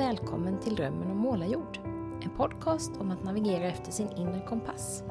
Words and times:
Och 0.00 0.06
välkommen 0.06 0.60
till 0.60 0.74
Drömmen 0.74 1.10
om 1.10 1.16
målarjord. 1.16 1.78
En 2.22 2.30
podcast 2.36 2.96
om 2.96 3.10
att 3.10 3.24
navigera 3.24 3.64
efter 3.64 3.92
sin 3.92 4.12
inre 4.12 4.40
kompass. 4.48 5.02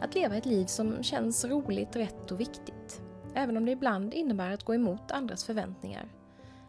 Att 0.00 0.14
leva 0.14 0.36
ett 0.36 0.46
liv 0.46 0.66
som 0.66 1.02
känns 1.02 1.44
roligt, 1.44 1.96
rätt 1.96 2.30
och 2.30 2.40
viktigt. 2.40 3.02
Även 3.34 3.56
om 3.56 3.64
det 3.64 3.72
ibland 3.72 4.14
innebär 4.14 4.50
att 4.50 4.64
gå 4.64 4.74
emot 4.74 5.10
andras 5.10 5.44
förväntningar. 5.44 6.08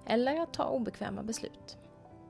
Eller 0.05 0.39
att 0.39 0.53
ta 0.53 0.63
obekväma 0.63 1.23
beslut. 1.23 1.77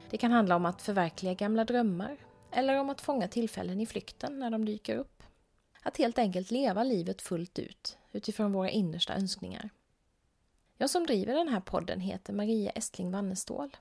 Det 0.09 0.17
kan 0.17 0.31
handla 0.31 0.55
om 0.55 0.65
att 0.65 0.81
förverkliga 0.81 1.33
gamla 1.33 1.65
drömmar. 1.65 2.17
Eller 2.51 2.79
om 2.79 2.89
att 2.89 3.01
fånga 3.01 3.27
tillfällen 3.27 3.81
i 3.81 3.85
flykten 3.85 4.39
när 4.39 4.49
de 4.49 4.65
dyker 4.65 4.95
upp. 4.95 5.23
Att 5.83 5.97
helt 5.97 6.19
enkelt 6.19 6.51
leva 6.51 6.83
livet 6.83 7.21
fullt 7.21 7.59
ut 7.59 7.97
utifrån 8.11 8.53
våra 8.53 8.69
innersta 8.69 9.15
önskningar. 9.15 9.69
Jag 10.77 10.89
som 10.89 11.05
driver 11.05 11.33
den 11.35 11.47
här 11.47 11.61
podden 11.61 11.99
heter 11.99 12.33
Maria 12.33 12.71
Estling 12.71 13.11
Wannestål 13.11 13.77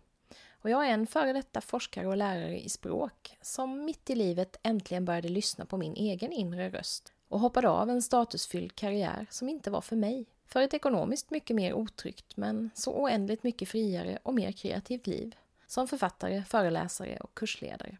och 0.66 0.70
jag 0.70 0.86
är 0.86 0.90
en 0.90 1.06
före 1.06 1.32
detta 1.32 1.60
forskare 1.60 2.06
och 2.06 2.16
lärare 2.16 2.60
i 2.60 2.68
språk 2.68 3.38
som 3.42 3.84
mitt 3.84 4.10
i 4.10 4.14
livet 4.14 4.56
äntligen 4.62 5.04
började 5.04 5.28
lyssna 5.28 5.66
på 5.66 5.76
min 5.76 5.94
egen 5.94 6.32
inre 6.32 6.70
röst 6.70 7.12
och 7.28 7.40
hoppade 7.40 7.68
av 7.68 7.90
en 7.90 8.02
statusfylld 8.02 8.74
karriär 8.74 9.26
som 9.30 9.48
inte 9.48 9.70
var 9.70 9.80
för 9.80 9.96
mig. 9.96 10.26
För 10.46 10.62
ett 10.62 10.74
ekonomiskt 10.74 11.30
mycket 11.30 11.56
mer 11.56 11.72
otryggt 11.72 12.36
men 12.36 12.70
så 12.74 12.92
oändligt 12.92 13.42
mycket 13.42 13.68
friare 13.68 14.18
och 14.22 14.34
mer 14.34 14.52
kreativt 14.52 15.06
liv. 15.06 15.36
Som 15.66 15.88
författare, 15.88 16.44
föreläsare 16.44 17.16
och 17.20 17.34
kursledare. 17.34 17.96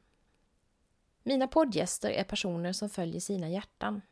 Mina 1.23 1.49
poddgäster 1.49 2.11
är 2.11 2.25
personer 2.25 2.73
som 2.73 2.91
följer 2.91 3.21
sina 3.21 3.49
hjärtan. 3.49 4.03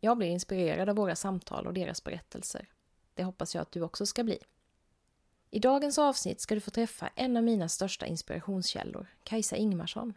Jag 0.00 0.18
blir 0.18 0.28
inspirerad 0.28 0.88
av 0.88 0.96
våra 0.96 1.16
samtal 1.16 1.66
och 1.66 1.74
deras 1.74 2.04
berättelser. 2.04 2.68
Det 3.14 3.24
hoppas 3.24 3.54
jag 3.54 3.62
att 3.62 3.72
du 3.72 3.82
också 3.82 4.06
ska 4.06 4.24
bli. 4.24 4.38
I 5.56 5.58
dagens 5.58 5.98
avsnitt 5.98 6.40
ska 6.40 6.54
du 6.54 6.60
få 6.60 6.70
träffa 6.70 7.10
en 7.14 7.36
av 7.36 7.42
mina 7.42 7.68
största 7.68 8.06
inspirationskällor, 8.06 9.06
Kajsa 9.24 9.56
Ingmarsson. 9.56 10.14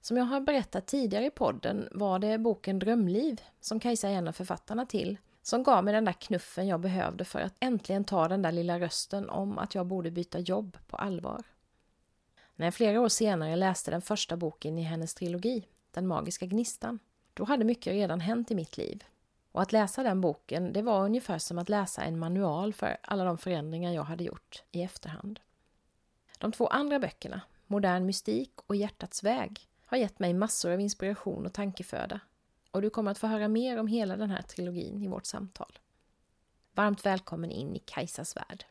Som 0.00 0.16
jag 0.16 0.24
har 0.24 0.40
berättat 0.40 0.86
tidigare 0.86 1.26
i 1.26 1.30
podden 1.30 1.88
var 1.92 2.18
det 2.18 2.38
boken 2.38 2.78
Drömliv, 2.78 3.40
som 3.60 3.80
Kajsa 3.80 4.08
är 4.08 4.12
en 4.12 4.28
av 4.28 4.32
författarna 4.32 4.86
till, 4.86 5.18
som 5.42 5.62
gav 5.62 5.84
mig 5.84 5.94
den 5.94 6.04
där 6.04 6.12
knuffen 6.12 6.66
jag 6.66 6.80
behövde 6.80 7.24
för 7.24 7.40
att 7.40 7.54
äntligen 7.60 8.04
ta 8.04 8.28
den 8.28 8.42
där 8.42 8.52
lilla 8.52 8.80
rösten 8.80 9.30
om 9.30 9.58
att 9.58 9.74
jag 9.74 9.86
borde 9.86 10.10
byta 10.10 10.38
jobb 10.38 10.78
på 10.86 10.96
allvar. 10.96 11.42
När 12.56 12.66
jag 12.66 12.74
flera 12.74 13.00
år 13.00 13.08
senare 13.08 13.56
läste 13.56 13.90
den 13.90 14.02
första 14.02 14.36
boken 14.36 14.78
i 14.78 14.82
hennes 14.82 15.14
trilogi, 15.14 15.66
Den 15.90 16.06
magiska 16.06 16.46
gnistan, 16.46 16.98
då 17.34 17.44
hade 17.44 17.64
mycket 17.64 17.92
redan 17.92 18.20
hänt 18.20 18.50
i 18.50 18.54
mitt 18.54 18.76
liv 18.76 19.04
och 19.52 19.62
att 19.62 19.72
läsa 19.72 20.02
den 20.02 20.20
boken, 20.20 20.72
det 20.72 20.82
var 20.82 21.04
ungefär 21.04 21.38
som 21.38 21.58
att 21.58 21.68
läsa 21.68 22.02
en 22.02 22.18
manual 22.18 22.72
för 22.72 22.96
alla 23.02 23.24
de 23.24 23.38
förändringar 23.38 23.92
jag 23.92 24.04
hade 24.04 24.24
gjort 24.24 24.62
i 24.70 24.82
efterhand. 24.82 25.40
De 26.38 26.52
två 26.52 26.66
andra 26.66 26.98
böckerna, 26.98 27.40
Modern 27.66 28.06
mystik 28.06 28.52
och 28.66 28.76
Hjärtats 28.76 29.22
väg, 29.22 29.68
har 29.86 29.98
gett 29.98 30.18
mig 30.18 30.34
massor 30.34 30.72
av 30.72 30.80
inspiration 30.80 31.46
och 31.46 31.52
tankeföda. 31.52 32.20
Och 32.70 32.82
du 32.82 32.90
kommer 32.90 33.10
att 33.10 33.18
få 33.18 33.26
höra 33.26 33.48
mer 33.48 33.78
om 33.78 33.86
hela 33.86 34.16
den 34.16 34.30
här 34.30 34.42
trilogin 34.42 35.02
i 35.02 35.08
vårt 35.08 35.26
samtal. 35.26 35.78
Varmt 36.72 37.06
välkommen 37.06 37.50
in 37.50 37.76
i 37.76 37.78
Kajsas 37.78 38.36
värld. 38.36 38.64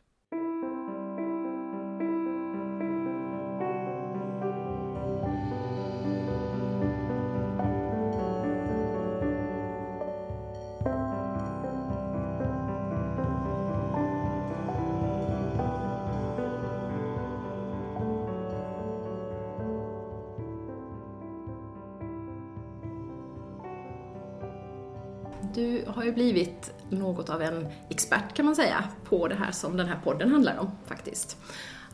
Blivit 26.18 26.72
något 26.90 27.30
av 27.30 27.42
en 27.42 27.66
expert 27.88 28.34
kan 28.34 28.46
man 28.46 28.56
säga 28.56 28.84
på 29.04 29.28
det 29.28 29.34
här 29.34 29.52
som 29.52 29.76
den 29.76 29.86
här 29.86 29.98
podden 30.04 30.30
handlar 30.30 30.58
om 30.58 30.70
faktiskt. 30.86 31.36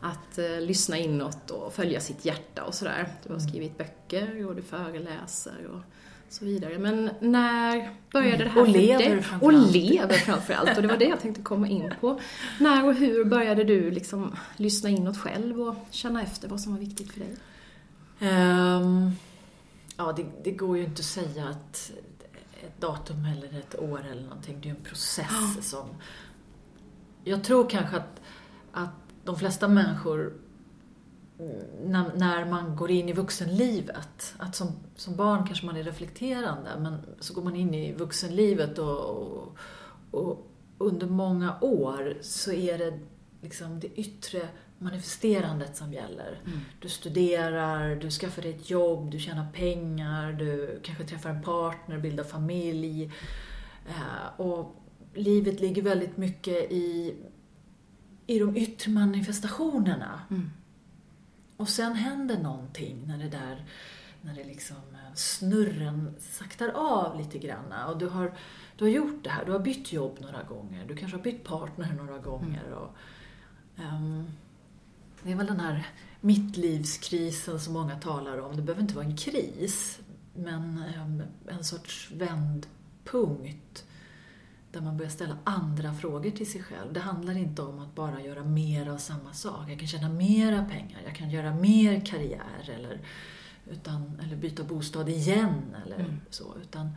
Att 0.01 0.37
eh, 0.37 0.61
lyssna 0.61 0.97
inåt 0.97 1.51
och 1.51 1.73
följa 1.73 1.99
sitt 1.99 2.25
hjärta 2.25 2.63
och 2.63 2.73
sådär. 2.73 3.07
Du 3.23 3.33
har 3.33 3.39
skrivit 3.39 3.77
böcker 3.77 4.45
och 4.47 4.55
du 4.55 4.61
föreläser 4.61 5.67
och 5.73 5.81
så 6.29 6.45
vidare. 6.45 6.79
Men 6.79 7.09
när 7.19 7.95
började 8.11 8.43
det 8.43 8.49
här 8.49 8.61
Och 8.61 8.67
för 8.67 8.73
lever 8.73 8.99
dig? 8.99 9.23
Och 9.41 9.53
lever 9.53 10.13
framförallt. 10.13 10.75
Och 10.75 10.81
det 10.81 10.87
var 10.87 10.97
det 10.97 11.05
jag 11.05 11.19
tänkte 11.19 11.41
komma 11.41 11.67
in 11.67 11.93
på. 12.01 12.19
När 12.59 12.85
och 12.85 12.93
hur 12.93 13.25
började 13.25 13.63
du 13.63 13.91
liksom 13.91 14.35
lyssna 14.57 14.89
inåt 14.89 15.17
själv 15.17 15.61
och 15.61 15.75
känna 15.91 16.23
efter 16.23 16.47
vad 16.47 16.61
som 16.61 16.73
var 16.73 16.79
viktigt 16.79 17.11
för 17.11 17.19
dig? 17.19 17.35
Ehm, 18.19 19.11
ja, 19.97 20.13
det, 20.17 20.25
det 20.43 20.51
går 20.51 20.77
ju 20.77 20.83
inte 20.83 20.99
att 20.99 21.05
säga 21.05 21.45
att 21.47 21.91
ett 22.75 22.81
datum 22.81 23.25
eller 23.25 23.59
ett 23.59 23.79
år 23.79 24.05
eller 24.11 24.23
någonting, 24.23 24.57
det 24.61 24.69
är 24.69 24.73
ju 24.73 24.77
en 24.77 24.83
process 24.83 25.69
som... 25.69 25.89
Jag 27.23 27.43
tror 27.43 27.69
kanske 27.69 27.97
att, 27.97 28.21
att 28.71 28.89
de 29.23 29.35
flesta 29.35 29.67
människor 29.67 30.33
när, 31.85 32.15
när 32.15 32.45
man 32.45 32.75
går 32.75 32.91
in 32.91 33.09
i 33.09 33.13
vuxenlivet, 33.13 34.35
att 34.37 34.55
som, 34.55 34.71
som 34.95 35.15
barn 35.15 35.45
kanske 35.45 35.65
man 35.65 35.77
är 35.77 35.83
reflekterande, 35.83 36.69
men 36.79 36.97
så 37.19 37.33
går 37.33 37.43
man 37.43 37.55
in 37.55 37.73
i 37.73 37.93
vuxenlivet 37.93 38.79
och, 38.79 39.09
och, 39.09 39.57
och 40.11 40.51
under 40.77 41.07
många 41.07 41.59
år 41.61 42.17
så 42.21 42.51
är 42.51 42.77
det 42.77 42.99
liksom 43.41 43.79
det 43.79 43.87
yttre 43.87 44.49
manifesterandet 44.79 45.77
som 45.77 45.93
gäller. 45.93 46.39
Du 46.81 46.89
studerar, 46.89 47.95
du 47.95 48.09
skaffar 48.11 48.41
dig 48.41 48.51
ett 48.51 48.69
jobb, 48.69 49.11
du 49.11 49.19
tjänar 49.19 49.51
pengar, 49.53 50.33
du 50.33 50.79
kanske 50.83 51.03
träffar 51.03 51.29
en 51.29 51.41
partner, 51.43 51.97
bildar 51.99 52.23
familj. 52.23 53.11
Eh, 53.87 54.39
Och 54.41 54.75
livet 55.13 55.59
ligger 55.59 55.81
väldigt 55.81 56.17
mycket 56.17 56.71
i, 56.71 57.15
i 58.27 58.39
de 58.39 58.57
yttre 58.57 58.91
manifestationerna. 58.91 60.21
Och 61.57 61.69
sen 61.69 61.93
händer 61.93 62.37
någonting 62.37 63.03
när 63.07 63.17
det 63.17 63.29
där, 63.29 63.65
när 64.21 64.35
det 64.35 64.43
liksom 64.43 64.75
eh, 64.93 65.13
snurren 65.13 66.15
saktar 66.19 66.69
av 66.69 67.17
lite 67.19 67.37
grann. 67.37 67.73
Och 67.89 67.97
du 67.97 68.07
har, 68.07 68.33
du 68.77 68.83
har 68.83 68.91
gjort 68.91 69.23
det 69.23 69.29
här, 69.29 69.45
du 69.45 69.51
har 69.51 69.59
bytt 69.59 69.93
jobb 69.93 70.17
några 70.21 70.43
gånger, 70.43 70.85
du 70.87 70.95
kanske 70.95 71.17
har 71.17 71.23
bytt 71.23 71.43
partner 71.43 71.93
några 71.93 72.17
gånger. 72.17 72.71
Och, 72.73 72.95
ehm, 73.77 74.27
det 75.25 75.31
är 75.31 75.35
väl 75.35 75.47
den 75.47 75.59
här 75.59 75.87
mittlivskrisen 76.21 77.59
som 77.59 77.73
många 77.73 77.95
talar 77.95 78.37
om. 78.37 78.55
Det 78.55 78.61
behöver 78.61 78.81
inte 78.81 78.95
vara 78.95 79.05
en 79.05 79.17
kris, 79.17 79.99
men 80.35 80.83
ehm, 80.95 81.23
en 81.47 81.63
sorts 81.63 82.11
vändpunkt 82.11 83.85
där 84.71 84.81
man 84.81 84.97
börjar 84.97 85.09
ställa 85.09 85.37
andra 85.43 85.93
frågor 85.93 86.31
till 86.31 86.51
sig 86.51 86.63
själv. 86.63 86.93
Det 86.93 86.99
handlar 86.99 87.37
inte 87.37 87.61
om 87.61 87.79
att 87.79 87.95
bara 87.95 88.21
göra 88.21 88.43
mer 88.43 88.89
av 88.89 88.97
samma 88.97 89.33
sak. 89.33 89.69
Jag 89.69 89.79
kan 89.79 89.87
tjäna 89.87 90.09
mera 90.09 90.65
pengar, 90.65 91.01
jag 91.05 91.15
kan 91.15 91.29
göra 91.29 91.53
mer 91.53 92.05
karriär 92.05 92.69
eller, 92.75 93.01
utan, 93.71 94.19
eller 94.23 94.35
byta 94.35 94.63
bostad 94.63 95.09
igen 95.09 95.75
eller 95.85 96.17
så. 96.29 96.55
Utan 96.61 96.89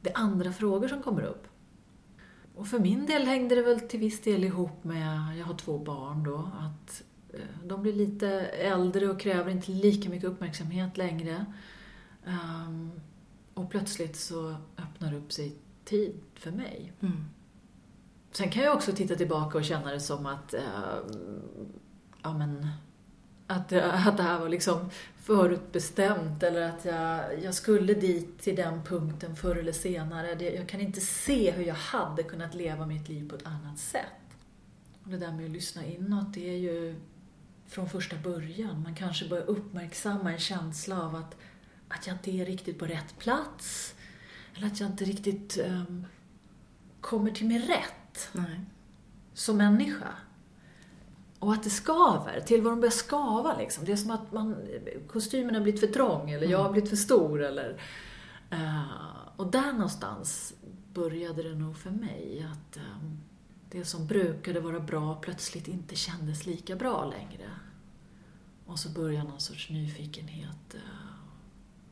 det 0.00 0.10
är 0.10 0.18
andra 0.18 0.52
frågor 0.52 0.88
som 0.88 1.02
kommer 1.02 1.22
upp. 1.22 1.46
Och 2.54 2.68
för 2.68 2.78
min 2.78 3.06
del 3.06 3.26
hängde 3.26 3.54
det 3.54 3.62
väl 3.62 3.80
till 3.80 4.00
viss 4.00 4.22
del 4.22 4.44
ihop 4.44 4.84
med, 4.84 5.38
jag 5.38 5.46
har 5.46 5.54
två 5.54 5.78
barn 5.78 6.22
då, 6.22 6.50
att 6.58 7.02
de 7.64 7.82
blir 7.82 7.92
lite 7.92 8.28
äldre 8.46 9.08
och 9.08 9.20
kräver 9.20 9.50
inte 9.50 9.72
lika 9.72 10.10
mycket 10.10 10.30
uppmärksamhet 10.30 10.96
längre. 10.96 11.46
Ehm, 12.26 12.90
och 13.54 13.70
plötsligt 13.70 14.16
så 14.16 14.56
öppnar 14.78 15.10
det 15.10 15.16
upp 15.16 15.32
sig 15.32 15.56
tid 15.84 16.20
för 16.34 16.50
mig. 16.50 16.92
Sen 18.32 18.50
kan 18.50 18.62
jag 18.62 18.76
också 18.76 18.92
titta 18.92 19.14
tillbaka 19.14 19.58
och 19.58 19.64
känna 19.64 19.92
det 19.92 20.00
som 20.00 20.26
att, 20.26 20.54
eh, 20.54 20.62
ja 22.22 22.38
men, 22.38 22.66
att, 23.46 23.72
att 23.72 24.16
det 24.16 24.22
här 24.22 24.40
var 24.40 24.48
liksom 24.48 24.90
förutbestämt 25.16 26.42
eller 26.42 26.62
att 26.62 26.84
jag, 26.84 27.42
jag 27.42 27.54
skulle 27.54 27.94
dit 27.94 28.42
till 28.42 28.56
den 28.56 28.82
punkten 28.84 29.36
förr 29.36 29.56
eller 29.56 29.72
senare. 29.72 30.34
Det, 30.34 30.50
jag 30.50 30.68
kan 30.68 30.80
inte 30.80 31.00
se 31.00 31.50
hur 31.50 31.64
jag 31.64 31.74
hade 31.74 32.22
kunnat 32.22 32.54
leva 32.54 32.86
mitt 32.86 33.08
liv 33.08 33.28
på 33.28 33.36
ett 33.36 33.46
annat 33.46 33.78
sätt. 33.78 34.04
Och 35.04 35.10
det 35.10 35.16
där 35.16 35.32
med 35.32 35.44
att 35.44 35.50
lyssna 35.50 35.86
inåt, 35.86 36.34
det 36.34 36.48
är 36.48 36.58
ju 36.58 36.94
från 37.66 37.88
första 37.88 38.16
början. 38.16 38.82
Man 38.82 38.94
kanske 38.94 39.28
börjar 39.28 39.44
uppmärksamma 39.44 40.32
en 40.32 40.38
känsla 40.38 41.02
av 41.02 41.16
att, 41.16 41.36
att 41.88 42.06
jag 42.06 42.14
inte 42.14 42.30
är 42.30 42.46
riktigt 42.46 42.78
på 42.78 42.86
rätt 42.86 43.18
plats. 43.18 43.94
Eller 44.56 44.66
att 44.66 44.80
jag 44.80 44.90
inte 44.90 45.04
riktigt 45.04 45.58
ehm, 45.58 46.06
kommer 47.00 47.30
till 47.30 47.46
min 47.46 47.62
rätt 47.62 48.28
Nej. 48.32 48.60
som 49.34 49.56
människa. 49.56 50.08
Och 51.38 51.52
att 51.52 51.62
det 51.62 51.70
skaver, 51.70 52.40
tillvaron 52.40 52.80
börjar 52.80 52.92
skava 52.92 53.58
liksom. 53.58 53.84
Det 53.84 53.92
är 53.92 53.96
som 53.96 54.10
att 54.10 54.32
man, 54.32 54.56
kostymen 55.08 55.54
har 55.54 55.62
blivit 55.62 55.80
för 55.80 55.86
trång 55.86 56.30
eller 56.30 56.46
jag 56.46 56.58
har 56.58 56.72
blivit 56.72 56.90
för 56.90 56.96
stor 56.96 57.42
eller... 57.42 57.80
eh, 58.50 58.82
och 59.36 59.46
där 59.50 59.72
någonstans 59.72 60.54
började 60.92 61.42
det 61.42 61.54
nog 61.54 61.76
för 61.76 61.90
mig 61.90 62.46
att 62.52 62.76
eh, 62.76 62.82
det 63.74 63.84
som 63.84 64.06
brukade 64.06 64.60
vara 64.60 64.80
bra 64.80 65.14
plötsligt 65.14 65.68
inte 65.68 65.96
kändes 65.96 66.46
lika 66.46 66.76
bra 66.76 67.04
längre. 67.04 67.50
Och 68.66 68.78
så 68.78 68.88
börjar 68.88 69.24
någon 69.24 69.40
sorts 69.40 69.70
nyfikenhet. 69.70 70.74
Uh, 70.74 70.80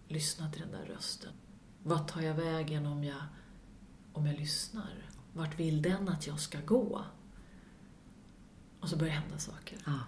lyssna 0.09 0.51
till 0.51 0.61
den 0.61 0.71
där 0.71 0.95
rösten. 0.95 1.33
Vart 1.83 2.09
tar 2.09 2.21
jag 2.21 2.35
vägen 2.35 2.87
om 2.87 3.05
jag, 3.05 3.23
om 4.13 4.27
jag 4.27 4.39
lyssnar? 4.39 5.07
Vart 5.33 5.61
vill 5.61 5.83
den 5.83 6.09
att 6.09 6.27
jag 6.27 6.41
ska 6.41 6.59
gå? 6.61 7.05
Och 8.81 8.89
så 8.89 8.97
börjar 8.97 9.13
hända 9.13 9.39
saker. 9.39 9.79
Ja. 9.87 9.99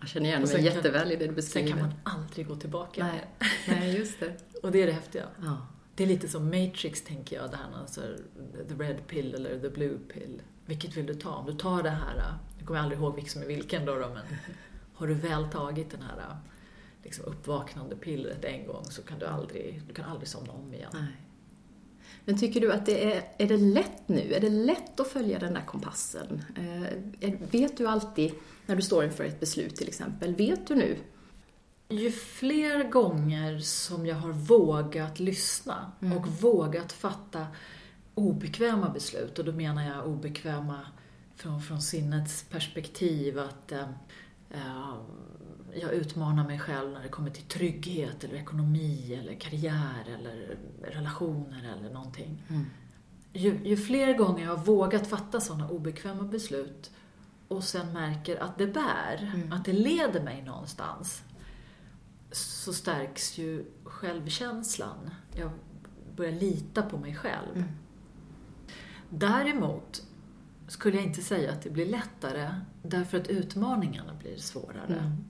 Jag 0.00 0.08
känner 0.08 0.26
igen 0.26 0.42
mig 0.42 0.64
jätteväl 0.64 1.12
i 1.12 1.16
det 1.16 1.26
du 1.26 1.32
beskriver. 1.32 1.68
Sen 1.68 1.78
kan 1.78 1.88
man 1.88 1.98
aldrig 2.04 2.46
gå 2.46 2.56
tillbaka. 2.56 3.04
Nej, 3.06 3.48
Nej 3.68 3.96
just 3.96 4.20
det. 4.20 4.36
och 4.62 4.72
det 4.72 4.82
är 4.82 4.86
det 4.86 4.92
häftiga. 4.92 5.28
Ja. 5.42 5.66
Det 5.94 6.04
är 6.04 6.08
lite 6.08 6.28
som 6.28 6.44
Matrix, 6.44 7.02
tänker 7.02 7.36
jag, 7.36 7.50
det 7.50 7.56
här 7.56 7.80
alltså, 7.80 8.00
the 8.68 8.74
red 8.74 9.06
pill 9.06 9.34
eller 9.34 9.60
the 9.60 9.70
blue 9.70 9.98
pill. 9.98 10.42
Vilket 10.66 10.96
vill 10.96 11.06
du 11.06 11.14
ta? 11.14 11.30
Om 11.30 11.46
du 11.46 11.52
tar 11.52 11.82
det 11.82 11.90
här, 11.90 12.34
jag 12.58 12.66
kommer 12.66 12.80
aldrig 12.80 13.00
ihåg 13.00 13.14
vilken 13.14 13.32
som 13.32 13.42
är 13.42 13.46
vilken 13.46 13.84
då, 13.84 13.94
då 13.94 14.08
men 14.08 14.24
har 14.94 15.06
du 15.06 15.14
väl 15.14 15.44
tagit 15.50 15.90
den 15.90 16.02
här 16.02 16.36
liksom, 17.02 17.24
uppvaknande 17.24 17.96
pillret 17.96 18.44
en 18.44 18.66
gång 18.66 18.84
så 18.84 19.02
kan 19.02 19.18
du 19.18 19.26
aldrig, 19.26 19.82
du 19.88 19.94
kan 19.94 20.04
aldrig 20.04 20.28
somna 20.28 20.52
om 20.52 20.74
igen. 20.74 20.90
Nej. 20.92 21.16
Men 22.24 22.38
tycker 22.38 22.60
du 22.60 22.72
att 22.72 22.86
det 22.86 23.14
är, 23.14 23.22
är 23.38 23.48
det 23.48 23.56
lätt 23.56 24.08
nu? 24.08 24.32
Är 24.34 24.40
det 24.40 24.50
lätt 24.50 25.00
att 25.00 25.08
följa 25.08 25.38
den 25.38 25.54
där 25.54 25.64
kompassen? 25.66 26.44
Eh, 27.20 27.32
vet 27.50 27.76
du 27.76 27.86
alltid, 27.86 28.32
när 28.66 28.76
du 28.76 28.82
står 28.82 29.04
inför 29.04 29.24
ett 29.24 29.40
beslut 29.40 29.76
till 29.76 29.88
exempel, 29.88 30.34
vet 30.34 30.66
du 30.66 30.74
nu? 30.74 30.98
Ju 31.88 32.10
fler 32.10 32.90
gånger 32.90 33.58
som 33.58 34.06
jag 34.06 34.16
har 34.16 34.32
vågat 34.32 35.20
lyssna 35.20 35.92
mm. 36.02 36.18
och 36.18 36.28
vågat 36.28 36.92
fatta 36.92 37.46
obekväma 38.14 38.90
beslut, 38.90 39.38
och 39.38 39.44
då 39.44 39.52
menar 39.52 39.86
jag 39.86 40.06
obekväma 40.06 40.80
från, 41.36 41.62
från 41.62 41.82
sinnets 41.82 42.44
perspektiv, 42.50 43.38
att 43.38 43.72
eh, 43.72 43.88
eh 44.50 44.94
jag 45.74 45.92
utmanar 45.92 46.46
mig 46.46 46.58
själv 46.58 46.90
när 46.92 47.02
det 47.02 47.08
kommer 47.08 47.30
till 47.30 47.44
trygghet 47.44 48.24
eller 48.24 48.34
ekonomi 48.34 49.14
eller 49.20 49.34
karriär 49.34 50.04
eller 50.18 50.56
relationer 50.82 51.76
eller 51.78 51.94
någonting. 51.94 52.42
Mm. 52.48 52.64
Ju, 53.32 53.60
ju 53.64 53.76
fler 53.76 54.18
gånger 54.18 54.44
jag 54.44 54.56
har 54.56 54.64
vågat 54.64 55.06
fatta 55.06 55.40
sådana 55.40 55.68
obekväma 55.68 56.22
beslut 56.22 56.90
och 57.48 57.64
sen 57.64 57.92
märker 57.92 58.42
att 58.42 58.58
det 58.58 58.66
bär, 58.66 59.32
mm. 59.34 59.52
att 59.52 59.64
det 59.64 59.72
leder 59.72 60.22
mig 60.22 60.42
någonstans, 60.42 61.22
så 62.32 62.72
stärks 62.72 63.38
ju 63.38 63.64
självkänslan. 63.84 65.10
Jag 65.36 65.50
börjar 66.16 66.32
lita 66.32 66.82
på 66.82 66.98
mig 66.98 67.16
själv. 67.16 67.56
Mm. 67.56 67.68
Däremot 69.10 70.02
skulle 70.68 70.96
jag 70.96 71.06
inte 71.06 71.22
säga 71.22 71.52
att 71.52 71.62
det 71.62 71.70
blir 71.70 71.86
lättare 71.86 72.50
därför 72.82 73.18
att 73.20 73.28
utmaningarna 73.28 74.14
blir 74.14 74.36
svårare. 74.36 74.98
Mm. 74.98 75.24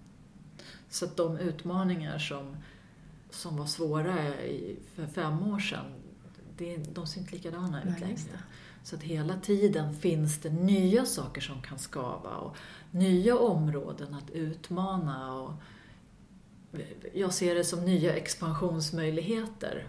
Så 0.89 1.05
att 1.05 1.17
de 1.17 1.39
utmaningar 1.39 2.19
som, 2.19 2.57
som 3.31 3.57
var 3.57 3.67
svåra 3.67 4.43
i, 4.43 4.77
för 4.95 5.07
fem 5.07 5.53
år 5.53 5.59
sedan, 5.59 5.87
det, 6.57 6.77
de 6.77 7.07
ser 7.07 7.21
inte 7.21 7.35
likadana 7.35 7.83
ut 7.83 8.01
längre. 8.01 8.39
Så 8.83 8.97
att 8.97 9.03
hela 9.03 9.41
tiden 9.41 9.95
finns 9.95 10.41
det 10.41 10.51
nya 10.51 11.05
saker 11.07 11.41
som 11.41 11.63
kan 11.63 11.79
skava 11.79 12.31
och 12.31 12.57
nya 12.91 13.39
områden 13.39 14.15
att 14.15 14.31
utmana. 14.31 15.35
Och 15.35 15.53
jag 17.15 17.35
ser 17.35 17.55
det 17.55 17.65
som 17.65 17.85
nya 17.85 18.15
expansionsmöjligheter. 18.15 19.87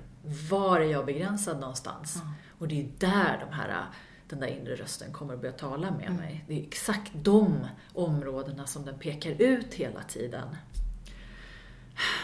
Var 0.50 0.80
är 0.80 0.92
jag 0.92 1.06
begränsad 1.06 1.60
någonstans? 1.60 2.16
Mm. 2.16 2.28
Och 2.60 2.68
det 2.68 2.82
är 2.82 2.90
där 2.98 3.46
de 3.50 3.56
här, 3.56 3.86
den 4.30 4.40
där 4.40 4.48
inre 4.48 4.76
rösten 4.76 5.14
kommer 5.14 5.34
att 5.34 5.42
börja 5.42 5.54
tala 5.54 5.92
med 5.92 6.08
mm. 6.08 6.16
mig. 6.16 6.46
Det 6.48 6.60
är 6.60 6.64
exakt 6.64 7.12
de 7.14 7.68
områdena 7.94 8.68
som 8.68 8.86
den 8.86 9.00
pekar 9.00 9.42
ut 9.42 9.74
hela 9.74 10.04
tiden. 10.04 10.48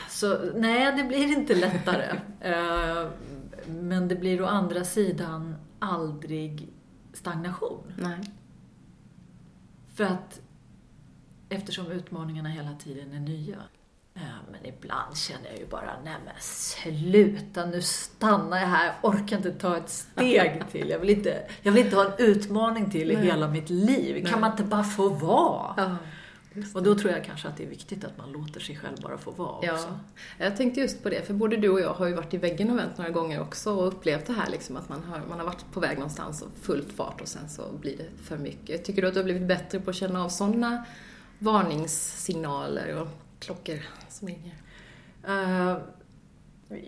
Så 0.10 0.52
nej, 0.56 0.98
det 0.98 1.04
blir 1.04 1.38
inte 1.38 1.56
lättare. 1.56 2.20
Eh, 2.44 3.10
men 3.68 4.08
det 4.08 4.16
blir 4.16 4.42
å 4.42 4.46
andra 4.46 4.84
sidan 4.84 5.56
aldrig 5.80 6.70
stagnation. 7.14 7.94
Nej. 7.98 8.20
För 9.94 10.04
att 10.04 10.42
eftersom 11.50 11.92
utmaningarna 11.92 12.50
hela 12.50 12.74
tiden 12.74 13.14
är 13.14 13.20
nya. 13.20 13.64
Men 14.52 14.66
ibland 14.66 15.18
känner 15.18 15.50
jag 15.50 15.60
ju 15.60 15.66
bara, 15.66 15.94
nej 16.04 16.16
men 16.26 16.34
sluta, 16.40 17.66
nu 17.66 17.82
stannar 17.82 18.60
jag 18.60 18.68
här, 18.68 18.86
jag 18.86 19.14
orkar 19.14 19.38
inte 19.38 19.52
ta 19.52 19.78
ett 19.78 19.90
steg 19.90 20.64
till. 20.72 20.90
Jag 20.90 21.00
vill 21.00 21.10
inte, 21.10 21.44
jag 21.62 21.72
vill 21.72 21.86
inte 21.86 21.96
ha 21.96 22.06
en 22.06 22.14
utmaning 22.18 22.92
till 22.92 23.12
i 23.12 23.16
nej. 23.16 23.26
hela 23.26 23.48
mitt 23.48 23.70
liv. 23.70 24.24
Kan 24.24 24.32
nej. 24.32 24.42
man 24.42 24.52
inte 24.52 24.64
bara 24.64 24.84
få 24.84 25.10
vara? 25.10 25.74
Ja. 25.78 25.96
Och 26.74 26.84
då 26.84 26.96
tror 26.96 27.12
jag 27.12 27.24
kanske 27.24 27.48
att 27.48 27.58
det 27.58 27.64
är 27.64 27.70
viktigt 27.70 28.04
att 28.04 28.18
man 28.18 28.32
låter 28.32 28.60
sig 28.60 28.76
själv 28.76 28.98
bara 29.02 29.18
få 29.18 29.32
vara 29.32 29.66
ja. 29.66 29.74
också. 29.74 30.00
Jag 30.38 30.58
tänkte 30.58 30.80
just 30.80 31.04
på 31.04 31.10
det, 31.10 31.28
för 31.28 31.34
både 31.34 31.58
du 31.58 31.70
och 31.70 31.82
jag 31.82 31.94
har 31.94 32.08
ju 32.08 32.14
varit 32.14 32.34
i 32.34 32.38
väggen 32.38 32.72
och 32.72 32.78
vänt 32.78 32.98
några 32.98 33.12
gånger 33.12 33.42
också 33.42 33.72
och 33.72 33.88
upplevt 33.88 34.26
det 34.26 34.34
här 34.34 34.50
liksom 34.50 34.78
att 34.78 34.90
man 34.90 35.04
har, 35.04 35.22
man 35.30 35.40
har 35.40 35.46
varit 35.46 35.66
på 35.74 35.80
väg 35.80 35.98
någonstans 35.98 36.42
och 36.42 36.50
fullt 36.62 36.92
fart 36.92 37.22
och 37.22 37.28
sen 37.28 37.50
så 37.50 37.64
blir 37.82 37.98
det 37.98 38.24
för 38.24 38.38
mycket. 38.38 38.86
Tycker 38.86 39.02
du 39.02 39.08
att 39.08 39.14
du 39.14 39.20
har 39.20 39.26
blivit 39.26 39.48
bättre 39.48 39.80
på 39.80 39.90
att 39.90 39.96
känna 39.96 40.24
av 40.24 40.30
sådana 40.30 40.86
varningssignaler 41.40 43.02
och 43.02 43.08
klockor 43.42 43.80
som 44.10 44.28
ringer? 44.28 44.54
Uh, 45.28 45.78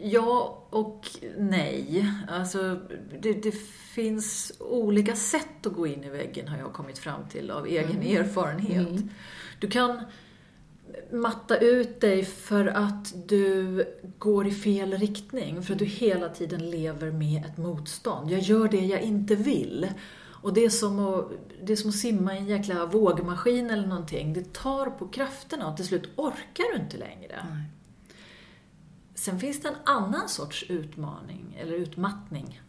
ja 0.04 0.64
och 0.70 1.10
nej. 1.38 2.10
Alltså, 2.30 2.80
det, 3.20 3.34
det, 3.34 3.56
finns 3.96 4.52
olika 4.60 5.16
sätt 5.16 5.66
att 5.66 5.74
gå 5.74 5.88
in 5.88 6.04
i 6.04 6.10
väggen 6.10 6.48
har 6.48 6.58
jag 6.58 6.74
kommit 6.74 7.00
fram 7.00 7.22
till 7.30 7.52
av 7.52 7.68
egen 7.68 7.92
mm. 7.92 8.18
erfarenhet. 8.18 8.88
Mm. 8.88 9.10
Du 9.60 9.68
kan 9.68 10.02
matta 11.12 11.58
ut 11.58 12.02
dig 12.02 12.26
för 12.26 12.66
att 12.66 13.28
du 13.28 13.86
går 14.18 14.48
i 14.48 14.52
fel 14.52 14.94
riktning, 14.94 15.64
för 15.64 15.74
att 15.74 15.80
du 15.80 15.86
hela 15.86 16.30
tiden 16.30 16.70
lever 16.70 17.12
med 17.12 17.46
ett 17.46 17.58
motstånd. 17.58 18.32
Jag 18.32 18.40
gör 18.40 18.68
det 18.68 18.86
jag 18.86 19.02
inte 19.02 19.36
vill. 19.36 19.88
Och 20.44 20.54
det 20.54 20.66
är 20.66 20.70
som 20.70 21.00
att, 21.00 21.32
det 21.64 21.74
är 21.74 21.78
som 21.78 21.90
att 21.90 21.96
simma 21.96 22.36
i 22.36 22.38
en 22.38 22.46
jäkla 22.46 22.86
vågmaskin 22.86 23.70
eller 23.70 23.88
någonting. 23.88 24.34
Det 24.34 24.54
tar 24.54 24.86
på 24.86 25.08
krafterna 25.08 25.68
och 25.68 25.78
till 25.78 25.86
slut 25.86 26.10
orkar 26.16 26.74
du 26.74 26.84
inte 26.84 26.98
längre. 26.98 27.46
Nej. 27.50 27.64
Sen 29.16 29.40
finns 29.40 29.62
det 29.62 29.68
en 29.68 29.76
annan 29.86 30.30
sorts 30.30 30.66
utmaning, 30.70 31.58
eller 31.60 31.74
utmattning, 31.74 32.62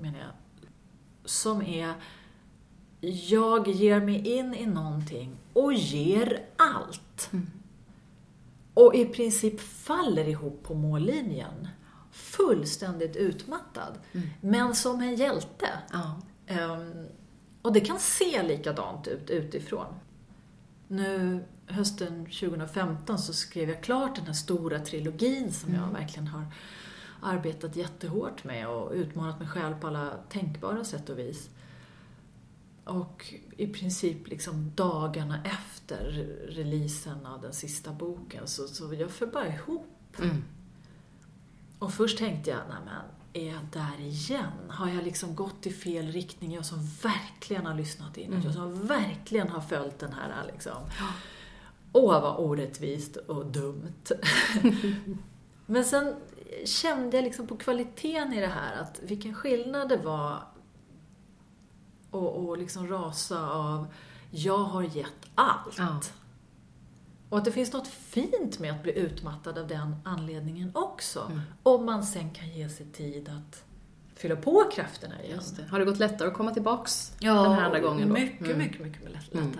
menar 0.00 0.18
jag, 0.18 0.30
som 1.24 1.62
är 1.62 1.94
jag 3.28 3.68
ger 3.68 4.00
mig 4.00 4.28
in 4.38 4.54
i 4.54 4.66
någonting 4.66 5.36
och 5.52 5.72
ger 5.72 6.44
allt. 6.56 7.28
Mm. 7.32 7.46
Och 8.74 8.94
i 8.94 9.04
princip 9.04 9.60
faller 9.60 10.28
ihop 10.28 10.62
på 10.62 10.74
mållinjen. 10.74 11.68
Fullständigt 12.10 13.16
utmattad. 13.16 13.98
Mm. 14.12 14.28
Men 14.40 14.74
som 14.74 15.00
en 15.00 15.14
hjälte. 15.14 15.68
Ja. 15.92 16.20
Um, 16.48 17.06
och 17.62 17.72
det 17.72 17.80
kan 17.80 17.98
se 17.98 18.42
likadant 18.42 19.06
ut 19.06 19.30
utifrån. 19.30 19.94
Nu 20.88 21.44
hösten 21.66 22.26
2015 22.26 23.18
så 23.18 23.32
skrev 23.32 23.68
jag 23.68 23.82
klart 23.82 24.16
den 24.16 24.26
här 24.26 24.32
stora 24.32 24.78
trilogin 24.78 25.52
som 25.52 25.68
mm. 25.68 25.80
jag 25.80 26.00
verkligen 26.00 26.26
har 26.26 26.46
arbetat 27.22 27.76
jättehårt 27.76 28.44
med 28.44 28.68
och 28.68 28.92
utmanat 28.92 29.38
mig 29.38 29.48
själv 29.48 29.80
på 29.80 29.86
alla 29.86 30.10
tänkbara 30.28 30.84
sätt 30.84 31.08
och 31.08 31.18
vis. 31.18 31.50
Och 32.84 33.34
i 33.56 33.66
princip 33.66 34.28
liksom 34.28 34.72
dagarna 34.74 35.44
efter 35.44 36.26
releasen 36.48 37.26
av 37.26 37.40
den 37.40 37.52
sista 37.52 37.92
boken 37.92 38.46
så, 38.46 38.68
så 38.68 38.94
jag 38.94 39.10
föll 39.10 39.30
bara 39.30 39.48
ihop. 39.48 40.16
Mm. 40.18 40.44
Och 41.78 41.92
först 41.92 42.18
tänkte 42.18 42.50
jag, 42.50 42.60
nej 42.68 42.78
men, 42.84 43.02
är 43.34 43.52
jag 43.52 43.64
där 43.72 44.00
igen? 44.00 44.52
Har 44.68 44.88
jag 44.88 45.04
liksom 45.04 45.34
gått 45.34 45.66
i 45.66 45.72
fel 45.72 46.12
riktning? 46.12 46.54
Jag 46.54 46.66
som 46.66 46.86
verkligen 47.02 47.66
har 47.66 47.74
lyssnat 47.74 48.16
in, 48.16 48.32
mm. 48.32 48.42
jag 48.44 48.54
som 48.54 48.86
verkligen 48.86 49.48
har 49.48 49.60
följt 49.60 49.98
den 49.98 50.12
här 50.12 50.44
liksom. 50.52 50.76
Åh, 51.92 52.22
vad 52.22 52.36
orättvist 52.38 53.16
och 53.16 53.46
dumt. 53.46 54.10
men 55.66 55.84
sen 55.84 56.14
kände 56.64 57.16
jag 57.16 57.24
liksom 57.24 57.46
på 57.46 57.56
kvaliteten 57.56 58.32
i 58.32 58.40
det 58.40 58.46
här, 58.46 58.82
att 58.82 59.00
vilken 59.02 59.34
skillnad 59.34 59.88
det 59.88 59.96
var 59.96 60.42
och, 62.10 62.36
och 62.36 62.58
liksom 62.58 62.88
rasa 62.88 63.50
av 63.50 63.86
jag 64.30 64.58
har 64.58 64.82
gett 64.82 65.26
allt. 65.34 65.78
Ja. 65.78 66.00
Och 67.34 67.38
att 67.38 67.44
det 67.44 67.52
finns 67.52 67.72
något 67.72 67.88
fint 67.88 68.58
med 68.58 68.72
att 68.72 68.82
bli 68.82 68.98
utmattad 68.98 69.58
av 69.58 69.66
den 69.66 69.96
anledningen 70.04 70.70
också. 70.74 71.20
Mm. 71.20 71.40
Om 71.62 71.86
man 71.86 72.04
sen 72.04 72.30
kan 72.30 72.48
ge 72.48 72.68
sig 72.68 72.86
tid 72.86 73.28
att 73.28 73.64
fylla 74.14 74.36
på 74.36 74.70
krafterna 74.72 75.22
igen. 75.22 75.36
Just 75.36 75.56
det. 75.56 75.62
Har 75.62 75.78
det 75.78 75.84
gått 75.84 75.98
lättare 75.98 76.28
att 76.28 76.34
komma 76.34 76.50
tillbaks 76.50 77.12
ja, 77.20 77.42
den 77.42 77.52
här 77.52 77.62
andra 77.62 77.80
gången 77.80 78.08
då? 78.08 78.14
mycket, 78.14 78.46
mm. 78.46 78.58
mycket, 78.58 78.80
mycket 78.80 79.10
lättare. 79.10 79.42
Mm. 79.42 79.52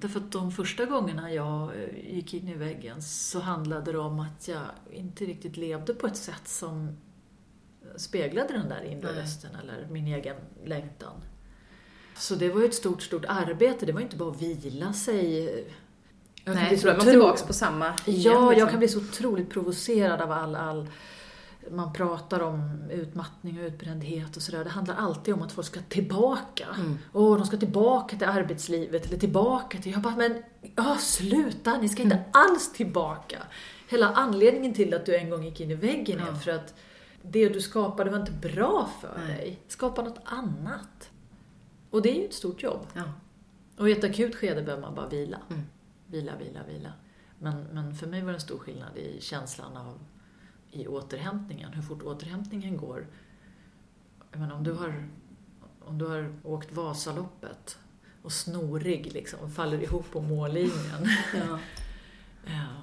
Därför 0.00 0.20
att 0.20 0.32
de 0.32 0.52
första 0.52 0.84
gångerna 0.84 1.32
jag 1.32 1.62
eh, 1.62 2.14
gick 2.14 2.34
in 2.34 2.48
i 2.48 2.54
väggen 2.54 3.02
så 3.02 3.40
handlade 3.40 3.92
det 3.92 3.98
om 3.98 4.20
att 4.20 4.48
jag 4.48 4.64
inte 4.92 5.24
riktigt 5.24 5.56
levde 5.56 5.94
på 5.94 6.06
ett 6.06 6.16
sätt 6.16 6.48
som 6.48 6.96
speglade 7.96 8.52
den 8.52 8.68
där 8.68 8.82
inre 8.82 9.20
rösten 9.20 9.50
eller 9.62 9.86
min 9.90 10.06
egen 10.06 10.36
längtan. 10.64 11.20
Så 12.16 12.34
det 12.34 12.48
var 12.48 12.60
ju 12.60 12.66
ett 12.66 12.74
stort, 12.74 13.02
stort 13.02 13.24
arbete. 13.28 13.86
Det 13.86 13.92
var 13.92 14.00
inte 14.00 14.16
bara 14.16 14.30
att 14.30 14.42
vila 14.42 14.92
sig 14.92 15.66
Jag 16.48 16.54
Nej, 16.54 16.68
bli 16.68 16.78
så 16.78 16.88
är 16.88 16.96
man 16.96 17.06
tillbaks 17.06 17.42
på 17.42 17.52
samma 17.52 17.86
igen, 18.04 18.32
Ja, 18.32 18.40
jag 18.42 18.50
liksom. 18.50 18.68
kan 18.68 18.78
bli 18.78 18.88
så 18.88 18.98
otroligt 18.98 19.50
provocerad 19.50 20.20
av 20.20 20.32
all, 20.32 20.54
all 20.54 20.88
man 21.70 21.92
pratar 21.92 22.40
om 22.40 22.90
utmattning 22.90 23.60
och 23.60 23.66
utbrändhet 23.66 24.36
och 24.36 24.42
sådär. 24.42 24.64
Det 24.64 24.70
handlar 24.70 24.94
alltid 24.94 25.34
om 25.34 25.42
att 25.42 25.52
folk 25.52 25.66
ska 25.66 25.80
tillbaka. 25.88 26.66
Mm. 26.76 26.98
Åh, 27.12 27.36
de 27.38 27.46
ska 27.46 27.56
tillbaka 27.56 28.16
till 28.16 28.26
arbetslivet 28.28 29.06
eller 29.06 29.18
tillbaka 29.18 29.78
till... 29.78 29.92
Jag 29.92 30.00
bara, 30.00 30.16
men 30.16 30.42
ja, 30.76 30.96
sluta! 31.00 31.78
Ni 31.78 31.88
ska 31.88 32.02
inte 32.02 32.16
Mm. 32.16 32.28
alls 32.32 32.72
tillbaka. 32.72 33.38
Hela 33.88 34.08
anledningen 34.12 34.74
till 34.74 34.94
att 34.94 35.06
du 35.06 35.16
en 35.16 35.30
gång 35.30 35.44
gick 35.44 35.60
in 35.60 35.70
i 35.70 35.74
väggen 35.74 36.20
är 36.20 36.26
Ja. 36.26 36.34
för 36.34 36.50
att 36.50 36.74
det 37.22 37.48
du 37.48 37.60
skapade 37.60 38.10
var 38.10 38.18
inte 38.20 38.32
bra 38.32 38.90
för 39.00 39.20
Nej. 39.26 39.36
dig. 39.36 39.60
Skapa 39.68 40.02
något 40.02 40.20
annat. 40.24 41.10
Och 41.90 42.02
det 42.02 42.10
är 42.10 42.14
ju 42.20 42.24
ett 42.24 42.34
stort 42.34 42.62
jobb. 42.62 42.86
Ja. 42.94 43.02
Och 43.78 43.88
i 43.88 43.92
ett 43.92 44.04
akut 44.04 44.34
skede 44.36 44.62
behöver 44.62 44.82
man 44.82 44.94
bara 44.94 45.08
vila. 45.08 45.38
Mm. 45.50 45.62
Vila, 46.06 46.36
vila, 46.36 46.60
vila. 46.68 46.92
Men, 47.38 47.64
men 47.64 47.94
för 47.94 48.06
mig 48.06 48.22
var 48.22 48.28
det 48.28 48.36
en 48.36 48.40
stor 48.40 48.58
skillnad 48.58 48.96
i 48.96 49.20
känslan 49.20 49.76
av 49.76 49.98
i 50.70 50.86
återhämtningen, 50.86 51.72
hur 51.72 51.82
fort 51.82 52.02
återhämtningen 52.02 52.76
går. 52.76 53.06
Jag 54.30 54.40
menar, 54.40 54.54
om 54.54 54.64
du 54.64 54.72
har, 54.72 55.08
om 55.80 55.98
du 55.98 56.06
har 56.06 56.34
åkt 56.42 56.72
Vasaloppet 56.72 57.78
och 58.22 58.32
snorig 58.32 59.12
liksom, 59.12 59.50
faller 59.50 59.82
ihop 59.82 60.10
på 60.10 60.20
mållinjen. 60.20 61.08
Ja. 61.34 61.58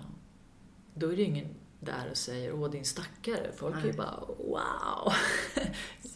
då 0.93 1.11
är 1.11 1.15
det 1.15 1.23
ingen 1.23 1.47
där 1.79 2.09
och 2.11 2.17
säger 2.17 2.53
åh 2.53 2.71
din 2.71 2.85
stackare. 2.85 3.51
Folk 3.55 3.75
är 3.75 3.79
ju 3.79 3.87
Nej. 3.87 3.97
bara 3.97 4.19
wow, 4.37 5.13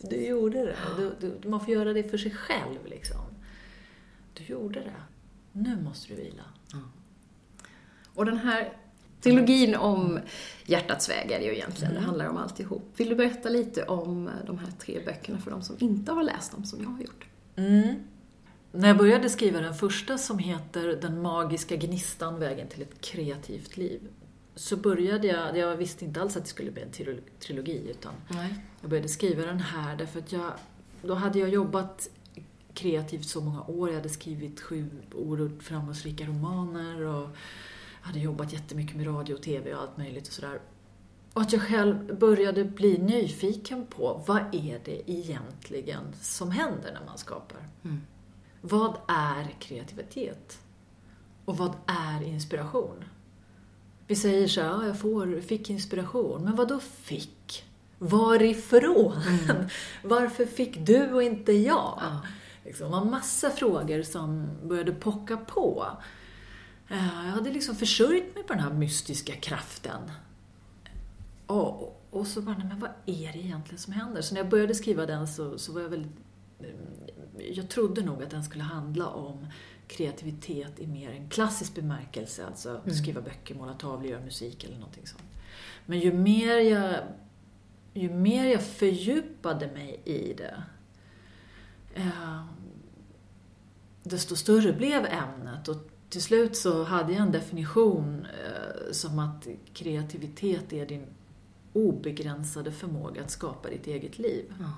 du 0.10 0.28
gjorde 0.28 0.66
det. 0.66 0.78
Du, 0.98 1.16
du, 1.20 1.50
man 1.50 1.60
får 1.60 1.74
göra 1.74 1.94
det 1.94 2.04
för 2.04 2.18
sig 2.18 2.32
själv 2.32 2.86
liksom. 2.86 3.22
Du 4.34 4.44
gjorde 4.44 4.80
det. 4.80 5.02
Nu 5.52 5.82
måste 5.82 6.14
du 6.14 6.22
vila. 6.22 6.44
Och 8.17 8.25
den 8.25 8.38
här 8.38 8.74
trilogin 9.21 9.75
om 9.75 10.19
hjärtats 10.65 11.09
väg 11.09 11.31
är 11.31 11.39
det 11.39 11.45
ju 11.45 11.53
egentligen, 11.53 11.93
det 11.93 12.00
handlar 12.00 12.27
om 12.29 12.38
alltihop. 12.38 12.93
Vill 12.97 13.09
du 13.09 13.15
berätta 13.15 13.50
lite 13.50 13.83
om 13.83 14.29
de 14.45 14.57
här 14.57 14.71
tre 14.79 15.00
böckerna 15.05 15.38
för 15.38 15.51
de 15.51 15.62
som 15.62 15.75
inte 15.79 16.12
har 16.12 16.24
läst 16.24 16.51
dem, 16.51 16.65
som 16.65 16.83
jag 16.83 16.89
har 16.89 17.01
gjort? 17.01 17.25
Mm. 17.55 17.95
När 18.71 18.88
jag 18.88 18.97
började 18.97 19.29
skriva 19.29 19.59
den 19.62 19.74
första 19.74 20.17
som 20.17 20.39
heter 20.39 20.97
Den 21.01 21.21
magiska 21.21 21.75
gnistan, 21.75 22.39
vägen 22.39 22.67
till 22.67 22.81
ett 22.81 23.01
kreativt 23.01 23.77
liv, 23.77 24.01
så 24.55 24.77
började 24.77 25.27
jag, 25.27 25.57
jag 25.57 25.75
visste 25.75 26.05
inte 26.05 26.21
alls 26.21 26.38
att 26.38 26.43
det 26.43 26.50
skulle 26.50 26.71
bli 26.71 26.81
en 26.81 26.91
trilo- 26.91 27.21
trilogi, 27.39 27.88
utan 27.89 28.13
Nej. 28.29 28.55
jag 28.81 28.89
började 28.89 29.09
skriva 29.09 29.45
den 29.45 29.59
här 29.59 29.95
därför 29.95 30.19
att 30.19 30.31
jag, 30.31 30.51
då 31.01 31.13
hade 31.13 31.39
jag 31.39 31.50
jobbat 31.50 32.09
kreativt 32.74 33.27
så 33.27 33.41
många 33.41 33.63
år. 33.63 33.89
Jag 33.89 33.95
hade 33.95 34.09
skrivit 34.09 34.62
sju 34.62 34.89
oerhört 35.13 35.63
framgångsrika 35.63 36.25
romaner 36.25 37.01
och 37.01 37.29
hade 38.08 38.20
jobbat 38.20 38.54
jättemycket 38.54 38.96
med 38.96 39.08
radio 39.08 39.34
och 39.34 39.42
TV 39.42 39.74
och 39.74 39.82
allt 39.82 39.98
möjligt 39.98 40.28
och 40.28 40.34
sådär. 40.34 40.60
Och 41.34 41.42
att 41.42 41.54
jag 41.54 41.62
själv 41.62 42.20
började 42.20 42.64
bli 42.64 42.98
nyfiken 42.98 43.86
på 43.86 44.24
vad 44.28 44.38
är 44.52 44.80
det 44.86 45.12
egentligen 45.12 46.04
som 46.22 46.52
händer 46.52 46.94
när 46.94 47.06
man 47.06 47.18
skapar? 47.18 47.70
Mm. 47.84 48.02
Vad 48.62 48.98
är 49.08 49.56
kreativitet? 49.60 50.60
Och 51.46 51.58
vad 51.58 51.76
är 51.86 52.24
inspiration? 52.24 53.04
Vi 54.08 54.16
säger 54.16 54.48
så 54.48 54.62
här, 54.62 54.68
ja, 54.70 54.86
jag 54.86 55.00
får, 55.00 55.42
fick 55.42 55.70
inspiration. 55.70 56.44
Men 56.44 56.56
vad 56.56 56.68
då 56.68 56.80
fick? 56.80 57.66
Varifrån? 57.98 59.22
Varför 60.04 60.46
fick 60.46 60.86
du 60.86 61.12
och 61.14 61.24
inte 61.24 61.52
jag? 61.52 62.00
Ja. 62.02 62.22
Liksom, 62.66 62.92
det 62.92 62.98
var 62.98 63.06
massa 63.06 63.50
frågor 63.50 64.04
som 64.04 64.50
började 64.64 64.92
pocka 64.92 65.38
på. 65.38 65.88
Eh, 66.89 67.25
Jag 67.25 67.32
hade 67.32 67.51
liksom 67.51 67.75
försörjt 67.75 68.36
mig 68.36 68.44
på 68.44 68.53
den 68.53 68.63
här 68.63 68.74
mystiska 68.74 69.34
kraften. 69.36 70.12
Och, 71.46 72.01
och 72.10 72.27
så 72.27 72.41
bara, 72.41 72.58
men 72.58 72.79
vad 72.79 72.89
är 73.06 73.34
det 73.34 73.39
egentligen 73.39 73.79
som 73.79 73.94
händer? 73.94 74.22
Så 74.22 74.34
när 74.34 74.41
jag 74.41 74.50
började 74.50 74.75
skriva 74.75 75.06
den 75.06 75.27
så, 75.27 75.58
så 75.58 75.74
var 75.74 75.82
jag 75.82 75.89
väldigt... 75.89 76.12
eh, 76.60 77.46
Jag 77.51 77.70
trodde 77.70 78.01
nog 78.01 78.24
att 78.24 78.29
den 78.29 78.44
skulle 78.44 78.63
handla 78.63 79.08
om 79.08 79.48
kreativitet 79.88 80.79
i 80.79 80.88
mer 80.88 81.12
en 81.12 81.29
klassisk 81.29 81.75
bemärkelse, 81.75 82.46
alltså 82.46 82.82
skriva 83.01 83.22
böcker, 83.22 83.56
måla 83.56 83.74
tavlor, 83.74 84.12
göra 84.12 84.22
musik 84.24 84.63
eller 84.63 84.75
någonting 84.77 85.08
sånt. 85.08 85.24
Men 85.86 86.00
ju 86.00 86.13
mer 86.13 86.58
jag, 86.58 87.00
ju 87.94 88.10
mer 88.10 88.46
jag 88.46 88.63
fördjupade 88.63 89.67
mig 89.67 90.01
i 90.06 90.34
det, 90.34 90.63
eh, 91.96 92.44
desto 94.03 94.36
större 94.36 94.74
blev 94.74 95.06
ämnet. 95.06 95.67
Och 95.67 95.75
till 96.10 96.22
slut 96.22 96.56
så 96.56 96.84
hade 96.84 97.14
jag 97.14 97.22
en 97.22 97.32
definition 97.32 98.26
eh, 98.26 98.92
som 98.92 99.20
att 99.20 99.48
kreativitet 99.74 100.74
är 100.74 100.86
din 100.86 101.06
obegränsade 101.74 102.72
förmåga 102.72 103.22
att 103.22 103.32
skapa 103.32 103.70
ditt 103.70 103.88
eget 103.88 104.20
liv. 104.20 104.54
Ja. 104.60 104.72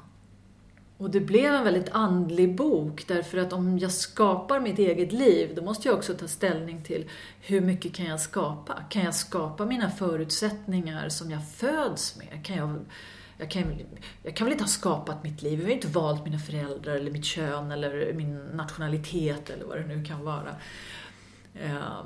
Och 1.00 1.10
det 1.10 1.20
blev 1.20 1.54
en 1.54 1.64
väldigt 1.64 1.90
andlig 1.92 2.56
bok 2.56 3.08
därför 3.08 3.38
att 3.38 3.54
om 3.54 3.80
jag 3.80 3.92
skapar 3.92 4.60
mitt 4.60 4.80
eget 4.80 5.12
liv 5.12 5.56
då 5.56 5.62
måste 5.62 5.88
jag 5.88 5.98
också 5.98 6.14
ta 6.14 6.28
ställning 6.28 6.84
till 6.84 7.10
hur 7.42 7.62
mycket 7.62 7.94
kan 7.94 8.06
jag 8.06 8.20
skapa? 8.20 8.84
Kan 8.90 9.04
jag 9.04 9.16
skapa 9.16 9.66
mina 9.66 9.90
förutsättningar 9.90 11.10
som 11.10 11.32
jag 11.32 11.50
föds 11.50 12.18
med? 12.18 12.46
Kan 12.46 12.56
jag, 12.56 12.80
jag, 13.38 13.52
kan, 13.52 13.64
jag 14.24 14.36
kan 14.36 14.46
väl 14.46 14.52
inte 14.52 14.64
ha 14.64 14.70
skapat 14.70 15.24
mitt 15.24 15.42
liv? 15.42 15.60
Jag 15.60 15.66
har 15.66 15.70
ju 15.70 15.76
inte 15.76 15.88
valt 15.88 16.26
mina 16.26 16.40
föräldrar 16.40 16.96
eller 16.96 17.12
mitt 17.12 17.26
kön 17.26 17.72
eller 17.72 18.14
min 18.14 18.38
nationalitet 18.38 19.50
eller 19.50 19.66
vad 19.66 19.78
det 19.78 19.88
nu 19.88 20.06
kan 20.06 20.24
vara. 20.26 20.56
Ehm, 21.54 22.06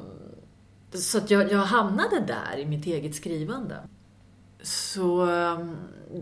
så 0.94 1.18
att 1.18 1.32
jag, 1.32 1.52
jag 1.52 1.60
hamnade 1.60 2.20
där 2.20 2.58
i 2.58 2.66
mitt 2.66 2.86
eget 2.86 3.16
skrivande. 3.16 3.88
Så 4.62 5.26
ehm, 5.30 5.76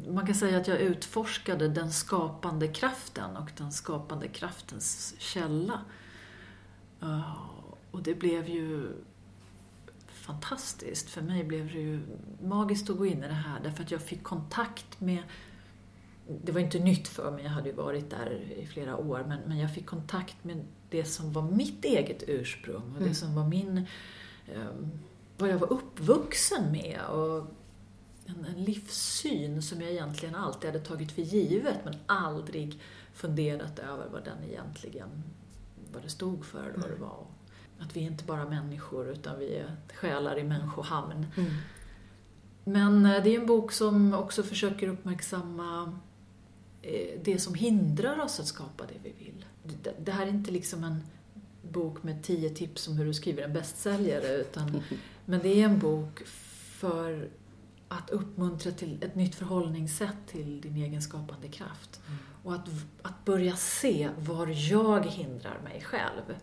man 0.07 0.25
kan 0.25 0.35
säga 0.35 0.57
att 0.57 0.67
jag 0.67 0.79
utforskade 0.79 1.67
den 1.67 1.91
skapande 1.91 2.67
kraften 2.67 3.37
och 3.37 3.49
den 3.57 3.71
skapande 3.71 4.27
kraftens 4.27 5.15
källa. 5.17 5.81
Eh, 7.01 7.37
och 7.91 8.03
det 8.03 8.15
blev 8.15 8.49
ju 8.49 8.87
fantastiskt. 10.07 11.09
För 11.09 11.21
mig 11.21 11.43
blev 11.43 11.67
det 11.67 11.79
ju 11.79 12.01
magiskt 12.41 12.89
att 12.89 12.97
gå 12.97 13.05
in 13.05 13.23
i 13.23 13.27
det 13.27 13.33
här 13.33 13.59
därför 13.63 13.83
att 13.83 13.91
jag 13.91 14.01
fick 14.01 14.23
kontakt 14.23 14.99
med 14.99 15.23
det 16.43 16.51
var 16.51 16.59
inte 16.59 16.79
nytt 16.79 17.07
för 17.07 17.31
mig, 17.31 17.43
jag 17.43 17.51
hade 17.51 17.69
ju 17.69 17.75
varit 17.75 18.09
där 18.09 18.31
i 18.57 18.65
flera 18.65 18.97
år, 18.97 19.25
men, 19.27 19.39
men 19.47 19.57
jag 19.57 19.73
fick 19.73 19.85
kontakt 19.85 20.43
med 20.43 20.65
det 20.89 21.05
som 21.05 21.33
var 21.33 21.41
mitt 21.41 21.85
eget 21.85 22.23
ursprung 22.27 22.95
och 22.95 23.03
det 23.03 23.15
som 23.15 23.35
var 23.35 23.47
min, 23.47 23.77
eh, 24.47 24.65
vad 25.38 25.50
jag 25.50 25.57
var 25.57 25.73
uppvuxen 25.73 26.71
med 26.71 27.00
och 27.09 27.45
en, 28.25 28.45
en 28.45 28.63
livssyn 28.63 29.61
som 29.61 29.81
jag 29.81 29.91
egentligen 29.91 30.35
alltid 30.35 30.69
hade 30.69 30.85
tagit 30.85 31.11
för 31.11 31.21
givet 31.21 31.77
men 31.85 31.95
aldrig 32.05 32.81
funderat 33.13 33.79
över 33.79 34.07
vad 34.11 34.25
den 34.25 34.43
egentligen, 34.50 35.23
vad 35.93 36.03
det 36.03 36.09
stod 36.09 36.45
för 36.45 36.63
eller 36.63 36.77
vad 36.77 36.89
det 36.89 37.01
var. 37.01 37.25
Att 37.79 37.95
vi 37.95 38.03
är 38.03 38.07
inte 38.07 38.23
bara 38.23 38.50
människor 38.50 39.09
utan 39.09 39.39
vi 39.39 39.55
är 39.55 39.75
själar 39.93 40.39
i 40.39 40.43
människohamn. 40.43 41.25
Mm. 41.38 41.51
Men 42.63 43.05
eh, 43.05 43.23
det 43.23 43.35
är 43.35 43.39
en 43.39 43.45
bok 43.45 43.71
som 43.71 44.13
också 44.13 44.43
försöker 44.43 44.88
uppmärksamma 44.88 46.00
det 47.23 47.39
som 47.41 47.53
hindrar 47.53 48.19
oss 48.21 48.39
att 48.39 48.47
skapa 48.47 48.83
det 48.85 49.00
vi 49.09 49.25
vill. 49.25 49.45
Det- 50.03 50.11
här 50.11 50.25
är 50.25 50.29
inte 50.29 50.51
liksom 50.51 50.83
en 50.83 51.03
bok 51.71 52.03
med 52.03 52.23
tio 52.23 52.50
tips 52.50 52.88
om 52.88 52.97
hur 52.97 53.05
du 53.05 53.13
skriver 53.13 53.43
en 53.43 53.53
bästsäljare, 53.53 54.35
utan, 54.35 54.81
men 55.25 55.39
det 55.39 55.61
är 55.61 55.65
en 55.65 55.79
bok 55.79 56.21
för 56.79 57.29
att 57.88 58.09
uppmuntra 58.09 58.71
till 58.71 59.03
ett 59.03 59.15
nytt 59.15 59.35
förhållningssätt 59.35 60.15
till 60.27 60.61
din 60.61 60.75
egen 60.75 61.01
skapande 61.01 61.47
kraft. 61.47 62.01
Och 62.43 62.53
att, 62.53 62.67
att 63.01 63.25
börja 63.25 63.55
se 63.55 64.09
var 64.19 64.47
jag 64.71 65.05
hindrar 65.05 65.61
mig 65.63 65.81
själv. 65.81 66.35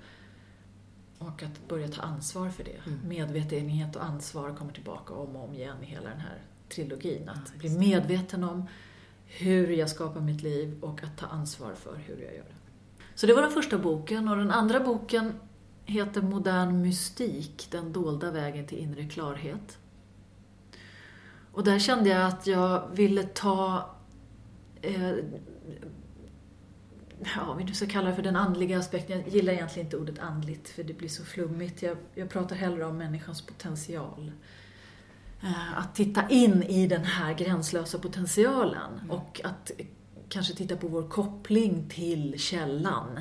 Och 1.18 1.42
att 1.42 1.68
börja 1.68 1.88
ta 1.88 2.02
ansvar 2.02 2.50
för 2.50 2.64
det. 2.64 2.76
Mm. 2.86 2.98
Medvetenhet 3.08 3.96
och 3.96 4.04
ansvar 4.04 4.54
kommer 4.56 4.72
tillbaka 4.72 5.14
om 5.14 5.36
och 5.36 5.48
om 5.48 5.54
igen 5.54 5.76
i 5.82 5.86
hela 5.86 6.08
den 6.10 6.20
här 6.20 6.42
trilogin. 6.68 7.28
Att 7.28 7.52
Ja, 7.54 7.58
bli 7.58 7.70
medveten 7.78 8.44
om 8.44 8.66
hur 9.28 9.70
jag 9.70 9.90
skapar 9.90 10.20
mitt 10.20 10.42
liv 10.42 10.78
och 10.80 11.02
att 11.02 11.18
ta 11.18 11.26
ansvar 11.26 11.74
för 11.74 11.96
hur 11.96 12.14
jag 12.14 12.34
gör 12.34 12.44
det. 12.48 12.54
Så 13.14 13.26
det 13.26 13.34
var 13.34 13.42
den 13.42 13.50
första 13.50 13.78
boken 13.78 14.28
och 14.28 14.36
den 14.36 14.50
andra 14.50 14.80
boken 14.80 15.32
heter 15.84 16.22
Modern 16.22 16.82
mystik, 16.82 17.68
den 17.70 17.92
dolda 17.92 18.30
vägen 18.30 18.66
till 18.66 18.78
inre 18.78 19.04
klarhet. 19.04 19.78
Och 21.52 21.64
där 21.64 21.78
kände 21.78 22.10
jag 22.10 22.26
att 22.26 22.46
jag 22.46 22.88
ville 22.92 23.22
ta 23.22 23.90
eh, 24.82 25.12
ja, 27.36 27.46
om 27.48 27.58
vi 27.58 27.64
nu 27.64 27.74
ska 27.74 27.86
kalla 27.86 28.08
det 28.08 28.16
för 28.16 28.22
den 28.22 28.36
andliga 28.36 28.78
aspekten. 28.78 29.18
Jag 29.18 29.28
gillar 29.28 29.52
egentligen 29.52 29.86
inte 29.86 29.96
ordet 29.96 30.18
andligt 30.18 30.68
för 30.68 30.82
det 30.82 30.94
blir 30.94 31.08
så 31.08 31.24
flummigt. 31.24 31.82
Jag, 31.82 31.96
jag 32.14 32.28
pratar 32.28 32.56
hellre 32.56 32.84
om 32.84 32.98
människans 32.98 33.42
potential. 33.42 34.32
Eh, 35.42 35.78
Att 35.78 35.94
titta 35.94 36.28
in 36.28 36.62
i 36.62 36.86
den 36.86 37.04
här 37.04 37.34
gränslösa 37.34 37.98
potentialen 37.98 39.10
och 39.10 39.40
att 39.44 39.70
kanske 40.28 40.54
titta 40.54 40.76
på 40.76 40.88
vår 40.88 41.08
koppling 41.08 41.88
till 41.88 42.34
källan. 42.38 43.20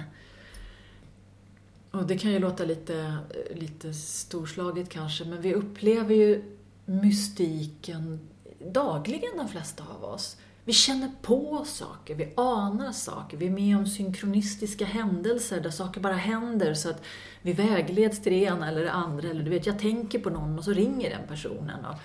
Och 1.92 2.08
det 2.08 2.18
kan 2.18 2.32
ju 2.32 2.40
låta 2.40 2.66
lite, 2.66 3.18
lite 3.56 3.94
storslaget 3.94 4.90
kanske, 4.90 5.26
men 5.26 5.42
vi 5.42 5.54
upplever 5.54 6.16
ju 6.16 6.44
mystiken 6.86 8.20
dagligen 8.60 9.38
de 9.38 9.48
flesta 9.50 9.84
av 9.98 10.04
oss. 10.04 10.38
Vi 10.68 10.74
känner 10.74 11.12
på 11.22 11.66
saker, 11.66 12.16
vi 12.16 12.34
anar 12.38 12.92
saker, 12.92 13.38
vi 13.38 13.46
är 13.46 13.52
med 13.52 13.78
om 13.78 13.88
synkronistiska 13.88 14.86
händelser 14.86 15.62
där 15.62 15.70
saker 15.70 16.02
bara 16.02 16.14
händer 16.14 16.74
så 16.74 16.90
att 16.90 17.04
vi 17.42 17.54
vägleds 17.54 18.22
till 18.22 18.34
det 18.34 18.40
ena 18.40 18.68
eller 18.68 18.84
det 18.84 18.92
andra. 18.92 19.30
Eller 19.30 19.44
du 19.44 19.50
vet, 19.50 19.66
jag 19.66 19.80
tänker 19.80 20.20
på 20.20 20.30
någon 20.30 20.58
och 20.58 20.64
så 20.64 20.74
ringer 20.74 21.10
den 21.10 21.28
personen. 21.28 21.86
Och, 21.86 21.96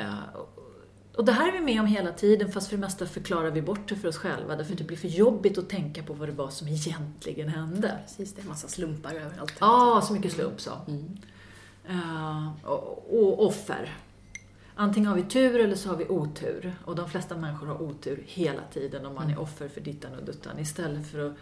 eh, 0.00 0.14
och 1.16 1.24
det 1.24 1.32
här 1.32 1.48
är 1.48 1.52
vi 1.52 1.60
med 1.60 1.80
om 1.80 1.86
hela 1.86 2.12
tiden 2.12 2.52
fast 2.52 2.68
för 2.68 2.76
det 2.76 2.80
mesta 2.80 3.06
förklarar 3.06 3.50
vi 3.50 3.62
bort 3.62 3.88
det 3.88 3.96
för 3.96 4.08
oss 4.08 4.16
själva 4.16 4.56
därför 4.56 4.72
att 4.72 4.78
det 4.78 4.84
blir 4.84 4.96
för 4.96 5.08
jobbigt 5.08 5.58
att 5.58 5.68
tänka 5.68 6.02
på 6.02 6.12
vad 6.12 6.28
det 6.28 6.34
var 6.34 6.50
som 6.50 6.68
egentligen 6.68 7.48
hände. 7.48 7.98
Precis, 8.06 8.34
det 8.34 8.40
är 8.40 8.42
en 8.42 8.48
massa 8.48 8.68
slumpar 8.68 9.14
överallt. 9.14 9.54
Ja, 9.60 10.02
så 10.06 10.12
mycket 10.12 10.32
slump 10.32 10.60
så. 10.60 10.70
Mm. 10.88 11.18
Uh, 11.90 12.64
och, 12.64 13.22
och 13.22 13.46
offer. 13.46 13.96
Antingen 14.80 15.08
har 15.08 15.16
vi 15.16 15.22
tur 15.22 15.60
eller 15.60 15.76
så 15.76 15.88
har 15.88 15.96
vi 15.96 16.08
otur. 16.08 16.74
Och 16.84 16.96
de 16.96 17.10
flesta 17.10 17.36
människor 17.36 17.66
har 17.66 17.82
otur 17.82 18.24
hela 18.26 18.62
tiden 18.72 19.06
om 19.06 19.14
man 19.14 19.24
är 19.24 19.32
mm. 19.32 19.42
offer 19.42 19.68
för 19.68 19.80
dittan 19.80 20.14
och 20.14 20.24
duttan. 20.24 20.58
Istället 20.58 21.10
för 21.10 21.30
att 21.30 21.36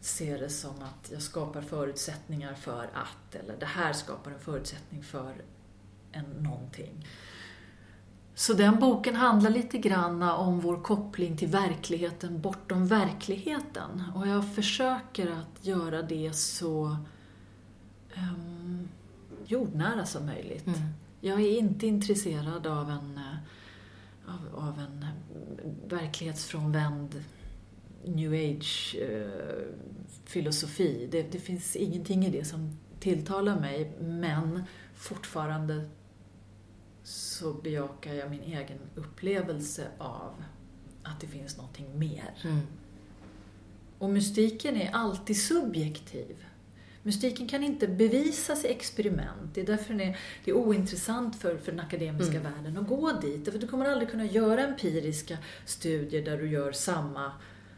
se 0.00 0.36
det 0.36 0.48
som 0.48 0.74
att 0.82 1.10
jag 1.12 1.22
skapar 1.22 1.62
förutsättningar 1.62 2.54
för 2.54 2.90
att, 2.94 3.34
eller 3.34 3.56
det 3.60 3.66
här 3.66 3.92
skapar 3.92 4.30
en 4.30 4.38
förutsättning 4.38 5.02
för 5.02 5.34
en 6.12 6.24
någonting. 6.24 7.06
Så 8.34 8.52
den 8.52 8.80
boken 8.80 9.16
handlar 9.16 9.50
lite 9.50 9.78
grann 9.78 10.22
om 10.22 10.60
vår 10.60 10.82
koppling 10.82 11.36
till 11.36 11.48
verkligheten 11.48 12.40
bortom 12.40 12.86
verkligheten. 12.86 14.02
Och 14.14 14.26
jag 14.26 14.54
försöker 14.54 15.30
att 15.30 15.66
göra 15.66 16.02
det 16.02 16.36
så 16.36 16.96
um, 18.16 18.88
jordnära 19.46 20.06
som 20.06 20.26
möjligt. 20.26 20.66
Mm. 20.66 20.80
Jag 21.24 21.40
är 21.40 21.58
inte 21.58 21.86
intresserad 21.86 22.66
av 22.66 22.90
en, 22.90 23.18
eh, 23.18 23.36
av, 24.26 24.54
av 24.68 24.78
en 24.78 25.06
verklighetsfrånvänd 25.88 27.24
new 28.04 28.32
age-filosofi. 28.32 31.04
Eh, 31.04 31.10
det, 31.10 31.32
det 31.32 31.38
finns 31.38 31.76
ingenting 31.76 32.26
i 32.26 32.30
det 32.30 32.44
som 32.44 32.78
tilltalar 33.00 33.60
mig, 33.60 33.92
men 34.00 34.62
fortfarande 34.94 35.88
så 37.02 37.52
bejakar 37.52 38.14
jag 38.14 38.30
min 38.30 38.42
egen 38.42 38.78
upplevelse 38.94 39.86
av 39.98 40.44
att 41.02 41.20
det 41.20 41.26
finns 41.26 41.56
någonting 41.56 41.98
mer. 41.98 42.34
Mm. 42.44 42.60
Och 43.98 44.10
mystiken 44.10 44.76
är 44.76 44.90
alltid 44.92 45.42
subjektiv. 45.42 46.36
Mystiken 47.02 47.48
kan 47.48 47.64
inte 47.64 47.88
bevisas 47.88 48.64
i 48.64 48.68
experiment. 48.68 49.54
Det 49.54 49.60
är 49.60 49.66
därför 49.66 49.94
det 49.94 50.04
är, 50.04 50.18
det 50.44 50.50
är 50.50 50.54
ointressant 50.54 51.36
för, 51.36 51.56
för 51.56 51.72
den 51.72 51.80
akademiska 51.80 52.40
mm. 52.40 52.52
världen 52.52 52.78
att 52.78 52.88
gå 52.88 53.12
dit. 53.12 53.52
För 53.52 53.58
du 53.58 53.68
kommer 53.68 53.86
aldrig 53.86 54.10
kunna 54.10 54.24
göra 54.24 54.66
empiriska 54.66 55.38
studier 55.66 56.24
där 56.24 56.38
du 56.38 56.50
gör 56.50 56.72
samma 56.72 57.32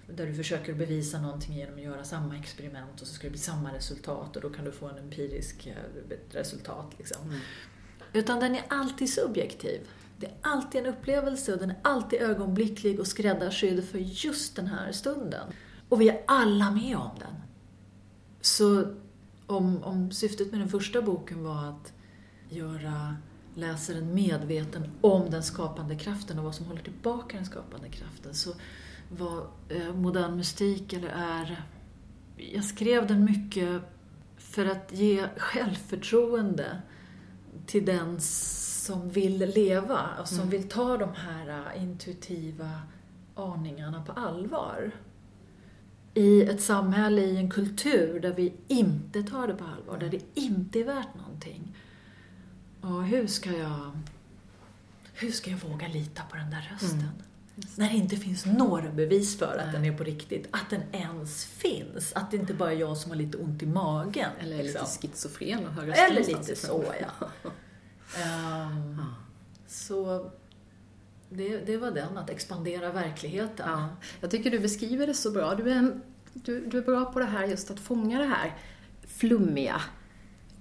där 0.07 0.27
du 0.27 0.35
försöker 0.35 0.75
bevisa 0.75 1.21
någonting 1.21 1.55
genom 1.55 1.75
att 1.75 1.83
göra 1.83 2.05
samma 2.05 2.37
experiment 2.37 3.01
och 3.01 3.07
så 3.07 3.15
ska 3.15 3.27
det 3.27 3.31
bli 3.31 3.39
samma 3.39 3.75
resultat 3.75 4.37
och 4.37 4.43
då 4.43 4.51
kan 4.51 4.65
du 4.65 4.73
få 4.73 4.89
en 4.89 4.99
empirisk 4.99 5.67
eh, 5.67 6.17
resultat. 6.31 6.93
Liksom. 6.99 7.23
Mm. 7.29 7.41
Utan 8.13 8.41
den 8.41 8.55
är 8.55 8.63
alltid 8.69 9.13
subjektiv. 9.13 9.81
Det 10.17 10.27
är 10.27 10.35
alltid 10.41 10.81
en 10.81 10.87
upplevelse 10.87 11.53
och 11.53 11.59
den 11.59 11.71
är 11.71 11.79
alltid 11.83 12.23
ögonblicklig 12.23 13.01
och 13.01 13.07
skräddarsydd 13.07 13.85
för 13.85 13.99
just 13.99 14.57
den 14.57 14.67
här 14.67 14.93
stunden. 14.93 15.53
Och 15.89 16.01
vi 16.01 16.09
är 16.09 16.23
alla 16.27 16.71
med 16.71 16.97
om 16.97 17.19
den. 17.19 17.35
Så 18.41 18.95
om, 19.47 19.83
om 19.83 20.11
syftet 20.11 20.51
med 20.51 20.61
den 20.61 20.69
första 20.69 21.03
boken 21.03 21.45
var 21.45 21.65
att 21.65 21.93
göra 22.49 23.17
läsaren 23.55 24.15
medveten 24.15 24.91
om 25.01 25.31
den 25.31 25.43
skapande 25.43 25.97
kraften 25.97 26.39
och 26.39 26.45
vad 26.45 26.55
som 26.55 26.67
håller 26.67 26.83
tillbaka 26.83 27.37
den 27.37 27.47
skapande 27.47 27.89
kraften 27.89 28.35
så 28.35 28.53
var 29.09 29.47
eh, 29.69 29.95
modern 29.95 30.37
mystik, 30.37 30.93
eller 30.93 31.09
är... 31.09 31.65
Jag 32.37 32.65
skrev 32.65 33.07
den 33.07 33.25
mycket 33.25 33.83
för 34.37 34.67
att 34.67 34.93
ge 34.93 35.29
självförtroende 35.37 36.83
till 37.67 37.85
den 37.85 38.21
som 38.21 39.11
vill 39.11 39.39
leva 39.39 40.09
och 40.21 40.29
som 40.29 40.39
mm. 40.39 40.51
vill 40.51 40.69
ta 40.69 40.97
de 40.97 41.15
här 41.15 41.49
äh, 41.75 41.83
intuitiva 41.83 42.71
aningarna 43.35 44.03
på 44.03 44.13
allvar. 44.13 44.91
I 46.15 46.43
ett 46.43 46.63
samhälle, 46.63 47.23
i 47.23 47.37
en 47.37 47.51
kultur 47.51 48.21
där 48.21 48.33
vi 48.33 48.53
inte 48.69 49.23
tar 49.23 49.47
det 49.49 49.55
på 49.55 49.65
allvar, 49.65 49.99
där 49.99 50.09
det 50.09 50.41
inte 50.41 50.81
är 50.81 50.85
värt 50.85 51.15
någonting. 51.15 51.77
Och 52.81 53.05
hur 53.05 53.27
ska 53.27 53.53
jag, 53.53 53.91
hur 55.15 55.31
ska 55.31 55.51
jag 55.51 55.59
våga 55.59 55.89
lita 55.89 56.23
på 56.31 56.37
den 56.37 56.51
där 56.51 56.71
rösten? 56.73 56.99
Mm. 57.01 57.11
När 57.77 57.91
det 57.91 57.97
inte 57.97 58.17
finns 58.17 58.47
några 58.47 58.91
bevis 58.91 59.39
för 59.39 59.57
att 59.59 59.67
Nej. 59.67 59.73
den 59.73 59.85
är 59.85 59.99
på 59.99 60.05
riktigt. 60.05 60.49
Att 60.51 60.71
den 60.71 60.83
ens 60.93 61.45
finns. 61.45 62.13
Att 62.13 62.31
det 62.31 62.37
inte 62.37 62.55
bara 62.55 62.73
är 62.73 62.77
jag 62.77 62.97
som 62.97 63.11
har 63.11 63.19
lite 63.19 63.39
ont 63.39 63.63
i 63.63 63.67
magen. 63.67 64.31
Eller 64.41 64.59
är 64.59 64.63
liksom. 64.63 64.87
lite 65.03 65.09
schizofren 65.09 65.67
och 65.67 65.73
hör 65.73 65.83
Eller 65.83 66.25
lite 66.25 66.57
så, 66.57 66.85
ja. 67.01 67.29
um, 68.67 69.03
så 69.67 70.31
det, 71.37 71.59
det 71.59 71.77
var 71.77 71.91
den, 71.91 72.19
att 72.19 72.31
expandera 72.31 72.93
verkligheten. 72.93 73.67
Ja. 73.69 73.89
Jag 74.21 74.31
tycker 74.31 74.51
du 74.51 74.59
beskriver 74.59 75.07
det 75.07 75.15
så 75.15 75.31
bra. 75.31 75.55
Du 75.55 75.71
är, 75.71 76.01
du, 76.33 76.67
du 76.67 76.79
är 76.79 76.83
bra 76.83 77.05
på 77.05 77.19
det 77.19 77.25
här, 77.25 77.47
just 77.47 77.71
att 77.71 77.81
fånga 77.81 78.19
det 78.19 78.25
här 78.25 78.55
flummiga 79.07 79.81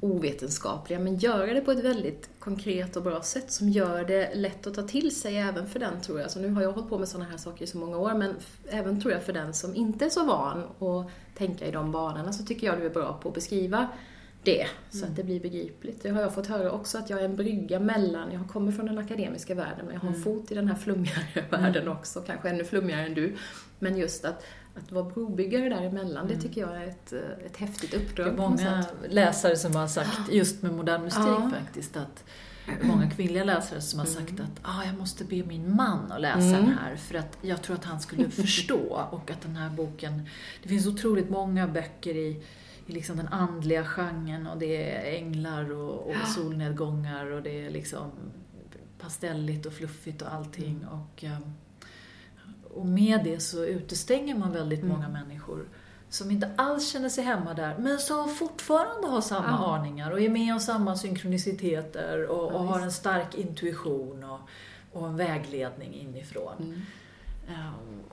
ovetenskapliga, 0.03 0.99
men 0.99 1.17
göra 1.17 1.53
det 1.53 1.61
på 1.61 1.71
ett 1.71 1.83
väldigt 1.83 2.29
konkret 2.39 2.95
och 2.95 3.03
bra 3.03 3.21
sätt 3.21 3.51
som 3.51 3.69
gör 3.69 4.03
det 4.03 4.35
lätt 4.35 4.67
att 4.67 4.73
ta 4.73 4.81
till 4.81 5.15
sig 5.15 5.37
även 5.37 5.67
för 5.67 5.79
den, 5.79 6.01
tror 6.01 6.19
jag. 6.19 6.31
Så 6.31 6.39
nu 6.39 6.49
har 6.49 6.61
jag 6.61 6.71
hållit 6.71 6.89
på 6.89 6.99
med 6.99 7.09
sådana 7.09 7.29
här 7.29 7.37
saker 7.37 7.63
i 7.63 7.67
så 7.67 7.77
många 7.77 7.97
år, 7.97 8.13
men 8.13 8.35
även 8.69 9.01
tror 9.01 9.13
jag 9.13 9.23
för 9.23 9.33
den 9.33 9.53
som 9.53 9.75
inte 9.75 10.05
är 10.05 10.09
så 10.09 10.25
van 10.25 10.63
att 10.63 11.11
tänka 11.37 11.67
i 11.67 11.71
de 11.71 11.91
banorna 11.91 12.33
så 12.33 12.45
tycker 12.45 12.67
jag 12.67 12.77
du 12.79 12.85
är 12.85 12.89
bra 12.89 13.19
på 13.21 13.29
att 13.29 13.35
beskriva 13.35 13.87
det, 14.43 14.67
så 14.89 14.97
mm. 14.97 15.09
att 15.09 15.15
det 15.15 15.23
blir 15.23 15.39
begripligt. 15.39 16.03
Det 16.03 16.09
har 16.09 16.21
jag 16.21 16.33
fått 16.33 16.47
höra 16.47 16.71
också, 16.71 16.97
att 16.97 17.09
jag 17.09 17.19
är 17.19 17.25
en 17.25 17.35
brygga 17.35 17.79
mellan, 17.79 18.31
jag 18.31 18.49
kommer 18.49 18.71
från 18.71 18.85
den 18.85 18.97
akademiska 18.97 19.55
världen, 19.55 19.85
men 19.85 19.93
jag 19.93 20.01
har 20.01 20.07
en 20.07 20.13
mm. 20.13 20.23
fot 20.23 20.51
i 20.51 20.55
den 20.55 20.67
här 20.67 20.75
flummigare 20.75 21.25
mm. 21.33 21.61
världen 21.61 21.87
också, 21.87 22.21
kanske 22.21 22.49
ännu 22.49 22.63
flummigare 22.63 23.05
än 23.05 23.13
du. 23.13 23.35
Men 23.79 23.97
just 23.97 24.25
att 24.25 24.43
att 24.75 24.91
vara 24.91 25.03
brobyggare 25.03 25.69
däremellan, 25.69 26.25
mm. 26.25 26.37
det 26.37 26.41
tycker 26.41 26.61
jag 26.61 26.77
är 26.77 26.87
ett, 26.87 27.13
eh, 27.13 27.45
ett 27.45 27.57
häftigt 27.57 27.93
uppdrag. 27.93 28.27
Det 28.27 28.31
är 28.31 28.49
många 28.49 28.85
läsare 29.09 29.55
som 29.55 29.75
har 29.75 29.87
sagt, 29.87 30.31
just 30.31 30.61
med 30.61 30.73
modern 30.73 31.03
mystik 31.03 31.23
ja. 31.25 31.51
faktiskt, 31.59 31.97
att 31.97 32.23
många 32.81 33.09
kvinnliga 33.09 33.43
läsare 33.43 33.81
som 33.81 33.99
har 33.99 34.05
sagt 34.05 34.29
mm. 34.29 34.43
att 34.43 34.59
ah, 34.61 34.83
jag 34.85 34.95
måste 34.95 35.23
be 35.23 35.43
min 35.43 35.75
man 35.75 36.11
att 36.11 36.21
läsa 36.21 36.39
mm. 36.39 36.65
den 36.65 36.77
här 36.77 36.95
för 36.95 37.15
att 37.15 37.37
jag 37.41 37.61
tror 37.61 37.75
att 37.75 37.85
han 37.85 37.99
skulle 37.99 38.29
förstå 38.43 39.07
och 39.11 39.31
att 39.31 39.41
den 39.41 39.55
här 39.55 39.69
boken, 39.69 40.29
det 40.63 40.69
finns 40.69 40.87
otroligt 40.87 41.29
många 41.29 41.67
böcker 41.67 42.15
i, 42.15 42.43
i 42.87 42.91
liksom 42.91 43.17
den 43.17 43.27
andliga 43.27 43.85
genren 43.85 44.47
och 44.47 44.57
det 44.57 44.91
är 44.91 45.15
änglar 45.15 45.71
och, 45.71 46.09
och 46.09 46.27
solnedgångar 46.35 47.25
och 47.25 47.43
det 47.43 47.65
är 47.65 47.69
liksom 47.69 48.11
pastelligt 48.99 49.65
och 49.65 49.73
fluffigt 49.73 50.21
och 50.21 50.33
allting. 50.33 50.75
Mm. 50.75 50.89
Och, 50.89 51.23
um, 51.23 51.53
och 52.73 52.85
med 52.85 53.23
det 53.23 53.39
så 53.39 53.65
utestänger 53.65 54.35
man 54.35 54.51
väldigt 54.51 54.81
mm. 54.81 54.91
många 54.95 55.09
människor 55.09 55.67
som 56.09 56.31
inte 56.31 56.51
alls 56.55 56.91
känner 56.91 57.09
sig 57.09 57.23
hemma 57.23 57.53
där, 57.53 57.77
men 57.77 57.99
som 57.99 58.29
fortfarande 58.29 59.07
har 59.07 59.21
samma 59.21 59.47
ja. 59.47 59.75
aningar 59.75 60.11
och 60.11 60.21
är 60.21 60.29
med 60.29 60.53
om 60.53 60.59
samma 60.59 60.95
synkroniciteter 60.95 62.25
och, 62.25 62.53
ja, 62.53 62.57
och 62.57 62.67
har 62.67 62.79
en 62.79 62.91
stark 62.91 63.35
intuition 63.35 64.23
och, 64.23 64.39
och 64.91 65.07
en 65.07 65.17
vägledning 65.17 65.93
inifrån. 65.93 66.55
Mm. 66.59 66.81
Um, 67.47 68.03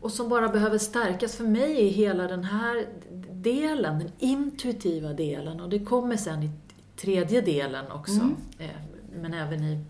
och 0.00 0.12
som 0.12 0.28
bara 0.28 0.48
behöver 0.48 0.78
stärkas. 0.78 1.36
För 1.36 1.44
mig 1.44 1.86
är 1.86 1.90
hela 1.90 2.28
den 2.28 2.44
här 2.44 2.86
delen, 3.32 3.98
den 3.98 4.12
intuitiva 4.18 5.12
delen, 5.12 5.60
och 5.60 5.68
det 5.68 5.78
kommer 5.78 6.16
sen 6.16 6.42
i 6.42 6.50
tredje 6.96 7.40
delen 7.40 7.90
också, 7.90 8.20
mm. 8.20 8.36
eh, 8.58 8.80
men 9.20 9.34
även 9.34 9.64
i, 9.64 9.84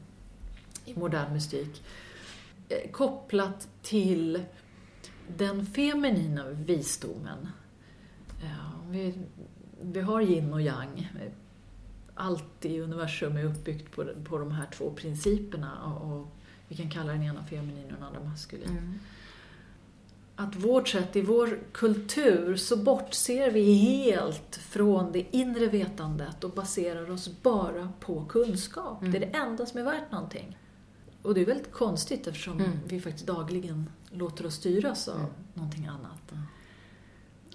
i 0.84 0.94
modern 0.94 1.32
mystik, 1.32 1.82
Eh, 2.70 2.90
kopplat 2.90 3.68
till 3.82 4.42
den 5.36 5.66
feminina 5.66 6.50
visdomen. 6.50 7.48
Vi, 8.90 9.14
vi 9.82 10.00
har 10.00 10.20
yin 10.20 10.52
och 10.52 10.62
yang. 10.62 11.12
Allt 12.14 12.64
i 12.64 12.80
universum 12.80 13.36
är 13.36 13.44
uppbyggt 13.44 13.94
på, 13.94 14.04
på 14.24 14.38
de 14.38 14.50
här 14.50 14.66
två 14.66 14.90
principerna. 14.90 15.84
Och, 15.84 16.12
och 16.12 16.28
vi 16.68 16.76
kan 16.76 16.90
kalla 16.90 17.12
den 17.12 17.22
ena 17.22 17.44
feminin 17.44 17.84
och 17.84 17.92
den 17.92 18.02
andra 18.02 18.20
maskulin. 18.20 18.68
Mm. 18.70 18.98
Att 20.40 20.56
vårt 20.56 20.88
sätt, 20.88 21.16
i 21.16 21.20
vår 21.20 21.58
kultur, 21.72 22.56
så 22.56 22.76
bortser 22.76 23.50
vi 23.50 23.74
helt 23.74 24.56
från 24.56 25.12
det 25.12 25.36
inre 25.36 25.66
vetandet 25.66 26.44
och 26.44 26.50
baserar 26.50 27.10
oss 27.10 27.42
bara 27.42 27.92
på 28.00 28.24
kunskap. 28.24 29.00
Mm. 29.00 29.12
Det 29.12 29.18
är 29.18 29.20
det 29.20 29.38
enda 29.38 29.66
som 29.66 29.80
är 29.80 29.84
värt 29.84 30.12
någonting. 30.12 30.58
Och 31.22 31.34
det 31.34 31.40
är 31.40 31.46
väldigt 31.46 31.72
konstigt 31.72 32.26
eftersom 32.26 32.60
mm. 32.60 32.70
vi 32.86 33.00
faktiskt 33.00 33.26
dagligen 33.26 33.90
låter 34.10 34.46
oss 34.46 34.54
styras 34.54 35.08
av 35.08 35.18
mm. 35.18 35.30
någonting 35.54 35.86
annat. 35.86 36.32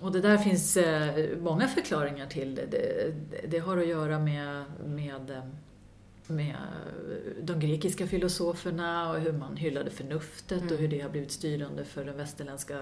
Och 0.02 0.12
det 0.12 0.21
där 0.21 0.38
finns 0.38 0.78
eh, 0.78 1.38
många 1.41 1.67
förklaringar 1.67 2.28
till. 2.28 2.56
Det, 2.56 2.65
det, 2.65 3.48
det 3.48 3.60
har 3.60 3.78
att 3.78 3.88
göra 3.88 4.19
med, 4.19 4.63
med, 4.86 5.30
eh, 5.30 5.43
med 6.28 6.56
de 7.42 7.60
grekiska 7.60 8.08
filosoferna 8.08 9.12
och 9.12 9.20
hur 9.20 9.34
man 9.34 9.58
hyllade 9.58 9.92
förnuftet 9.92 10.62
mm. 10.62 10.74
och 10.74 10.80
hur 10.80 10.88
det 10.88 11.02
har 11.02 11.10
blivit 11.10 11.32
styrande 11.32 11.86
för 11.86 12.06
den 12.06 12.18
västerländska 12.18 12.80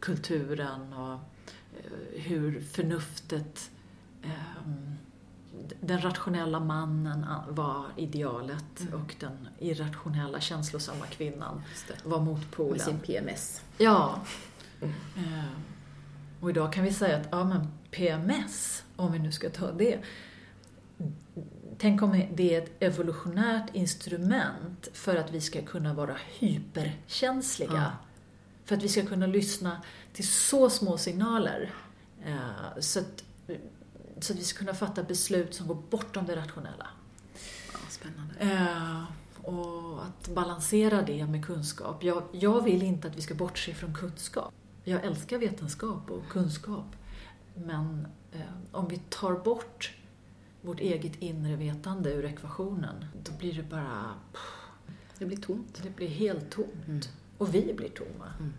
kulturen 0.00 0.92
och 0.92 1.12
eh, 1.12 2.22
hur 2.22 2.60
förnuftet 2.60 3.70
den 5.80 6.00
rationella 6.00 6.60
mannen 6.60 7.26
var 7.48 7.86
idealet 7.96 8.80
mm. 8.80 8.94
och 8.94 9.14
den 9.20 9.48
irrationella 9.58 10.40
känslosamma 10.40 11.06
kvinnan 11.06 11.62
var 12.04 12.20
motpolen. 12.20 12.72
Med 12.72 12.80
sin 12.80 12.98
PMS. 12.98 13.62
Ja. 13.78 14.20
Mm. 14.80 14.92
Och 16.40 16.50
idag 16.50 16.72
kan 16.72 16.84
vi 16.84 16.92
säga 16.92 17.16
att 17.16 17.28
ja, 17.30 17.44
men 17.44 17.68
PMS, 17.90 18.84
om 18.96 19.12
vi 19.12 19.18
nu 19.18 19.32
ska 19.32 19.50
ta 19.50 19.72
det, 19.72 19.98
Tänk 21.78 22.02
om 22.02 22.22
det 22.34 22.54
är 22.54 22.62
ett 22.62 22.70
evolutionärt 22.80 23.74
instrument 23.74 24.88
för 24.92 25.16
att 25.16 25.30
vi 25.30 25.40
ska 25.40 25.62
kunna 25.62 25.94
vara 25.94 26.16
hyperkänsliga. 26.38 27.72
Ja. 27.72 27.90
För 28.64 28.76
att 28.76 28.82
vi 28.82 28.88
ska 28.88 29.06
kunna 29.06 29.26
lyssna 29.26 29.82
till 30.12 30.28
så 30.28 30.70
små 30.70 30.98
signaler. 30.98 31.74
Eh, 32.26 32.80
så 32.80 33.00
att, 33.00 33.24
så 34.20 34.32
att 34.32 34.38
vi 34.38 34.44
ska 34.44 34.58
kunna 34.58 34.74
fatta 34.74 35.02
beslut 35.02 35.54
som 35.54 35.66
går 35.66 35.82
bortom 35.90 36.26
det 36.26 36.36
rationella. 36.36 36.86
Ja, 37.72 37.78
spännande. 37.88 38.34
Eh, 38.38 39.02
och 39.44 40.04
att 40.04 40.28
balansera 40.28 41.02
det 41.02 41.26
med 41.26 41.46
kunskap. 41.46 42.02
Jag, 42.02 42.22
jag 42.32 42.64
vill 42.64 42.82
inte 42.82 43.08
att 43.08 43.16
vi 43.16 43.22
ska 43.22 43.34
bortse 43.34 43.74
från 43.74 43.94
kunskap. 43.94 44.54
Jag 44.84 45.04
älskar 45.04 45.38
vetenskap 45.38 46.10
och 46.10 46.28
kunskap. 46.28 46.86
Men 47.54 48.06
eh, 48.32 48.40
om 48.72 48.88
vi 48.88 48.98
tar 48.98 49.32
bort 49.32 49.92
vårt 50.64 50.80
eget 50.80 51.22
inre 51.22 51.56
vetande 51.56 52.12
ur 52.12 52.24
ekvationen, 52.24 53.04
då 53.22 53.32
blir 53.32 53.52
det 53.52 53.62
bara... 53.62 54.14
Det 55.18 55.26
blir 55.26 55.36
tomt. 55.36 55.80
Det 55.82 55.96
blir 55.96 56.08
helt 56.08 56.50
tomt. 56.50 56.86
Mm. 56.86 57.00
Och 57.38 57.54
vi 57.54 57.74
blir 57.74 57.88
tomma. 57.88 58.32
Mm. 58.38 58.52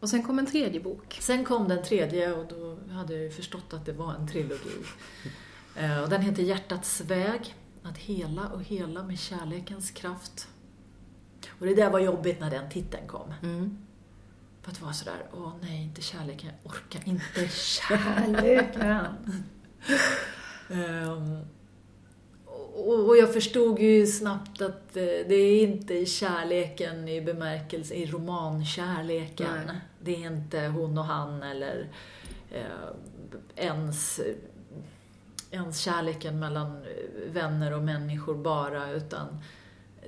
Och 0.00 0.08
sen 0.08 0.22
kom 0.22 0.38
en 0.38 0.46
tredje 0.46 0.80
bok. 0.80 1.18
Sen 1.20 1.44
kom 1.44 1.68
den 1.68 1.84
tredje 1.84 2.32
och 2.32 2.46
då 2.48 2.78
hade 2.92 3.12
jag 3.12 3.22
ju 3.22 3.30
förstått 3.30 3.74
att 3.74 3.86
det 3.86 3.92
var 3.92 4.14
en 4.14 4.28
trilogi. 4.28 4.70
Eh, 5.76 6.02
och 6.02 6.08
den 6.08 6.22
heter 6.22 6.42
Hjärtats 6.42 7.00
väg. 7.00 7.54
Att 7.82 7.98
hela 7.98 8.48
och 8.48 8.62
hela 8.62 9.02
med 9.02 9.18
kärlekens 9.18 9.90
kraft. 9.90 10.48
Och 11.58 11.66
det 11.66 11.74
där 11.74 11.90
var 11.90 11.98
jobbigt 12.00 12.40
när 12.40 12.50
den 12.50 12.70
titeln 12.70 13.06
kom. 13.06 13.34
Mm. 13.42 13.78
För 14.62 14.70
att 14.70 14.80
vara 14.80 14.92
sådär, 14.92 15.26
åh 15.32 15.52
nej, 15.62 15.82
inte 15.82 16.02
kärleken, 16.02 16.50
jag 16.62 16.72
orkar 16.72 17.08
inte 17.08 17.48
kärleken. 17.48 19.06
um, 20.72 21.44
och 22.74 23.16
jag 23.16 23.32
förstod 23.32 23.78
ju 23.78 24.06
snabbt 24.06 24.60
att 24.60 24.96
eh, 24.96 25.04
det 25.04 25.34
är 25.34 25.62
inte 25.62 26.06
kärleken 26.06 27.08
i 27.08 27.20
bemärkelse, 27.20 27.94
i 27.94 28.06
romankärleken. 28.06 29.60
Nej. 29.66 29.76
Det 30.00 30.24
är 30.24 30.26
inte 30.26 30.60
hon 30.60 30.98
och 30.98 31.04
han 31.04 31.42
eller 31.42 31.88
eh, 32.50 32.62
ens, 33.56 34.20
ens 35.50 35.78
kärleken 35.78 36.38
mellan 36.38 36.84
vänner 37.26 37.72
och 37.72 37.82
människor 37.82 38.34
bara, 38.34 38.90
utan 38.90 39.42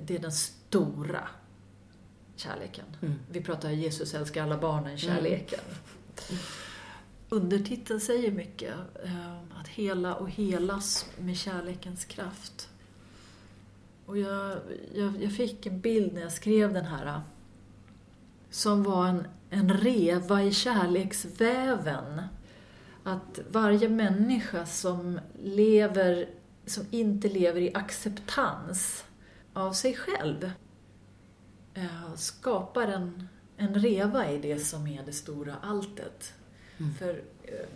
det 0.01 0.15
är 0.15 0.19
den 0.19 0.31
stora 0.31 1.27
kärleken. 2.35 2.85
Mm. 3.01 3.15
Vi 3.31 3.41
pratar 3.41 3.69
Jesus 3.69 4.13
älskar 4.13 4.43
alla 4.43 4.57
barnen, 4.57 4.97
kärleken. 4.97 5.59
Mm. 6.29 6.41
Undertiteln 7.35 7.99
säger 7.99 8.31
mycket. 8.31 8.73
Ehm, 9.03 9.51
att 9.59 9.67
hela 9.67 10.15
och 10.15 10.29
helas 10.29 11.09
med 11.19 11.37
kärlekens 11.37 12.05
kraft. 12.05 12.69
Och 14.05 14.17
jag, 14.17 14.57
jag, 14.93 15.23
jag 15.23 15.31
fick 15.31 15.65
en 15.65 15.79
bild 15.79 16.13
när 16.13 16.21
jag 16.21 16.31
skrev 16.31 16.73
den 16.73 16.85
här 16.85 17.21
som 18.49 18.83
var 18.83 19.07
en, 19.07 19.27
en 19.49 19.73
reva 19.73 20.43
i 20.43 20.51
kärleksväven. 20.51 22.21
Att 23.03 23.39
varje 23.51 23.89
människa 23.89 24.65
som 24.65 25.19
lever, 25.43 26.29
som 26.65 26.85
inte 26.91 27.29
lever 27.29 27.61
i 27.61 27.73
acceptans 27.73 29.05
av 29.53 29.73
sig 29.73 29.95
själv 29.95 30.51
eh, 31.73 32.15
skapar 32.15 32.87
en, 32.87 33.27
en 33.57 33.75
reva 33.75 34.31
i 34.31 34.37
det 34.37 34.59
som 34.59 34.87
är 34.87 35.03
det 35.05 35.13
stora 35.13 35.55
alltet. 35.61 36.33
Mm. 36.77 36.93
För 36.93 37.23
eh, 37.43 37.67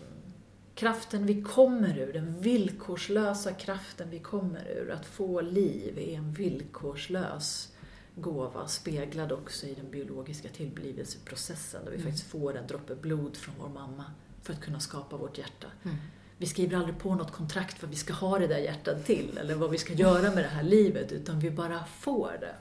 kraften 0.75 1.25
vi 1.25 1.41
kommer 1.41 1.97
ur, 1.97 2.13
den 2.13 2.41
villkorslösa 2.41 3.53
kraften 3.53 4.09
vi 4.09 4.19
kommer 4.19 4.67
ur, 4.67 4.91
att 4.91 5.05
få 5.05 5.41
liv, 5.41 5.99
är 5.99 6.17
en 6.17 6.33
villkorslös 6.33 7.73
gåva 8.15 8.67
speglad 8.67 9.31
också 9.31 9.65
i 9.65 9.73
den 9.73 9.91
biologiska 9.91 10.49
tillblivelseprocessen 10.49 11.85
där 11.85 11.91
vi 11.91 11.97
mm. 11.97 12.07
faktiskt 12.07 12.31
får 12.31 12.57
en 12.57 12.67
droppe 12.67 12.95
blod 12.95 13.37
från 13.37 13.55
vår 13.59 13.69
mamma 13.69 14.05
för 14.43 14.53
att 14.53 14.61
kunna 14.61 14.79
skapa 14.79 15.17
vårt 15.17 15.37
hjärta. 15.37 15.67
Mm. 15.83 15.97
Vi 16.37 16.45
skriver 16.45 16.77
aldrig 16.77 16.99
på 16.99 17.15
något 17.15 17.31
kontrakt 17.31 17.79
för 17.79 17.87
att 17.87 17.93
vi 17.93 17.97
ska 17.97 18.13
ha 18.13 18.39
det 18.39 18.47
där 18.47 18.57
hjärtat 18.57 19.05
till 19.05 19.37
eller 19.37 19.55
vad 19.55 19.71
vi 19.71 19.77
ska 19.77 19.93
göra 19.93 20.35
med 20.35 20.43
det 20.43 20.49
här 20.49 20.63
livet 20.63 21.11
utan 21.11 21.39
vi 21.39 21.51
bara 21.51 21.85
får 21.85 22.37
det. 22.39 22.55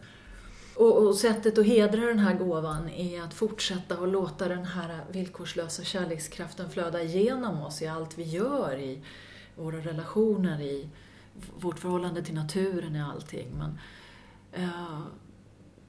Och, 0.78 1.06
och, 1.06 1.14
sättet 1.14 1.58
att 1.58 1.66
hedra 1.66 2.06
den 2.06 2.18
här 2.18 2.34
gåvan 2.34 2.88
är 2.88 3.22
att 3.22 3.34
fortsätta 3.34 3.94
att 3.94 4.08
låta 4.08 4.48
den 4.48 4.64
här 4.64 5.04
villkorslösa 5.12 5.84
kärlekskraften 5.84 6.70
flöda 6.70 7.02
igenom 7.02 7.62
oss 7.62 7.82
i 7.82 7.86
allt 7.86 8.18
vi 8.18 8.22
gör, 8.22 8.78
i 8.78 9.02
våra 9.56 9.76
relationer, 9.76 10.60
i 10.60 10.88
vårt 11.60 11.78
förhållande 11.78 12.22
till 12.22 12.34
naturen, 12.34 12.96
i 12.96 13.02
allting. 13.02 13.48
Men, 13.58 13.78
uh, 14.64 15.00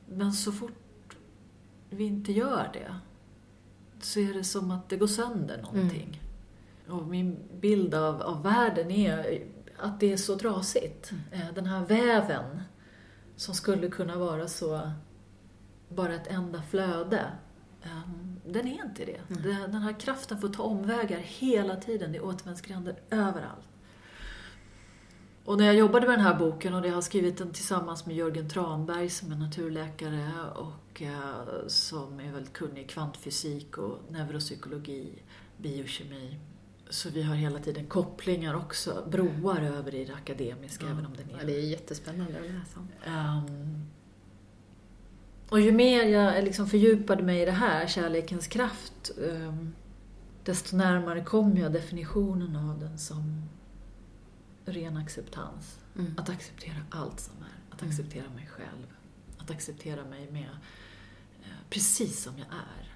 men 0.07 0.33
så 0.33 0.51
fort 0.51 1.17
vi 1.89 2.03
inte 2.03 2.31
gör 2.31 2.69
det 2.73 2.95
så 4.01 4.19
är 4.19 4.33
det 4.33 4.43
som 4.43 4.71
att 4.71 4.89
det 4.89 4.97
går 4.97 5.07
sönder 5.07 5.61
någonting. 5.61 6.21
Mm. 6.85 6.99
Och 6.99 7.07
min 7.07 7.37
bild 7.61 7.95
av, 7.95 8.21
av 8.21 8.43
världen 8.43 8.91
är 8.91 9.43
att 9.77 9.99
det 9.99 10.13
är 10.13 10.17
så 10.17 10.37
trasigt. 10.39 11.11
Mm. 11.11 11.53
Den 11.53 11.65
här 11.65 11.85
väven 11.85 12.61
som 13.39 13.55
skulle 13.55 13.89
kunna 13.89 14.17
vara 14.17 14.47
så 14.47 14.91
bara 15.89 16.15
ett 16.15 16.27
enda 16.27 16.61
flöde. 16.61 17.31
Ehm, 17.83 18.39
den 18.45 18.67
är 18.67 18.85
inte 18.85 19.05
det. 19.05 19.21
Mm. 19.29 19.71
Den 19.71 19.81
här 19.81 19.99
kraften 19.99 20.41
får 20.41 20.49
ta 20.49 20.63
omvägar 20.63 21.17
hela 21.17 21.75
tiden. 21.75 22.11
Det 22.11 22.17
är 22.17 22.25
återvändsgränder 22.25 22.99
överallt. 23.09 23.67
Och 25.45 25.57
när 25.57 25.65
jag 25.65 25.75
jobbade 25.75 26.07
med 26.07 26.17
den 26.17 26.25
här 26.25 26.39
boken, 26.39 26.73
och 26.73 26.87
jag 26.87 26.93
har 26.93 27.01
skrivit 27.01 27.37
den 27.37 27.53
tillsammans 27.53 28.05
med 28.05 28.15
Jörgen 28.15 28.49
Tranberg 28.49 29.09
som 29.09 29.31
är 29.31 29.35
naturläkare 29.35 30.31
och 30.55 31.01
eh, 31.01 31.67
som 31.67 32.19
är 32.19 32.31
väldigt 32.31 32.53
kunnig 32.53 32.83
i 32.83 32.87
kvantfysik 32.87 33.77
och 33.77 33.97
neuropsykologi, 34.09 35.23
biokemi, 35.57 36.39
så 36.89 37.09
vi 37.09 37.21
har 37.21 37.35
hela 37.35 37.59
tiden 37.59 37.87
kopplingar 37.87 38.53
också, 38.53 39.07
broar 39.11 39.61
över 39.61 39.95
i 39.95 40.05
det 40.05 40.13
akademiska, 40.13 40.85
ja. 40.85 40.91
även 40.91 41.05
om 41.05 41.13
det 41.17 41.23
är... 41.23 41.39
Ja, 41.39 41.45
det 41.45 41.55
är 41.59 41.61
jättespännande 41.61 42.39
att 42.39 42.51
läsa. 42.51 42.79
Um, 43.07 43.85
och 45.49 45.59
ju 45.59 45.71
mer 45.71 46.03
jag 46.03 46.43
liksom 46.43 46.67
fördjupade 46.67 47.23
mig 47.23 47.41
i 47.41 47.45
det 47.45 47.51
här, 47.51 47.87
kärlekens 47.87 48.47
kraft, 48.47 49.11
um, 49.17 49.75
desto 50.43 50.77
närmare 50.77 51.23
kom 51.23 51.57
jag 51.57 51.73
definitionen 51.73 52.55
av 52.55 52.79
den 52.79 52.97
som 52.97 53.49
ren 54.65 54.97
acceptans. 54.97 55.79
Mm. 55.97 56.13
Att 56.17 56.29
acceptera 56.29 56.75
allt 56.89 57.19
som 57.19 57.35
är. 57.37 57.73
Att 57.75 57.81
mm. 57.81 57.91
acceptera 57.91 58.29
mig 58.35 58.47
själv. 58.47 58.87
Att 59.37 59.51
acceptera 59.51 60.05
mig 60.05 60.31
med 60.31 60.49
uh, 61.39 61.53
precis 61.69 62.23
som 62.23 62.37
jag 62.37 62.47
är. 62.47 62.88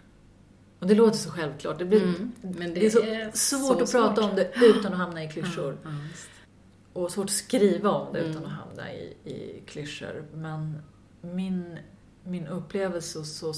Och 0.84 0.89
det 0.89 0.96
låter 0.96 1.17
så 1.17 1.32
självklart. 1.32 1.80
Det, 1.80 1.86
blir, 1.86 2.04
mm, 2.04 2.32
det, 2.41 2.67
det 2.67 2.86
är, 2.86 2.89
så 2.89 3.00
är 3.00 3.32
svårt 3.32 3.78
så 3.78 3.84
att 3.84 3.91
prata 3.91 4.22
svårt. 4.22 4.30
om 4.30 4.36
det 4.36 4.52
utan 4.65 4.93
att 4.93 5.00
hamna 5.00 5.24
i 5.24 5.28
klyschor. 5.28 5.78
Ja, 5.84 5.89
ja, 5.89 7.02
och 7.02 7.12
svårt 7.12 7.26
att 7.26 7.32
skriva 7.32 7.89
om 7.89 8.13
det 8.13 8.19
utan 8.19 8.43
mm. 8.43 8.46
att 8.46 8.52
hamna 8.52 8.93
i, 8.93 9.15
i 9.24 9.63
klyschor. 9.67 10.26
Men 10.34 10.82
min, 11.22 11.78
min 12.24 12.48
upplevelse 12.48 13.19
och 13.19 13.26
så, 13.26 13.54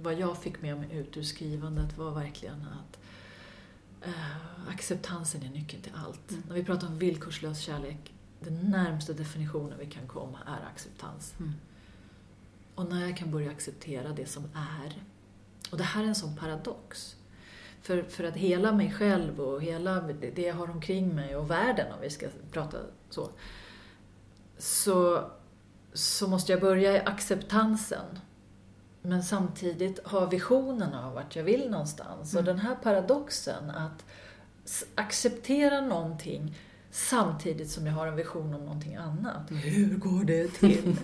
vad 0.00 0.14
jag 0.14 0.42
fick 0.42 0.62
med 0.62 0.76
mig 0.78 0.96
ut 0.96 1.16
ur 1.16 1.22
skrivandet 1.22 1.98
var 1.98 2.10
verkligen 2.10 2.60
att 2.60 2.98
uh, 4.06 4.68
acceptansen 4.68 5.42
är 5.42 5.50
nyckeln 5.50 5.82
till 5.82 5.92
allt. 6.06 6.30
Mm. 6.30 6.42
När 6.48 6.54
vi 6.54 6.64
pratar 6.64 6.86
om 6.86 6.98
villkorslös 6.98 7.60
kärlek, 7.60 8.12
den 8.40 8.54
närmsta 8.70 9.12
definitionen 9.12 9.78
vi 9.78 9.86
kan 9.86 10.06
komma 10.06 10.38
är 10.46 10.66
acceptans. 10.72 11.34
Mm. 11.38 11.52
Och 12.74 12.88
när 12.88 13.06
jag 13.06 13.16
kan 13.16 13.30
börja 13.30 13.50
acceptera 13.50 14.08
det 14.08 14.26
som 14.26 14.44
är 14.54 15.02
och 15.70 15.78
det 15.78 15.84
här 15.84 16.02
är 16.02 16.06
en 16.06 16.14
sån 16.14 16.36
paradox. 16.36 17.16
För, 17.82 18.02
för 18.02 18.24
att 18.24 18.34
hela 18.34 18.72
mig 18.72 18.92
själv 18.92 19.40
och 19.40 19.62
hela 19.62 20.00
det 20.34 20.42
jag 20.42 20.54
har 20.54 20.70
omkring 20.70 21.14
mig 21.14 21.36
och 21.36 21.50
världen, 21.50 21.92
om 21.92 22.00
vi 22.00 22.10
ska 22.10 22.26
prata 22.52 22.78
så, 23.10 23.30
så, 24.58 25.24
så 25.92 26.28
måste 26.28 26.52
jag 26.52 26.60
börja 26.60 26.96
i 26.96 27.00
acceptansen. 27.00 28.18
men 29.02 29.22
samtidigt 29.22 30.06
ha 30.06 30.26
visionen 30.26 30.94
av 30.94 31.14
vart 31.14 31.36
jag 31.36 31.44
vill 31.44 31.70
någonstans. 31.70 32.32
Mm. 32.32 32.40
Och 32.40 32.44
den 32.44 32.58
här 32.58 32.74
paradoxen 32.74 33.70
att 33.70 34.04
acceptera 34.94 35.80
någonting 35.80 36.56
samtidigt 36.90 37.70
som 37.70 37.86
jag 37.86 37.94
har 37.94 38.06
en 38.06 38.16
vision 38.16 38.54
om 38.54 38.64
någonting 38.64 38.96
annat. 38.96 39.50
Hur 39.50 39.96
går 39.96 40.24
det 40.24 40.48
till? 40.58 40.96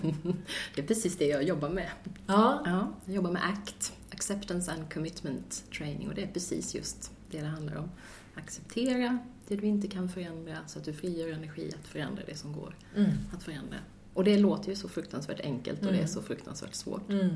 Det 0.75 0.81
är 0.81 0.87
precis 0.87 1.17
det 1.17 1.27
jag 1.27 1.43
jobbar 1.43 1.69
med. 1.69 1.89
ja, 2.27 2.61
Ja, 2.65 2.87
jag 3.05 3.15
jobbar 3.15 3.31
med 3.31 3.41
ACT, 3.43 3.93
Acceptance 4.13 4.71
and 4.71 4.93
Commitment 4.93 5.63
Training, 5.77 6.09
och 6.09 6.15
det 6.15 6.23
är 6.23 6.27
precis 6.27 6.75
just 6.75 7.11
det 7.31 7.39
det 7.41 7.47
handlar 7.47 7.75
om. 7.75 7.89
Acceptera 8.35 9.17
det 9.47 9.55
du 9.55 9.67
inte 9.67 9.87
kan 9.87 10.09
förändra 10.09 10.57
så 10.67 10.79
att 10.79 10.85
du 10.85 10.93
frigör 10.93 11.31
energi 11.31 11.71
att 11.81 11.87
förändra 11.87 12.23
det 12.25 12.35
som 12.35 12.53
går 12.53 12.75
mm. 12.95 13.11
att 13.33 13.43
förändra. 13.43 13.77
Och 14.13 14.23
det 14.23 14.37
låter 14.37 14.69
ju 14.69 14.75
så 14.75 14.89
fruktansvärt 14.89 15.39
enkelt 15.39 15.79
och 15.79 15.85
det 15.85 15.91
är 15.91 15.97
Mm. 15.97 16.07
så 16.07 16.21
fruktansvärt 16.21 16.75
svårt. 16.75 17.09
Mm. 17.09 17.29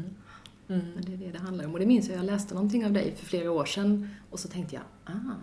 Mm. 0.70 0.92
Men 0.96 1.06
det 1.06 1.14
är 1.14 1.18
det 1.18 1.32
det 1.32 1.40
handlar 1.40 1.66
om. 1.66 1.74
Och 1.74 1.80
det 1.80 1.86
minns 1.86 2.10
jag, 2.10 2.18
jag 2.18 2.26
läste 2.26 2.54
någonting 2.54 2.86
av 2.86 2.92
dig 2.92 3.16
för 3.16 3.26
flera 3.26 3.52
år 3.52 3.66
sedan 3.66 4.10
och 4.30 4.40
så 4.40 4.48
tänkte 4.48 4.76
jag, 4.76 4.84
ah, 5.06 5.36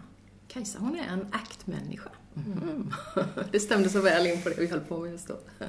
Kajsa 0.48 0.78
hon 0.78 0.96
är 0.96 1.06
en 1.06 1.26
ACT-människa. 1.32 2.10
Mhm. 2.34 2.92
Det 3.52 3.60
stämde 3.60 3.88
så 3.88 4.00
väl 4.00 4.26
in 4.26 4.42
på 4.42 4.48
det 4.48 4.54
vi 4.58 4.66
höll 4.66 4.80
på 4.80 5.00
med 5.00 5.10
just 5.12 5.28
då. 5.28 5.38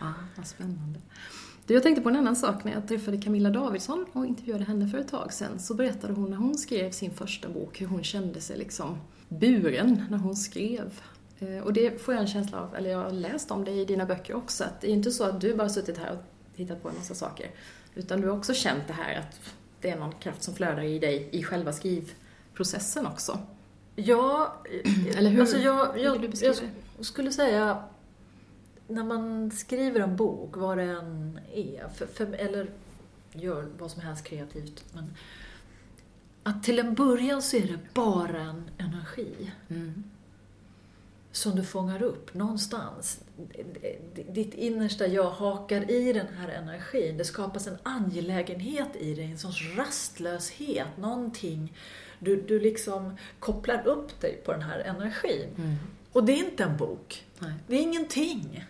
Ja, 0.00 0.14
vad 0.36 0.46
spännande. 0.46 1.00
Du, 1.68 1.74
jag 1.74 1.82
tänkte 1.82 2.02
på 2.02 2.08
en 2.08 2.16
annan 2.16 2.36
sak. 2.36 2.64
När 2.64 2.72
jag 2.72 2.88
träffade 2.88 3.18
Camilla 3.18 3.50
Davidsson 3.50 4.06
och 4.12 4.26
intervjuade 4.26 4.64
henne 4.64 4.88
för 4.88 4.98
ett 4.98 5.08
tag 5.08 5.32
sedan 5.32 5.58
så 5.58 5.74
berättade 5.74 6.12
hon 6.12 6.30
när 6.30 6.36
hon 6.36 6.58
skrev 6.58 6.90
sin 6.90 7.10
första 7.10 7.48
bok 7.48 7.80
hur 7.80 7.86
hon 7.86 8.04
kände 8.04 8.40
sig 8.40 8.58
liksom 8.58 8.98
buren 9.28 10.04
när 10.10 10.18
hon 10.18 10.36
skrev. 10.36 11.00
Eh, 11.38 11.58
Och 11.58 11.72
det 11.72 12.02
får 12.02 12.14
jag 12.14 12.20
en 12.20 12.28
känsla 12.28 12.60
av, 12.60 12.74
eller 12.76 12.90
jag 12.90 12.98
har 12.98 13.10
läst 13.10 13.50
om 13.50 13.64
det 13.64 13.70
i 13.70 13.84
dina 13.84 14.06
böcker 14.06 14.34
också, 14.34 14.64
att 14.64 14.80
det 14.80 14.86
är 14.90 14.92
inte 14.92 15.10
så 15.10 15.24
att 15.24 15.40
du 15.40 15.54
bara 15.54 15.68
suttit 15.68 15.98
här 15.98 16.12
och 16.12 16.58
hittat 16.58 16.82
på 16.82 16.88
en 16.88 16.94
massa 16.96 17.14
saker. 17.14 17.50
Utan 17.94 18.20
du 18.20 18.28
har 18.28 18.36
också 18.36 18.54
känt 18.54 18.82
det 18.86 18.92
här 18.92 19.18
att 19.18 19.40
det 19.80 19.90
är 19.90 19.98
någon 19.98 20.12
kraft 20.12 20.42
som 20.42 20.54
flödar 20.54 20.82
i 20.82 20.98
dig 20.98 21.28
i 21.32 21.42
själva 21.42 21.72
skrivprocessen 21.72 23.06
också. 23.06 23.38
Ja, 23.96 24.56
Eller 25.16 25.30
hur? 25.30 25.40
Alltså 25.40 25.58
jag, 25.58 26.00
jag, 26.00 26.34
jag 26.40 26.56
skulle 27.00 27.32
säga 27.32 27.82
när 28.88 29.04
man 29.04 29.50
skriver 29.50 30.00
en 30.00 30.16
bok, 30.16 30.56
vad 30.56 30.78
det 30.78 30.84
än 30.84 31.40
är, 31.54 31.88
för, 31.88 32.06
för, 32.06 32.32
eller 32.32 32.70
gör 33.32 33.68
vad 33.78 33.90
som 33.90 34.02
helst 34.02 34.24
kreativt, 34.24 34.84
men 34.92 35.14
att 36.42 36.64
till 36.64 36.78
en 36.78 36.94
början 36.94 37.42
så 37.42 37.56
är 37.56 37.66
det 37.66 37.78
bara 37.94 38.40
en 38.40 38.70
energi 38.78 39.52
Mm. 39.68 40.04
som 41.32 41.56
du 41.56 41.64
fångar 41.64 42.02
upp 42.02 42.34
någonstans. 42.34 43.20
Ditt 44.28 44.54
innersta 44.54 45.06
jag 45.06 45.30
hakar 45.30 45.90
i 45.90 46.12
den 46.12 46.26
här 46.38 46.48
energin. 46.48 47.16
Det 47.16 47.24
skapas 47.24 47.66
en 47.66 47.78
angelägenhet 47.82 48.96
i 48.96 49.14
dig, 49.14 49.24
en 49.24 49.38
sorts 49.38 49.76
rastlöshet, 49.76 50.96
någonting. 50.96 51.72
Du, 52.18 52.42
du 52.42 52.60
liksom 52.60 53.16
kopplar 53.38 53.86
upp 53.86 54.20
dig 54.20 54.42
på 54.44 54.52
den 54.52 54.62
här 54.62 54.78
energin. 54.78 55.48
Mm. 55.56 55.74
Och 56.12 56.24
det 56.24 56.32
är 56.32 56.44
inte 56.44 56.64
en 56.64 56.76
bok. 56.76 57.24
Nej. 57.38 57.52
Det 57.66 57.76
är 57.76 57.82
ingenting. 57.82 58.64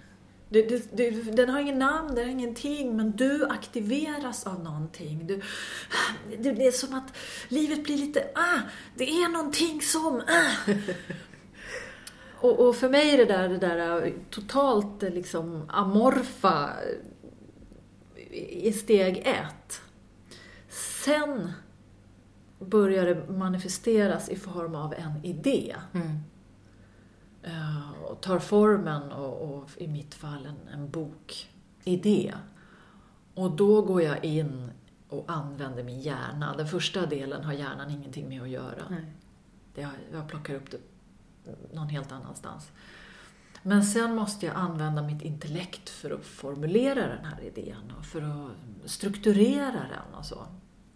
Det, 0.51 0.63
det, 0.63 0.97
det, 0.97 1.11
den 1.11 1.49
har 1.49 1.61
ingen 1.61 1.79
namn, 1.79 2.15
den 2.15 2.25
har 2.25 2.33
ingenting, 2.33 2.97
men 2.97 3.11
du 3.11 3.47
aktiveras 3.47 4.47
av 4.47 4.65
någonting. 4.65 5.27
Du, 5.27 5.41
det, 6.39 6.67
är 6.67 6.73
som 6.73 6.95
att 6.95 7.17
livet 7.49 7.85
blir 7.85 7.97
lite, 7.97 8.25
ah, 8.35 8.61
det 8.95 9.05
är 9.05 9.29
någonting 9.29 9.83
som, 9.83 10.23
ah. 10.27 10.73
Och, 12.41 12.69
och 12.69 12.77
för 12.77 12.89
mig 12.89 13.11
är 13.11 13.19
det 13.19 13.25
där, 13.25 13.49
det 13.49 13.59
där 13.59 14.15
totalt 14.31 15.03
eh, 15.03 15.11
liksom 15.11 15.65
amorfa 15.69 16.71
i 18.41 18.73
steg 18.73 19.19
ett. 19.19 19.81
Sen 21.05 21.53
börjar 22.59 23.07
det 23.07 23.29
manifesteras 23.33 24.29
i 24.29 24.37
form 24.37 24.75
av 24.75 24.95
en 24.95 25.25
idé. 25.25 25.77
Mm. 25.95 26.19
Eh, 27.49 28.03
och 28.03 28.21
tar 28.21 28.39
formen 28.39 29.13
och, 29.13 29.55
och 29.55 29.71
i 29.77 29.89
mitt 29.89 30.15
fall 30.15 30.47
en, 30.47 30.69
en 30.73 30.91
bokidé. 30.91 32.35
Och 33.35 33.51
då 33.51 33.83
går 33.83 34.03
jag 34.03 34.25
in 34.25 34.71
och 35.09 35.25
använder 35.29 35.83
min 35.83 36.01
hjärna. 36.01 36.57
Den 36.57 36.69
första 36.69 37.07
delen 37.07 37.45
har 37.45 37.53
hjärnan 37.53 37.91
ingenting 37.91 38.29
med 38.29 38.43
att 38.43 38.49
göra. 38.49 38.83
Nej. 38.91 39.13
Det 39.75 39.89
jag 40.13 40.29
plockar 40.29 40.55
upp 40.55 40.71
det 40.71 40.79
någon 41.73 41.89
helt 41.89 42.13
annanstans. 42.13 42.71
Men 43.63 43.85
sen 43.85 44.15
måste 44.15 44.47
jag 44.47 44.57
använda 44.57 45.03
mitt 45.03 45.23
intellekt 45.23 45.89
för 45.89 46.11
att 46.11 46.25
formulera 46.25 47.07
den 47.07 47.25
här 47.25 47.41
idén 47.41 47.93
och 47.99 48.05
för 48.05 48.23
att 48.23 48.91
strukturera 48.91 49.73
den 49.73 50.15
och 50.15 50.25
så. 50.25 50.47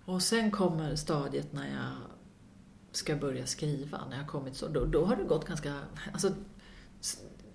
Och 0.05 0.23
sen 0.23 0.51
kommer 0.51 0.97
stadiet 0.97 1.53
när 1.53 1.67
jag 1.67 2.12
ska 2.93 3.17
börja 3.17 3.47
skriva, 3.47 4.01
när 4.11 4.17
jag 4.17 4.27
kommit 4.27 4.57
så. 4.57 4.69
Då, 4.69 4.85
då 4.85 5.05
har 5.05 5.17
det 5.17 5.25
gått 5.25 5.49
ganska... 5.49 5.79
Alltså, 6.13 6.33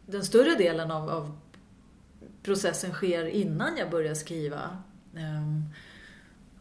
den 0.05 0.25
större 0.25 0.55
delen 0.55 0.91
av, 0.91 1.09
av 1.09 1.37
processen 2.43 2.91
sker 2.91 3.25
innan 3.25 3.77
jag 3.77 3.91
börjar 3.91 4.13
skriva. 4.15 4.77
Ehm, 5.15 5.63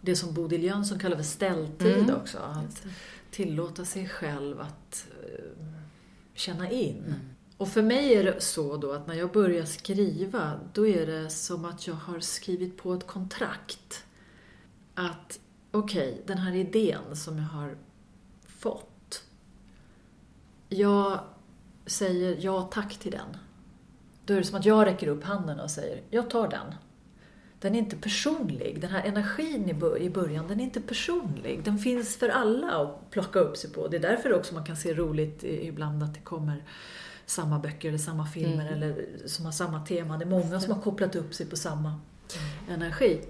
Det 0.01 0.17
som 0.17 0.35
Bodil 0.35 0.63
Jönsson 0.65 0.99
kallar 0.99 1.17
för 1.17 1.25
ställtid 1.25 1.97
Mm. 1.97 2.15
också. 2.15 2.39
Att 2.39 2.87
tillåta 3.31 3.85
sig 3.85 4.09
själv 4.09 4.61
att 4.61 5.07
eh, 5.23 5.67
känna 6.35 6.71
in. 6.71 6.99
Mm. 7.07 7.19
Och 7.57 7.69
för 7.69 7.83
mig 7.83 8.15
är 8.15 8.25
det 8.25 8.41
så 8.41 8.77
då 8.77 8.93
att 8.93 9.07
när 9.07 9.15
jag 9.15 9.33
börjar 9.33 9.65
skriva, 9.65 10.61
då 10.73 10.87
är 10.87 11.07
det 11.07 11.31
som 11.31 11.65
att 11.65 11.87
jag 11.87 11.95
har 11.95 12.21
skrivit 12.21 12.77
på 12.77 12.95
ett 12.95 13.07
kontrakt. 13.07 14.05
Att 14.95 15.41
okej, 15.71 16.23
den 16.27 16.39
här 16.39 16.55
idén 16.55 17.17
som 17.17 17.37
jag 17.39 17.45
har 17.45 17.77
fått. 18.71 19.23
Jag 20.69 21.21
säger 21.87 22.37
ja 22.41 22.69
tack 22.73 22.97
till 22.99 23.13
den. 23.13 23.37
Då 24.25 24.35
är 24.35 24.39
det 24.39 24.45
som 24.45 24.59
att 24.59 24.65
jag 24.65 24.87
räcker 24.87 25.09
upp 25.09 25.25
handen 25.25 25.61
och 25.61 25.71
säger 25.71 26.03
jag 26.11 26.31
tar 26.31 26.49
den. 26.49 26.75
Den 27.61 27.75
är 27.75 27.79
inte 27.79 27.97
personlig. 27.97 28.81
Den 28.81 28.91
här 28.91 29.03
energin 29.05 29.69
i 29.71 29.75
bör- 29.75 29.99
i 29.99 30.11
början, 30.11 30.49
den 30.49 30.61
är 30.61 30.65
inte 30.65 30.81
personlig. 30.81 31.65
Den 31.65 31.79
finns 31.79 32.17
för 32.17 32.29
alla 32.29 32.71
att 32.71 33.11
plocka 33.11 33.39
upp 33.39 33.57
sig 33.57 33.71
på. 33.73 33.89
Det 33.89 33.97
är 33.97 34.01
därför 34.01 34.33
också 34.35 34.55
man 34.55 34.65
kan 34.65 34.77
se 34.77 34.95
roligt 34.95 35.45
ibland 35.45 36.03
att 36.03 36.15
det 36.15 36.21
kommer 36.21 36.65
samma 37.27 37.59
böcker 37.59 37.89
eller 37.89 37.99
samma 37.99 38.27
filmer 38.27 38.67
Mm. 38.67 38.75
eller 38.83 39.07
som 39.27 39.45
har 39.45 39.53
samma 39.53 39.87
tema. 39.87 40.19
Det 40.19 40.25
är 40.25 40.29
många 40.29 40.61
som 40.61 40.73
har 40.73 40.81
kopplat 40.83 41.17
upp 41.17 41.35
sig 41.35 41.47
på 41.47 41.57
samma 41.57 42.01
energi. 42.69 43.21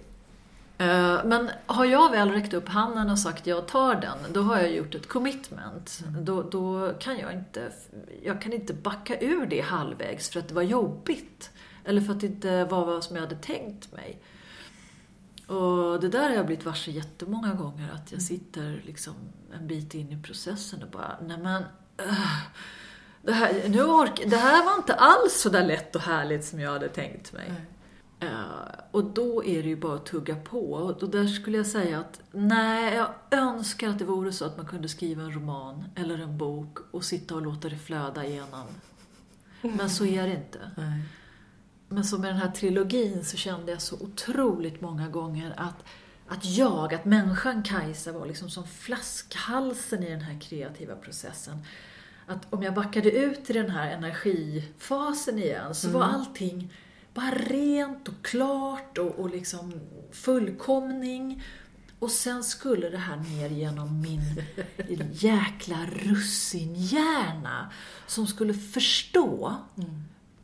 Eh, 0.78 1.24
Men 1.24 1.50
har 1.66 1.84
jag 1.84 2.10
väl 2.10 2.30
räckt 2.30 2.54
upp 2.54 2.68
handen 2.68 3.10
och 3.10 3.18
sagt 3.18 3.46
jag 3.46 3.68
tar 3.68 3.94
den, 3.94 4.18
då 4.32 4.42
har 4.42 4.56
jag 4.56 4.72
gjort 4.72 4.94
ett 4.94 5.08
commitment. 5.08 6.00
Då, 6.20 6.42
då 6.42 6.92
kan 6.98 7.18
jag 7.18 7.32
inte, 7.32 7.72
jag 8.22 8.42
kan 8.42 8.52
inte 8.52 8.74
backa 8.74 9.20
ur 9.20 9.46
det 9.46 9.60
halvvägs 9.60 10.30
för 10.30 10.40
att 10.40 10.48
det 10.48 10.54
var 10.54 10.62
jobbigt. 10.62 11.50
Eller 11.84 12.00
för 12.00 12.12
att 12.12 12.20
det 12.20 12.26
inte 12.26 12.64
var 12.64 12.86
vad 12.86 13.04
som 13.04 13.16
jag 13.16 13.22
hade 13.22 13.36
tänkt 13.36 13.92
mig. 13.92 14.20
Och 15.46 16.00
det 16.00 16.08
där 16.08 16.28
har 16.28 16.36
jag 16.36 16.46
blivit 16.46 16.64
varse 16.64 16.90
jättemånga 16.90 17.54
gånger, 17.54 17.92
att 17.94 18.12
jag 18.12 18.22
sitter 18.22 18.82
liksom 18.86 19.14
en 19.54 19.66
bit 19.66 19.94
in 19.94 20.12
i 20.12 20.22
processen 20.22 20.82
och 20.82 20.90
bara, 20.90 21.16
nej 21.26 21.38
men, 21.38 21.62
uh, 22.02 22.40
det, 23.22 23.32
här, 23.32 23.68
nu 23.68 23.84
ork, 23.84 24.22
det 24.26 24.36
här 24.36 24.64
var 24.64 24.74
inte 24.74 24.94
alls 24.94 25.40
så 25.40 25.48
där 25.48 25.64
lätt 25.64 25.96
och 25.96 26.02
härligt 26.02 26.44
som 26.44 26.60
jag 26.60 26.72
hade 26.72 26.88
tänkt 26.88 27.32
mig. 27.32 27.46
Eh, 27.48 27.75
och 28.90 29.04
då 29.04 29.44
är 29.44 29.62
det 29.62 29.68
ju 29.68 29.76
bara 29.76 29.94
att 29.94 30.06
tugga 30.06 30.36
på. 30.36 30.72
Och 30.72 31.10
där 31.10 31.26
skulle 31.26 31.56
jag 31.56 31.66
säga 31.66 32.00
att 32.00 32.20
nej, 32.32 32.94
jag 32.94 33.08
önskar 33.30 33.88
att 33.88 33.98
det 33.98 34.04
vore 34.04 34.32
så 34.32 34.44
att 34.44 34.56
man 34.56 34.66
kunde 34.66 34.88
skriva 34.88 35.22
en 35.22 35.32
roman 35.32 35.84
eller 35.94 36.18
en 36.18 36.38
bok 36.38 36.78
och 36.90 37.04
sitta 37.04 37.34
och 37.34 37.42
låta 37.42 37.68
det 37.68 37.78
flöda 37.78 38.24
igenom. 38.24 38.66
Men 39.62 39.90
så 39.90 40.06
är 40.06 40.26
det 40.26 40.34
inte. 40.34 40.70
Nej. 40.76 41.02
Men 41.88 42.04
som 42.04 42.20
med 42.20 42.30
den 42.30 42.38
här 42.38 42.50
trilogin 42.50 43.24
så 43.24 43.36
kände 43.36 43.72
jag 43.72 43.82
så 43.82 43.96
otroligt 44.00 44.80
många 44.80 45.08
gånger 45.08 45.54
att, 45.56 45.84
att 46.28 46.44
jag, 46.44 46.94
att 46.94 47.04
människan 47.04 47.62
Kajsa 47.62 48.12
var 48.12 48.26
liksom 48.26 48.50
som 48.50 48.66
flaskhalsen 48.66 50.02
i 50.02 50.10
den 50.10 50.20
här 50.20 50.40
kreativa 50.40 50.96
processen. 50.96 51.58
Att 52.26 52.52
om 52.52 52.62
jag 52.62 52.74
backade 52.74 53.10
ut 53.10 53.50
i 53.50 53.52
den 53.52 53.70
här 53.70 53.90
energifasen 53.90 55.38
igen 55.38 55.74
så 55.74 55.88
var 55.88 56.02
allting 56.02 56.72
bara 57.16 57.30
rent 57.30 58.08
och 58.08 58.24
klart 58.24 58.98
och, 58.98 59.18
och 59.18 59.30
liksom 59.30 59.72
fullkomning. 60.12 61.42
Och 61.98 62.10
sen 62.10 62.44
skulle 62.44 62.88
det 62.88 62.98
här 62.98 63.16
ner 63.16 63.48
genom 63.48 64.00
min 64.00 64.42
jäkla 65.12 65.86
russinhjärna 65.92 67.72
som 68.06 68.26
skulle 68.26 68.54
förstå 68.54 69.56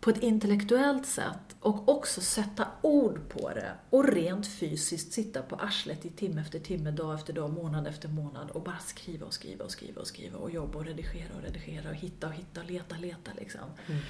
på 0.01 0.11
ett 0.11 0.23
intellektuellt 0.23 1.07
sätt 1.07 1.57
och 1.61 1.89
också 1.89 2.21
sätta 2.21 2.67
ord 2.83 3.29
på 3.29 3.49
det 3.49 3.73
och 3.91 4.09
rent 4.09 4.47
fysiskt 4.47 5.13
sitta 5.13 5.43
på 5.43 5.57
arslet 5.57 6.05
i 6.05 6.11
timme 6.11 6.41
efter 6.41 6.59
timme, 6.59 6.91
dag 6.91 7.15
efter 7.15 7.33
dag, 7.33 7.53
månad 7.53 7.87
efter 7.87 8.09
månad 8.09 8.51
och 8.51 8.63
bara 8.63 8.79
skriva 8.79 9.27
och 9.27 9.35
skriva 9.35 9.65
och 9.65 9.71
skriva 9.71 10.01
och 10.01 10.07
skriva 10.07 10.39
och 10.39 10.51
jobba 10.51 10.79
och 10.79 10.85
redigera 10.85 11.35
och 11.37 11.43
redigera 11.43 11.91
och 11.91 11.97
hitta 11.97 12.27
och 12.27 12.33
hitta 12.33 12.61
och 12.61 12.71
leta, 12.71 12.97
leta 12.97 13.31
liksom. 13.39 13.61
Mm 13.87 14.01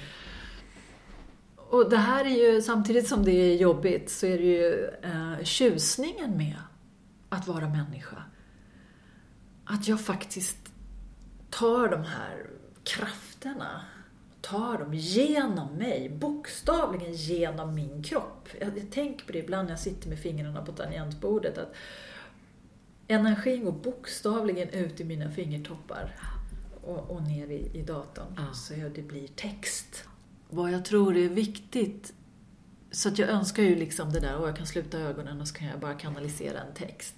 och 1.73 1.89
det 1.89 1.97
här 1.97 2.25
är 2.25 2.53
ju, 2.53 2.61
samtidigt 2.61 3.07
som 3.07 3.25
det 3.25 3.31
är 3.31 3.55
jobbigt, 3.55 4.09
så 4.09 4.25
är 4.25 4.37
det 4.37 4.43
ju 4.43 4.89
eh, 5.01 5.43
tjusningen 5.43 6.37
med 6.37 6.57
att 7.29 7.47
vara 7.47 7.69
människa. 7.69 8.23
Att 9.65 9.87
jag 9.87 10.01
faktiskt 10.01 10.57
tar 11.49 11.87
de 11.87 12.03
här 12.03 12.49
krafterna, 12.83 13.81
tar 14.41 14.77
dem 14.77 14.93
genom 14.93 15.73
mig, 15.73 16.09
bokstavligen 16.09 17.13
genom 17.13 17.75
min 17.75 18.03
kropp. 18.03 18.49
Jag, 18.59 18.77
jag 18.77 18.91
tänker 18.91 19.25
på 19.25 19.31
det 19.31 19.39
ibland 19.39 19.65
när 19.65 19.71
jag 19.71 19.79
sitter 19.79 20.09
med 20.09 20.19
fingrarna 20.19 20.65
på 20.65 20.71
tangentbordet, 20.71 21.57
att 21.57 21.73
energin 23.07 23.65
går 23.65 23.71
bokstavligen 23.71 24.69
ut 24.69 24.99
i 24.99 25.03
mina 25.03 25.31
fingertoppar 25.31 26.15
och, 26.81 27.11
och 27.11 27.23
ner 27.23 27.47
i, 27.47 27.71
i 27.73 27.81
datorn. 27.81 28.33
Ja. 28.37 28.53
Så 28.53 28.73
det 28.95 29.01
blir 29.01 29.27
text. 29.27 30.07
Vad 30.53 30.71
jag 30.71 30.85
tror 30.85 31.17
är 31.17 31.29
viktigt, 31.29 32.13
så 32.91 33.09
att 33.09 33.19
jag 33.19 33.29
önskar 33.29 33.63
ju 33.63 33.75
liksom 33.75 34.13
det 34.13 34.19
där, 34.19 34.37
och 34.37 34.47
jag 34.47 34.55
kan 34.57 34.67
sluta 34.67 34.99
ögonen 34.99 35.41
och 35.41 35.47
så 35.47 35.53
kan 35.55 35.67
jag 35.67 35.79
bara 35.79 35.93
kanalisera 35.93 36.59
en 36.61 36.73
text. 36.73 37.15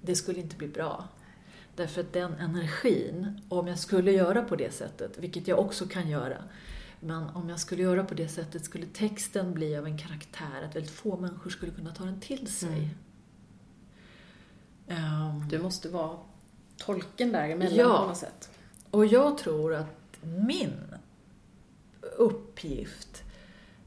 Det 0.00 0.14
skulle 0.16 0.40
inte 0.40 0.56
bli 0.56 0.68
bra. 0.68 1.08
Därför 1.76 2.00
att 2.00 2.12
den 2.12 2.32
energin, 2.34 3.40
om 3.48 3.66
jag 3.66 3.78
skulle 3.78 4.12
göra 4.12 4.42
på 4.42 4.56
det 4.56 4.74
sättet, 4.74 5.18
vilket 5.18 5.48
jag 5.48 5.58
också 5.58 5.86
kan 5.86 6.08
göra, 6.08 6.36
men 7.00 7.22
om 7.28 7.48
jag 7.48 7.60
skulle 7.60 7.82
göra 7.82 8.04
på 8.04 8.14
det 8.14 8.28
sättet 8.28 8.64
skulle 8.64 8.86
texten 8.86 9.54
bli 9.54 9.76
av 9.76 9.86
en 9.86 9.98
karaktär 9.98 10.62
att 10.68 10.76
väldigt 10.76 10.92
få 10.92 11.16
människor 11.16 11.50
skulle 11.50 11.72
kunna 11.72 11.94
ta 11.94 12.04
den 12.04 12.20
till 12.20 12.46
sig. 12.46 12.88
Mm. 14.88 15.04
Ehm, 15.04 15.48
Du 15.48 15.58
måste 15.58 15.88
vara 15.88 16.16
tolken 16.76 17.32
däremellan 17.32 17.76
Ja. 17.78 17.98
på 18.02 18.08
något 18.08 18.16
sätt. 18.16 18.50
Och 18.90 19.06
jag 19.06 19.38
tror 19.38 19.74
att 19.74 20.18
min 20.22 20.72
uppgift, 22.58 23.24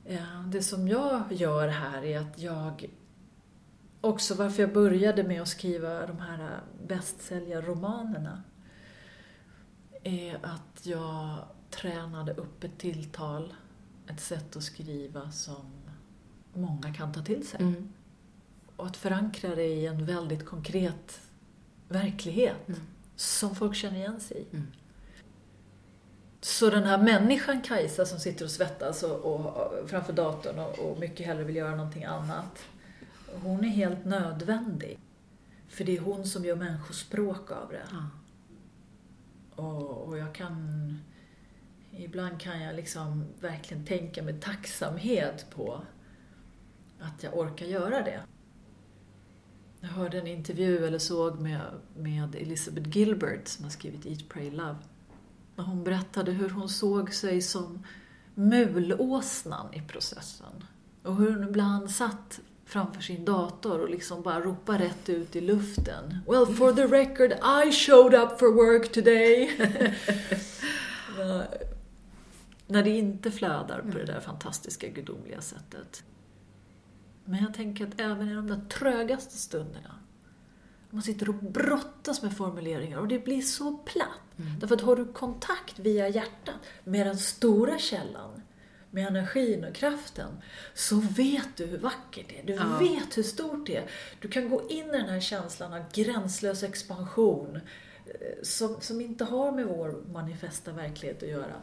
eh, 0.05 0.43
det 0.47 0.61
som 0.61 0.87
jag 0.87 1.23
gör 1.29 1.67
här 1.67 2.03
är 2.03 2.19
att 2.19 2.39
jag 2.39 2.89
också 4.01 4.35
varför 4.35 4.63
jag 4.63 4.73
började 4.73 5.23
med 5.23 5.41
att 5.41 5.47
skriva 5.47 6.07
de 6.07 6.19
här 6.19 6.59
bästsäljarromanerna 6.87 8.43
är 10.03 10.39
att 10.43 10.85
jag 10.85 11.37
tränade 11.69 12.33
upp 12.33 12.63
ett 12.63 12.77
tilltal, 12.77 13.53
ett 14.07 14.19
sätt 14.19 14.55
att 14.55 14.63
skriva 14.63 15.31
som 15.31 15.71
många 16.53 16.93
kan 16.93 17.13
ta 17.13 17.21
till 17.21 17.47
sig. 17.47 17.61
Mm. 17.61 17.93
Och 18.75 18.85
att 18.85 18.97
förankra 18.97 19.55
det 19.55 19.67
i 19.67 19.85
en 19.85 20.05
väldigt 20.05 20.45
konkret 20.45 21.21
verklighet 21.89 22.67
Mm. 22.67 22.79
som 23.15 23.55
folk 23.55 23.75
känner 23.75 23.97
igen 23.97 24.19
sig 24.19 24.37
i. 24.37 24.55
Mm. 24.55 24.67
Så 26.41 26.69
den 26.69 26.83
här 26.83 26.97
människan 26.97 27.61
Kajsa 27.61 28.05
som 28.05 28.19
sitter 28.19 28.45
och 28.45 28.51
svettas 28.51 29.03
och, 29.03 29.19
och, 29.19 29.89
framför 29.89 30.13
datorn 30.13 30.59
och, 30.59 30.79
och 30.79 30.99
mycket 30.99 31.25
hellre 31.25 31.43
vill 31.43 31.55
göra 31.55 31.75
någonting 31.75 32.03
annat. 32.03 32.65
Hon 33.43 33.63
är 33.63 33.69
helt 33.69 34.05
nödvändig. 34.05 34.99
För 35.69 35.83
det 35.83 35.97
är 35.97 36.01
hon 36.01 36.25
som 36.25 36.45
gör 36.45 36.55
människospråk 36.55 37.51
av 37.51 37.69
det. 37.69 37.83
Ja. 37.91 38.09
Och, 39.63 40.07
och 40.07 40.17
jag 40.17 40.35
kan... 40.35 40.99
Ibland 41.91 42.39
kan 42.39 42.61
jag 42.61 42.75
liksom 42.75 43.25
verkligen 43.39 43.85
tänka 43.85 44.23
med 44.23 44.41
tacksamhet 44.41 45.45
på 45.55 45.81
att 46.99 47.23
jag 47.23 47.37
orkar 47.37 47.65
göra 47.65 48.01
det. 48.01 48.21
Jag 49.81 49.89
hörde 49.89 50.19
en 50.19 50.27
intervju 50.27 50.85
eller 50.85 50.99
såg 50.99 51.39
med, 51.39 51.61
med 51.97 52.35
Elizabeth 52.35 52.97
Gilbert 52.97 53.47
som 53.47 53.63
har 53.63 53.71
skrivit 53.71 54.05
Eat, 54.05 54.29
Pray, 54.29 54.51
Love 54.51 54.77
när 55.61 55.67
hon 55.67 55.83
berättade 55.83 56.31
hur 56.31 56.49
hon 56.49 56.69
såg 56.69 57.13
sig 57.13 57.41
som 57.41 57.85
mulåsnan 58.35 59.73
i 59.73 59.81
processen. 59.81 60.63
Och 61.03 61.15
hur 61.15 61.33
hon 61.33 61.43
ibland 61.43 61.91
satt 61.91 62.39
framför 62.65 63.01
sin 63.01 63.25
dator 63.25 63.79
och 63.79 63.89
liksom 63.89 64.21
bara 64.21 64.39
ropade 64.39 64.83
rätt 64.83 65.09
ut 65.09 65.35
i 65.35 65.41
luften. 65.41 66.17
Well, 66.27 66.45
for 66.45 66.73
the 66.73 66.85
record, 66.85 67.31
I 67.31 67.71
showed 67.71 68.13
up 68.13 68.39
for 68.39 68.53
work 68.53 68.91
today. 68.91 69.57
När 72.67 72.83
det 72.83 72.89
inte 72.89 73.31
flödar 73.31 73.81
på 73.91 73.97
det 73.97 74.05
där 74.05 74.19
fantastiska 74.19 74.87
gudomliga 74.87 75.41
sättet. 75.41 76.03
Men 77.25 77.43
jag 77.43 77.53
tänker 77.53 77.87
att 77.87 78.01
även 78.01 78.29
i 78.29 78.33
de 78.33 78.47
där 78.47 78.61
trögaste 78.69 79.37
stunderna, 79.37 79.95
man 80.91 81.03
sitter 81.03 81.29
och 81.29 81.35
brottas 81.35 82.21
med 82.21 82.37
formuleringar 82.37 82.97
och 82.97 83.07
det 83.07 83.19
blir 83.19 83.41
så 83.41 83.77
platt. 83.77 84.07
Mm. 84.39 84.59
Därför 84.59 84.75
att 84.75 84.81
har 84.81 84.95
du 84.95 85.05
kontakt 85.13 85.79
via 85.79 86.09
hjärtat 86.09 86.55
med 86.83 87.07
den 87.07 87.17
stora 87.17 87.79
källan, 87.79 88.41
med 88.91 89.07
energin 89.07 89.63
och 89.65 89.75
kraften, 89.75 90.29
så 90.73 90.95
vet 90.95 91.57
du 91.57 91.65
hur 91.65 91.77
vackert 91.77 92.25
det 92.29 92.39
är. 92.39 92.43
Du 92.45 92.53
Ja. 92.53 92.77
vet 92.79 93.17
hur 93.17 93.23
stort 93.23 93.67
det 93.67 93.75
är. 93.77 93.89
Du 94.19 94.27
kan 94.27 94.49
gå 94.49 94.69
in 94.69 94.85
i 94.89 94.91
den 94.97 95.09
här 95.09 95.19
känslan 95.19 95.73
av 95.73 95.83
gränslös 95.93 96.63
expansion 96.63 97.55
eh, 98.05 98.43
som, 98.43 98.81
som 98.81 99.01
inte 99.01 99.23
har 99.23 99.51
med 99.51 99.65
vår 99.65 100.03
manifesta 100.13 100.71
verklighet 100.71 101.23
att 101.23 101.29
göra. 101.29 101.55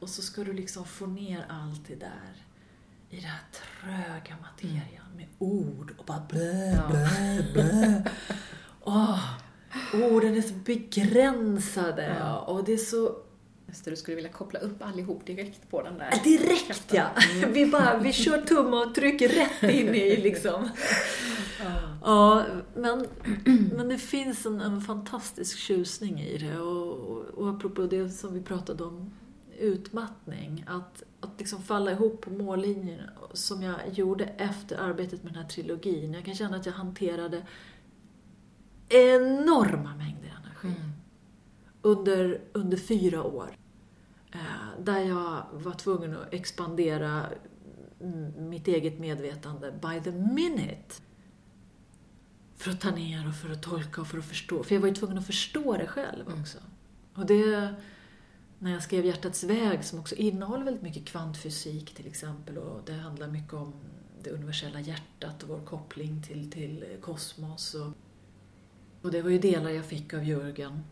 Och 0.00 0.08
så 0.08 0.22
ska 0.22 0.44
du 0.44 0.52
liksom 0.52 0.84
få 0.84 1.06
ner 1.06 1.46
allt 1.48 1.88
det 1.88 1.94
där 1.94 2.45
i 3.16 3.20
den 3.20 3.30
här 3.30 3.42
tröga 3.52 4.36
materian 4.42 5.06
med 5.16 5.26
ord 5.38 5.94
och 5.98 6.04
bara 6.04 6.22
blä, 6.28 6.72
Ja. 6.74 6.88
blä, 6.90 7.44
blä. 7.52 8.02
Åh, 8.84 9.20
orden 9.94 10.34
är 10.36 10.42
så 10.42 10.54
begränsade 10.54 12.16
Ja. 12.20 12.38
och 12.38 12.64
det 12.64 12.72
är 12.72 12.76
så 12.76 13.16
Just 13.68 13.84
det, 13.84 13.90
du 13.90 13.96
skulle 13.96 14.14
vilja 14.14 14.32
koppla 14.32 14.58
upp 14.60 14.82
allihop 14.82 15.26
direkt 15.26 15.70
på 15.70 15.82
den 15.82 15.98
där. 15.98 16.08
Ja, 16.12 16.18
Direkt 16.24 16.92
ja! 16.92 17.06
Vi, 17.48 17.66
bara, 17.66 17.98
vi 17.98 18.12
kör 18.12 18.38
tumavtryck 18.42 19.22
rätt 19.22 19.62
in 19.62 19.94
i 19.94 20.16
liksom. 20.22 20.68
Ja, 22.02 22.44
men, 22.74 23.06
men 23.76 23.88
det 23.88 23.98
finns 23.98 24.46
en, 24.46 24.60
en 24.60 24.80
fantastisk 24.80 25.58
tjusning 25.58 26.20
i 26.20 26.38
det. 26.38 26.58
Och, 26.58 26.92
och, 26.92 27.24
och 27.24 27.48
apropå 27.50 27.82
det 27.86 28.08
som 28.10 28.34
vi 28.34 28.40
pratade 28.42 28.84
om, 28.84 29.10
utmattning. 29.58 30.64
Att, 30.68 31.02
att 31.20 31.30
liksom 31.38 31.62
falla 31.62 31.90
ihop 31.90 32.20
på 32.20 32.30
mållinjen 32.30 33.00
som 33.32 33.62
jag 33.62 33.76
gjorde 33.92 34.24
efter 34.24 34.76
arbetet 34.78 35.22
med 35.24 35.32
den 35.32 35.42
här 35.42 35.48
trilogin. 35.48 36.14
Jag 36.14 36.24
kan 36.24 36.34
känna 36.34 36.56
att 36.56 36.66
jag 36.66 36.72
hanterade 36.72 37.42
enorma 38.88 39.94
mängder 39.96 40.36
energi 40.44 40.78
Mm. 40.80 40.90
under, 41.82 42.40
under 42.52 42.76
fyra 42.76 43.22
år. 43.22 43.56
Eh, 44.32 44.40
där 44.84 45.00
jag 45.00 45.42
var 45.52 45.72
tvungen 45.72 46.16
att 46.16 46.34
expandera 46.34 47.26
mm, 48.00 48.48
mitt 48.50 48.68
eget 48.68 48.98
medvetande 48.98 49.72
by 49.82 50.00
the 50.04 50.12
minute. 50.12 50.94
För 52.56 52.70
att 52.70 52.80
ta 52.80 52.90
ner 52.90 53.28
och 53.28 53.34
för 53.34 53.50
att 53.52 53.62
tolka 53.62 54.00
och 54.00 54.06
för 54.06 54.18
att 54.18 54.24
förstå. 54.24 54.62
För 54.62 54.74
jag 54.74 54.80
var 54.82 54.88
ju 54.88 54.94
tvungen 54.94 55.18
att 55.18 55.26
förstå 55.26 55.76
det 55.76 55.86
själv 55.86 56.26
Mm. 56.26 56.40
också. 56.40 56.58
Och 57.14 57.26
det, 57.26 57.74
när 58.58 58.72
jag 58.72 58.82
skrev 58.82 59.06
Hjärtats 59.06 59.44
väg 59.44 59.84
som 59.84 59.98
också 59.98 60.14
innehåller 60.14 60.64
väldigt 60.64 60.82
mycket 60.82 61.04
kvantfysik 61.04 61.94
till 61.94 62.06
exempel 62.06 62.58
och 62.58 62.80
det 62.86 62.92
handlar 62.92 63.28
mycket 63.28 63.52
om 63.52 63.72
det 64.22 64.30
universella 64.30 64.80
hjärtat 64.80 65.42
och 65.42 65.48
vår 65.48 65.60
koppling 65.60 66.22
till, 66.22 66.50
till 66.50 66.84
kosmos. 67.00 67.74
Och, 67.74 67.92
och 69.02 69.10
det 69.10 69.22
var 69.22 69.30
ju 69.30 69.38
delar 69.38 69.70
jag 69.70 69.84
fick 69.84 70.14
av 70.14 70.24
Jörgen. 70.24 70.84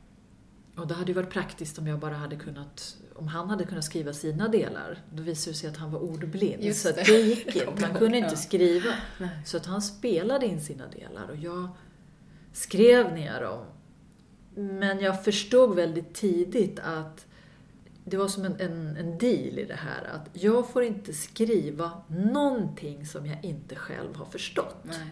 Och 0.77 0.87
det 0.87 0.95
hade 0.95 1.07
ju 1.07 1.15
varit 1.15 1.31
praktiskt 1.31 1.79
om 1.79 1.87
jag 1.87 1.99
bara 1.99 2.15
hade 2.15 2.37
kunnat, 2.37 2.97
om 3.15 3.29
han 3.29 3.51
hade 3.51 3.65
kunnat 3.65 3.85
skriva 3.85 4.13
sina 4.13 4.49
delar. 4.49 5.03
Då 5.13 5.23
visade 5.23 5.53
det 5.53 5.59
sig 5.59 5.71
att 5.71 5.77
han 5.77 5.93
var 5.93 6.01
ordblind. 6.01 6.65
Just 6.65 6.83
så 6.83 6.89
det. 6.89 7.05
det 7.07 7.21
gick 7.21 7.57
inte. 7.57 7.87
Han 7.87 7.95
kunde 7.95 8.19
inte 8.19 8.37
skriva. 8.37 8.95
Nej. 9.19 9.29
Så 9.45 9.57
att 9.57 9.67
han 9.67 9.83
spelade 9.83 10.47
in 10.47 10.61
sina 10.61 10.89
delar 10.89 11.29
och 11.29 11.37
jag 11.37 11.69
skrev 12.53 13.13
ner 13.13 13.41
dem. 13.41 13.65
Men 14.55 15.01
jag 15.01 15.25
förstod 15.25 15.77
väldigt 15.77 16.15
tidigt 16.15 16.79
att 16.79 17.27
det 18.05 18.17
var 18.17 18.29
som 18.29 18.45
en, 18.45 18.61
en, 18.61 18.97
en 18.97 19.19
deal 19.19 19.59
i 19.59 19.65
det 19.69 19.75
här. 19.75 20.05
Att 20.15 20.29
jag 20.33 20.69
får 20.69 20.83
inte 20.83 21.13
skriva 21.13 21.93
någonting 22.09 23.07
som 23.07 23.27
jag 23.27 23.45
inte 23.45 23.75
själv 23.75 24.17
har 24.17 24.27
förstått. 24.27 24.85
Nej. 24.85 25.11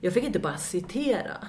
Jag 0.00 0.12
fick 0.12 0.24
inte 0.24 0.38
bara 0.38 0.56
citera 0.56 1.46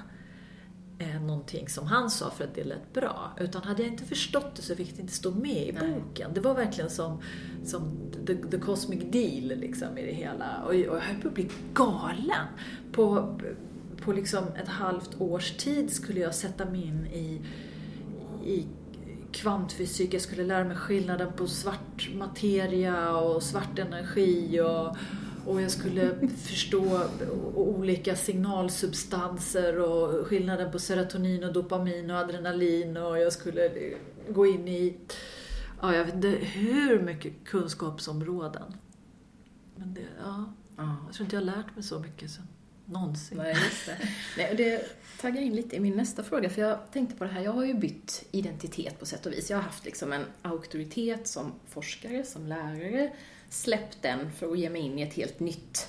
eh, 0.98 1.22
någonting 1.22 1.68
som 1.68 1.86
han 1.86 2.10
sa 2.10 2.30
för 2.30 2.44
att 2.44 2.54
det 2.54 2.64
lät 2.64 2.92
bra. 2.92 3.36
Utan 3.40 3.62
hade 3.62 3.82
jag 3.82 3.92
inte 3.92 4.04
förstått 4.04 4.56
det 4.56 4.62
så 4.62 4.74
fick 4.76 4.96
det 4.96 5.02
inte 5.02 5.14
stå 5.14 5.30
med 5.30 5.68
i 5.68 5.72
Nej. 5.72 5.92
boken. 5.92 6.30
Det 6.34 6.40
var 6.40 6.54
verkligen 6.54 6.90
som, 6.90 7.22
som 7.64 7.96
the, 8.26 8.34
the 8.34 8.58
cosmic 8.58 9.00
deal 9.10 9.58
liksom, 9.58 9.98
i 9.98 10.06
det 10.06 10.12
hela. 10.12 10.62
Och, 10.62 10.68
och 10.68 10.74
jag 10.74 11.00
höll 11.00 11.20
på 11.22 11.28
att 11.28 11.34
bli 11.34 11.50
galen. 11.74 12.46
På, 12.92 13.34
på 14.04 14.12
liksom 14.12 14.44
ett 14.62 14.68
halvt 14.68 15.20
års 15.20 15.50
tid 15.50 15.92
skulle 15.92 16.20
jag 16.20 16.34
sätta 16.34 16.64
mig 16.64 16.86
in 16.86 17.06
i, 17.06 17.40
i 18.50 18.66
kvantfysik. 19.34 20.14
Jag 20.14 20.20
skulle 20.20 20.44
lära 20.44 20.64
mig 20.64 20.76
skillnaden 20.76 21.32
på 21.36 21.46
svart 21.46 22.08
materia 22.14 23.16
och 23.16 23.42
svart 23.42 23.78
energi. 23.78 24.60
Och, 24.60 24.96
och 25.46 25.62
jag 25.62 25.70
skulle 25.70 26.28
förstå 26.36 27.00
olika 27.54 28.16
signalsubstanser 28.16 29.78
och 29.80 30.26
skillnaden 30.26 30.72
på 30.72 30.78
serotonin 30.78 31.44
och 31.44 31.52
dopamin 31.52 32.10
och 32.10 32.16
adrenalin 32.16 32.96
och 32.96 33.18
jag 33.18 33.32
skulle 33.32 33.70
gå 34.28 34.46
in 34.46 34.68
i 34.68 34.96
ja, 35.80 35.94
jag 35.94 36.04
vet 36.04 36.14
inte 36.14 36.28
hur 36.28 37.02
mycket 37.02 37.32
kunskapsområden. 37.44 38.74
Men 39.76 39.94
det, 39.94 40.00
ja, 40.24 40.44
Ja. 40.76 40.96
jag 41.06 41.14
tror 41.14 41.24
inte 41.24 41.36
jag 41.36 41.40
har 41.40 41.46
lärt 41.46 41.74
mig 41.74 41.82
så 41.84 41.98
mycket 41.98 42.30
sen. 42.30 42.46
Någonsin. 42.86 43.38
Nej, 43.38 43.54
just 43.64 43.86
det. 43.86 43.98
Nej, 44.36 44.50
och 44.50 44.56
det 44.56 44.82
taggar 45.20 45.42
in 45.42 45.56
lite 45.56 45.76
i 45.76 45.80
min 45.80 45.96
nästa 45.96 46.22
fråga, 46.22 46.50
för 46.50 46.62
jag 46.62 46.78
tänkte 46.92 47.16
på 47.16 47.24
det 47.24 47.30
här, 47.30 47.40
jag 47.40 47.52
har 47.52 47.64
ju 47.64 47.74
bytt 47.74 48.24
identitet 48.30 48.98
på 48.98 49.06
sätt 49.06 49.26
och 49.26 49.32
vis. 49.32 49.50
Jag 49.50 49.56
har 49.56 49.62
haft 49.62 49.84
liksom 49.84 50.12
en 50.12 50.24
auktoritet 50.42 51.28
som 51.28 51.52
forskare, 51.68 52.24
som 52.24 52.46
lärare, 52.46 53.12
släppt 53.48 54.02
den 54.02 54.32
för 54.32 54.52
att 54.52 54.58
ge 54.58 54.70
mig 54.70 54.82
in 54.82 54.98
i 54.98 55.02
ett 55.02 55.14
helt 55.14 55.40
nytt 55.40 55.88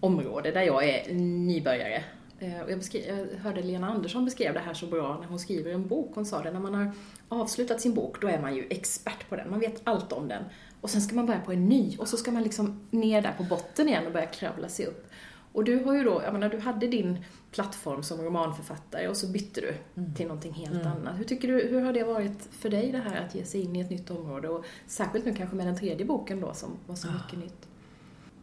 område 0.00 0.50
där 0.50 0.62
jag 0.62 0.84
är 0.88 1.14
nybörjare. 1.14 2.04
Eh, 2.38 2.58
jag, 2.58 2.78
beskrev, 2.78 3.28
jag 3.32 3.38
hörde 3.38 3.62
Lena 3.62 3.88
Andersson 3.88 4.24
beskrev 4.24 4.54
det 4.54 4.60
här 4.60 4.74
så 4.74 4.86
bra 4.86 5.18
när 5.20 5.26
hon 5.26 5.38
skriver 5.38 5.72
en 5.72 5.88
bok. 5.88 6.12
Hon 6.14 6.26
sa 6.26 6.42
det, 6.42 6.52
när 6.52 6.60
man 6.60 6.74
har 6.74 6.92
avslutat 7.28 7.80
sin 7.80 7.94
bok, 7.94 8.20
då 8.20 8.28
är 8.28 8.40
man 8.40 8.56
ju 8.56 8.66
expert 8.70 9.28
på 9.28 9.36
den. 9.36 9.50
Man 9.50 9.60
vet 9.60 9.80
allt 9.84 10.12
om 10.12 10.28
den. 10.28 10.44
Och 10.80 10.90
sen 10.90 11.00
ska 11.00 11.14
man 11.14 11.26
börja 11.26 11.40
på 11.40 11.52
en 11.52 11.68
ny 11.68 11.96
och 11.98 12.08
så 12.08 12.16
ska 12.16 12.30
man 12.30 12.42
liksom 12.42 12.80
ner 12.90 13.22
där 13.22 13.32
på 13.32 13.42
botten 13.42 13.88
igen 13.88 14.06
och 14.06 14.12
börja 14.12 14.26
kravla 14.26 14.68
sig 14.68 14.86
upp. 14.86 15.10
Och 15.56 15.64
du 15.64 15.84
har 15.84 15.94
ju 15.94 16.04
då, 16.04 16.22
jag 16.24 16.32
menar 16.32 16.48
du 16.48 16.58
hade 16.58 16.86
din 16.86 17.24
plattform 17.52 18.02
som 18.02 18.20
romanförfattare 18.22 19.08
och 19.08 19.16
så 19.16 19.26
bytte 19.26 19.60
du 19.60 19.74
till 20.16 20.26
någonting 20.26 20.52
helt 20.52 20.74
Mm. 20.74 20.86
annat. 20.86 21.18
Hur 21.18 21.24
tycker 21.24 21.48
du, 21.48 21.54
hur 21.68 21.80
har 21.80 21.92
det 21.92 22.04
varit 22.04 22.48
för 22.50 22.68
dig 22.70 22.92
det 22.92 22.98
här 22.98 23.24
att 23.26 23.34
ge 23.34 23.44
sig 23.44 23.60
in 23.62 23.76
i 23.76 23.80
ett 23.80 23.90
nytt 23.90 24.10
område 24.10 24.48
och 24.48 24.64
särskilt 24.86 25.24
nu 25.24 25.34
kanske 25.34 25.56
med 25.56 25.66
den 25.66 25.78
tredje 25.78 26.06
boken 26.06 26.40
då 26.40 26.54
som 26.54 26.70
var 26.86 26.94
så 26.94 27.08
Ja. 27.08 27.12
mycket 27.12 27.38
nytt? 27.38 27.68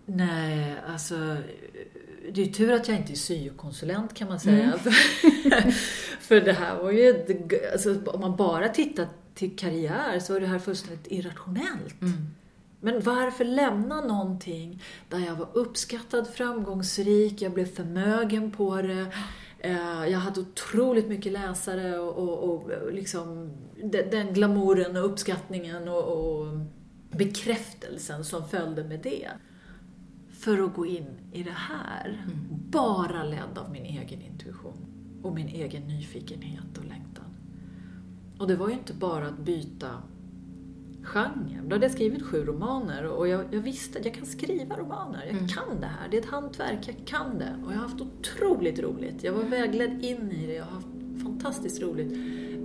Nej, 0.06 0.76
alltså 0.88 1.16
det 2.34 2.42
är 2.42 2.46
ju 2.46 2.52
tur 2.52 2.72
att 2.72 2.88
jag 2.88 2.98
inte 2.98 3.14
är 3.14 3.16
syokonsulent 3.16 4.14
kan 4.14 4.28
man 4.28 4.40
säga. 4.40 4.64
Mm. 4.64 5.72
För 6.20 6.42
det 6.42 6.54
här 6.54 6.76
var 6.84 6.92
ju, 6.92 7.10
ett- 7.10 7.72
alltså, 7.74 8.02
om 8.06 8.22
man 8.22 8.36
bara 8.36 8.70
tittar 8.70 9.08
till 9.34 9.56
karriär 9.58 10.20
så 10.20 10.34
var 10.34 10.40
det 10.40 10.48
här 10.48 10.60
fullständigt 10.60 11.08
irrationellt. 11.12 11.96
Men 12.84 13.02
varför 13.02 13.46
lämna 13.46 14.02
någonting 14.02 14.82
där 15.10 15.20
jag 15.20 15.36
var 15.36 15.48
uppskattad, 15.54 16.28
framgångsrik, 16.28 17.42
jag 17.42 17.54
blev 17.54 17.66
förmögen 17.66 18.52
på 18.52 18.82
det. 18.82 19.06
eh, 19.60 20.06
Jag 20.08 20.20
hade 20.20 20.40
otroligt 20.42 21.08
mycket 21.08 21.32
läsare 21.32 22.00
och, 22.00 22.18
och, 22.30 22.50
och 22.54 22.94
liksom 22.94 23.52
de- 23.84 24.04
den 24.12 24.34
glamouren 24.34 24.98
och 24.98 25.06
uppskattningen 25.06 25.88
och, 25.88 26.04
och 26.04 26.48
bekräftelsen 27.12 28.26
som 28.26 28.48
följde 28.50 28.84
med 28.84 29.00
det. 29.04 29.28
För 30.32 30.64
att 30.66 30.74
gå 30.74 30.86
in 30.86 31.06
i 31.32 31.44
det 31.44 31.56
här, 31.56 32.26
bara 32.70 33.24
ledd 33.24 33.58
av 33.58 33.72
min 33.72 33.86
egen 33.86 34.22
intuition 34.22 34.86
och 35.24 35.34
min 35.34 35.48
egen 35.48 35.88
nyfikenhet 35.88 36.78
och 36.78 36.86
längtan. 36.86 37.26
Och 38.40 38.48
det 38.48 38.56
var 38.56 38.68
ju 38.68 38.74
inte 38.74 38.94
bara 38.94 39.28
att 39.28 39.40
byta 39.40 39.90
genre. 41.04 41.62
Då 41.64 41.76
hade 41.76 41.86
jag 41.86 41.92
skrivit 41.92 42.24
sju 42.24 42.46
romaner 42.46 43.06
och 43.06 43.28
jag, 43.28 43.46
jag 43.52 43.60
visste 43.60 44.00
att 44.00 44.06
jag 44.06 44.14
kan 44.14 44.26
skriva 44.26 44.78
romaner. 44.78 45.26
Jag 45.26 45.50
kan 45.50 45.80
det 45.82 45.88
här. 45.88 46.08
Det 46.12 46.18
är 46.18 46.22
ett 46.22 46.30
hantverk, 46.30 46.80
jag 46.88 47.08
kan 47.08 47.38
det. 47.38 47.56
Och 47.66 47.72
jag 47.72 47.78
har 47.78 47.88
haft 47.88 48.02
otroligt 48.02 48.80
roligt. 48.80 49.24
Jag 49.24 49.34
var 49.34 49.44
vägledd 49.44 50.06
in 50.06 50.32
i 50.32 50.48
det, 50.48 50.54
jag 50.54 50.64
har 50.64 50.72
haft 50.72 50.88
fantastiskt 51.24 51.82
roligt. 51.82 52.12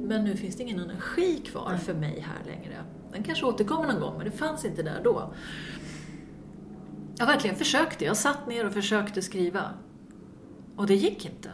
Men 0.08 0.24
nu 0.24 0.36
finns 0.36 0.56
det 0.56 0.62
ingen 0.62 0.80
energi 0.80 1.36
kvar 1.36 1.76
för 1.76 1.94
mig 1.94 2.20
här 2.20 2.52
längre. 2.52 2.76
Den 3.12 3.22
kanske 3.22 3.46
återkommer 3.46 3.92
någon 3.92 4.00
gång, 4.00 4.14
men 4.16 4.24
det 4.24 4.36
fanns 4.36 4.64
inte 4.64 4.82
där 4.82 5.00
då. 5.04 5.34
Jag 7.18 7.26
verkligen 7.26 7.56
försökte. 7.56 8.04
Jag 8.04 8.16
satt 8.16 8.48
ner 8.48 8.66
och 8.66 8.72
försökte 8.72 9.22
skriva. 9.22 9.70
Och 10.76 10.86
det 10.86 10.94
gick 10.94 11.24
inte. 11.24 11.50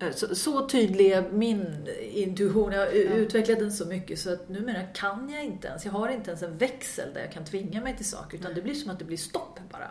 Eh, 0.00 0.12
Så, 0.12 0.34
så 0.34 0.68
tydlig 0.68 1.06
är 1.12 1.30
min 1.32 1.88
intuition. 2.12 2.72
Jag 2.72 2.80
har 2.80 2.86
u- 2.92 3.14
utvecklat 3.14 3.58
den 3.58 3.72
så 3.72 3.86
mycket 3.86 4.18
så 4.18 4.32
att 4.32 4.48
numera 4.48 4.82
kan 4.82 5.28
jag 5.30 5.44
inte 5.44 5.68
ens. 5.68 5.84
Jag 5.84 5.92
har 5.92 6.08
inte 6.08 6.30
ens 6.30 6.42
en 6.42 6.58
växel 6.58 7.14
där 7.14 7.20
jag 7.20 7.32
kan 7.32 7.44
tvinga 7.44 7.80
mig 7.80 7.96
till 7.96 8.06
saker. 8.08 8.38
Utan 8.38 8.54
det 8.54 8.62
blir 8.62 8.74
som 8.74 8.90
att 8.90 8.98
det 8.98 9.04
blir 9.04 9.16
stopp 9.16 9.58
bara. 9.72 9.90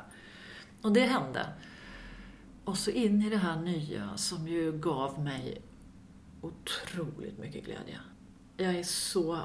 Och 0.81 0.91
det 0.91 1.01
hände. 1.01 1.45
Och 2.65 2.77
så 2.77 2.91
in 2.91 3.21
i 3.21 3.29
det 3.29 3.37
här 3.37 3.61
nya 3.61 4.17
som 4.17 4.47
ju 4.47 4.71
gav 4.71 5.23
mig 5.23 5.61
otroligt 6.41 7.37
mycket 7.39 7.65
glädje. 7.65 7.99
Jag 8.57 8.75
är 8.75 8.83
så 8.83 9.39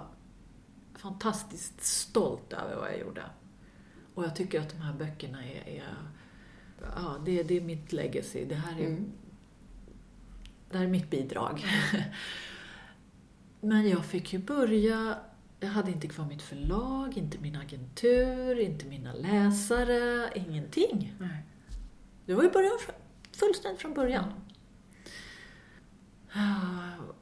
fantastiskt 0.95 1.85
stolt 1.85 2.53
över 2.53 2.77
vad 2.77 2.89
jag 2.93 2.99
gjorde. 3.01 3.23
Och 4.15 4.25
jag 4.25 4.37
tycker 4.37 4.61
att 4.61 4.71
de 4.71 4.77
här 4.77 4.93
böckerna 4.95 5.45
är, 5.45 5.69
är 5.69 5.83
ja, 6.97 7.17
det, 7.25 7.43
det 7.43 7.57
är 7.57 7.61
mitt 7.61 7.93
legacy. 7.93 8.45
Det 8.45 8.55
här 8.55 8.81
är, 8.81 8.87
Mm. 8.87 9.13
Det 10.75 10.79
här 10.79 10.87
är 10.87 10.91
mitt 10.91 11.11
bidrag. 11.11 11.67
Men 13.61 13.89
jag 13.89 14.05
fick 14.05 14.33
ju 14.33 14.39
börja, 14.39 15.17
jag 15.61 15.69
hade 15.69 15.91
inte 15.91 16.09
kvar 16.09 16.27
mitt 16.27 16.43
förlag, 16.43 17.17
inte 17.17 17.39
min 17.39 17.57
agentur, 17.57 18.61
inte 18.61 18.87
mina 18.87 19.13
läsare, 19.13 20.31
ingenting. 20.35 21.15
Nej. 21.19 21.45
Det 22.27 22.35
var 22.35 22.43
ju 22.43 22.51
början, 22.51 22.79
fullständigt 23.33 23.81
från 23.81 23.95
början. 23.95 24.33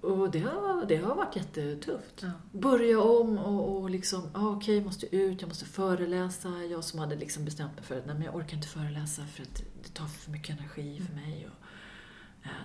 Och 0.00 0.30
det 0.30 0.38
har, 0.38 0.86
det 0.86 0.96
har 0.96 1.14
varit 1.14 1.36
jättetufft. 1.36 2.22
Ja. 2.22 2.30
Börja 2.53 3.00
om 3.00 3.38
och, 3.38 3.76
och 3.76 3.90
liksom, 3.90 4.30
ah, 4.34 4.48
okej, 4.48 4.74
jag 4.74 4.84
måste 4.84 5.16
ut, 5.16 5.40
jag 5.40 5.48
måste 5.48 5.64
föreläsa. 5.64 6.48
Jag 6.48 6.84
som 6.84 6.98
hade 6.98 7.16
liksom 7.16 7.44
bestämt 7.44 7.74
mig 7.74 7.84
för 7.84 7.98
att 7.98 8.07
nej, 8.07 8.14
men 8.14 8.24
jag 8.24 8.36
orkar 8.36 8.57
inte 8.57 8.68
föreläsa 8.68 9.26
för 9.26 9.42
att 9.42 9.62
det 9.82 9.88
tar 9.88 10.07
för 10.07 10.30
mycket 10.30 10.59
energi 10.59 11.03
för 11.07 11.14
mig. 11.14 11.48
Och, 11.50 11.66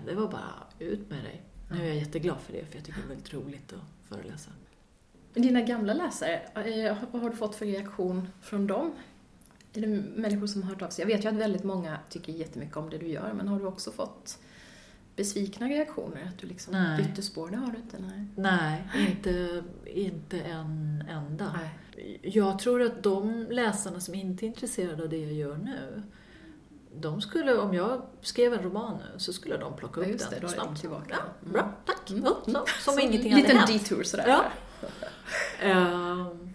det 0.06 0.16
var 0.16 0.28
bara 0.28 0.54
ut 0.80 1.10
med 1.10 1.24
dig. 1.24 1.42
Nu 1.72 1.82
är 1.82 1.88
jag 1.88 1.96
jätteglad 1.96 2.38
för 2.40 2.54
det, 2.54 2.66
för 2.66 2.76
jag 2.76 2.86
tycker 2.86 3.00
det 3.00 3.06
är 3.06 3.10
väldigt 3.10 3.34
roligt 3.34 3.74
att 3.74 4.10
föreläsa. 4.10 4.52
Dina 5.34 5.62
gamla 5.62 5.94
läsare, 5.94 6.40
eh, 6.56 6.98
vad 7.12 7.22
har 7.22 7.30
du 7.30 7.36
fått 7.36 7.56
för 7.56 7.66
reaktion 7.66 8.28
från 8.42 8.68
dem? 8.68 8.92
Är 9.74 9.82
det 9.82 9.88
människor 10.16 10.48
som 10.48 10.64
har 10.64 10.70
hört 10.70 10.82
av 10.82 10.90
sig? 10.90 11.04
Jag 11.04 11.08
vet 11.08 11.26
ju 11.26 11.30
att 11.30 11.36
väldigt 11.36 11.64
många 11.64 12.00
tycker 12.10 12.34
jättemycket 12.34 12.78
om 12.78 12.90
det 12.90 12.98
du 12.98 13.08
gör, 13.08 13.34
men 13.34 13.48
har 13.48 13.60
du 13.60 13.66
också 13.66 13.92
fått 13.92 14.40
besvikna 15.16 15.68
reaktioner? 15.68 16.24
Att 16.28 16.38
du 16.38 16.48
liksom 16.48 16.74
Nej. 16.74 17.04
bytte 17.04 17.22
spår? 17.22 17.50
Det 17.50 17.58
har 17.58 17.72
du 17.72 17.78
inte? 17.78 17.98
Nej. 18.00 18.26
Nej, 18.36 19.08
inte, 19.10 19.64
inte 19.86 20.40
en 20.40 21.04
enda. 21.10 21.54
Nej. 21.58 22.20
Jag 22.22 22.60
tror 22.60 22.82
att 22.82 23.04
de 23.04 23.48
läsarna 23.50 24.00
som 24.00 24.16
inte 24.16 24.46
är 24.46 24.48
intresserade 24.48 25.04
av 25.04 25.10
det 25.10 25.18
jag 25.18 25.34
gör 25.34 25.58
nu, 25.58 26.04
de 27.02 27.22
skulle, 27.22 27.58
om 27.58 27.74
jag 27.74 28.02
skrev 28.22 28.54
en 28.54 28.62
roman 28.64 28.98
nu, 28.98 29.20
så 29.20 29.34
skulle 29.34 29.58
de 29.58 29.74
plocka 29.76 30.02
Ja, 30.02 30.06
upp 30.06 30.12
just 30.12 30.30
den 30.30 30.42
det, 30.42 30.48
då 30.48 30.54
är 30.54 30.56
de 30.58 30.64
snabbt. 30.64 30.82
tillbaka. 30.82 31.16
Mm. 31.16 31.26
Ja, 31.44 31.50
bra, 31.52 31.72
tack. 31.86 32.10
Mm. 32.10 32.24
Ja, 32.26 32.38
så, 32.46 32.82
som 32.84 32.94
Så 32.94 33.00
ingenting 33.00 33.32
en 33.32 33.38
liten 33.38 33.58
hade 33.58 33.72
hänt. 33.72 33.84
detour 33.84 34.04
sådär. 34.04 34.28
Ja. 34.28 34.44
Ehm, 35.62 36.54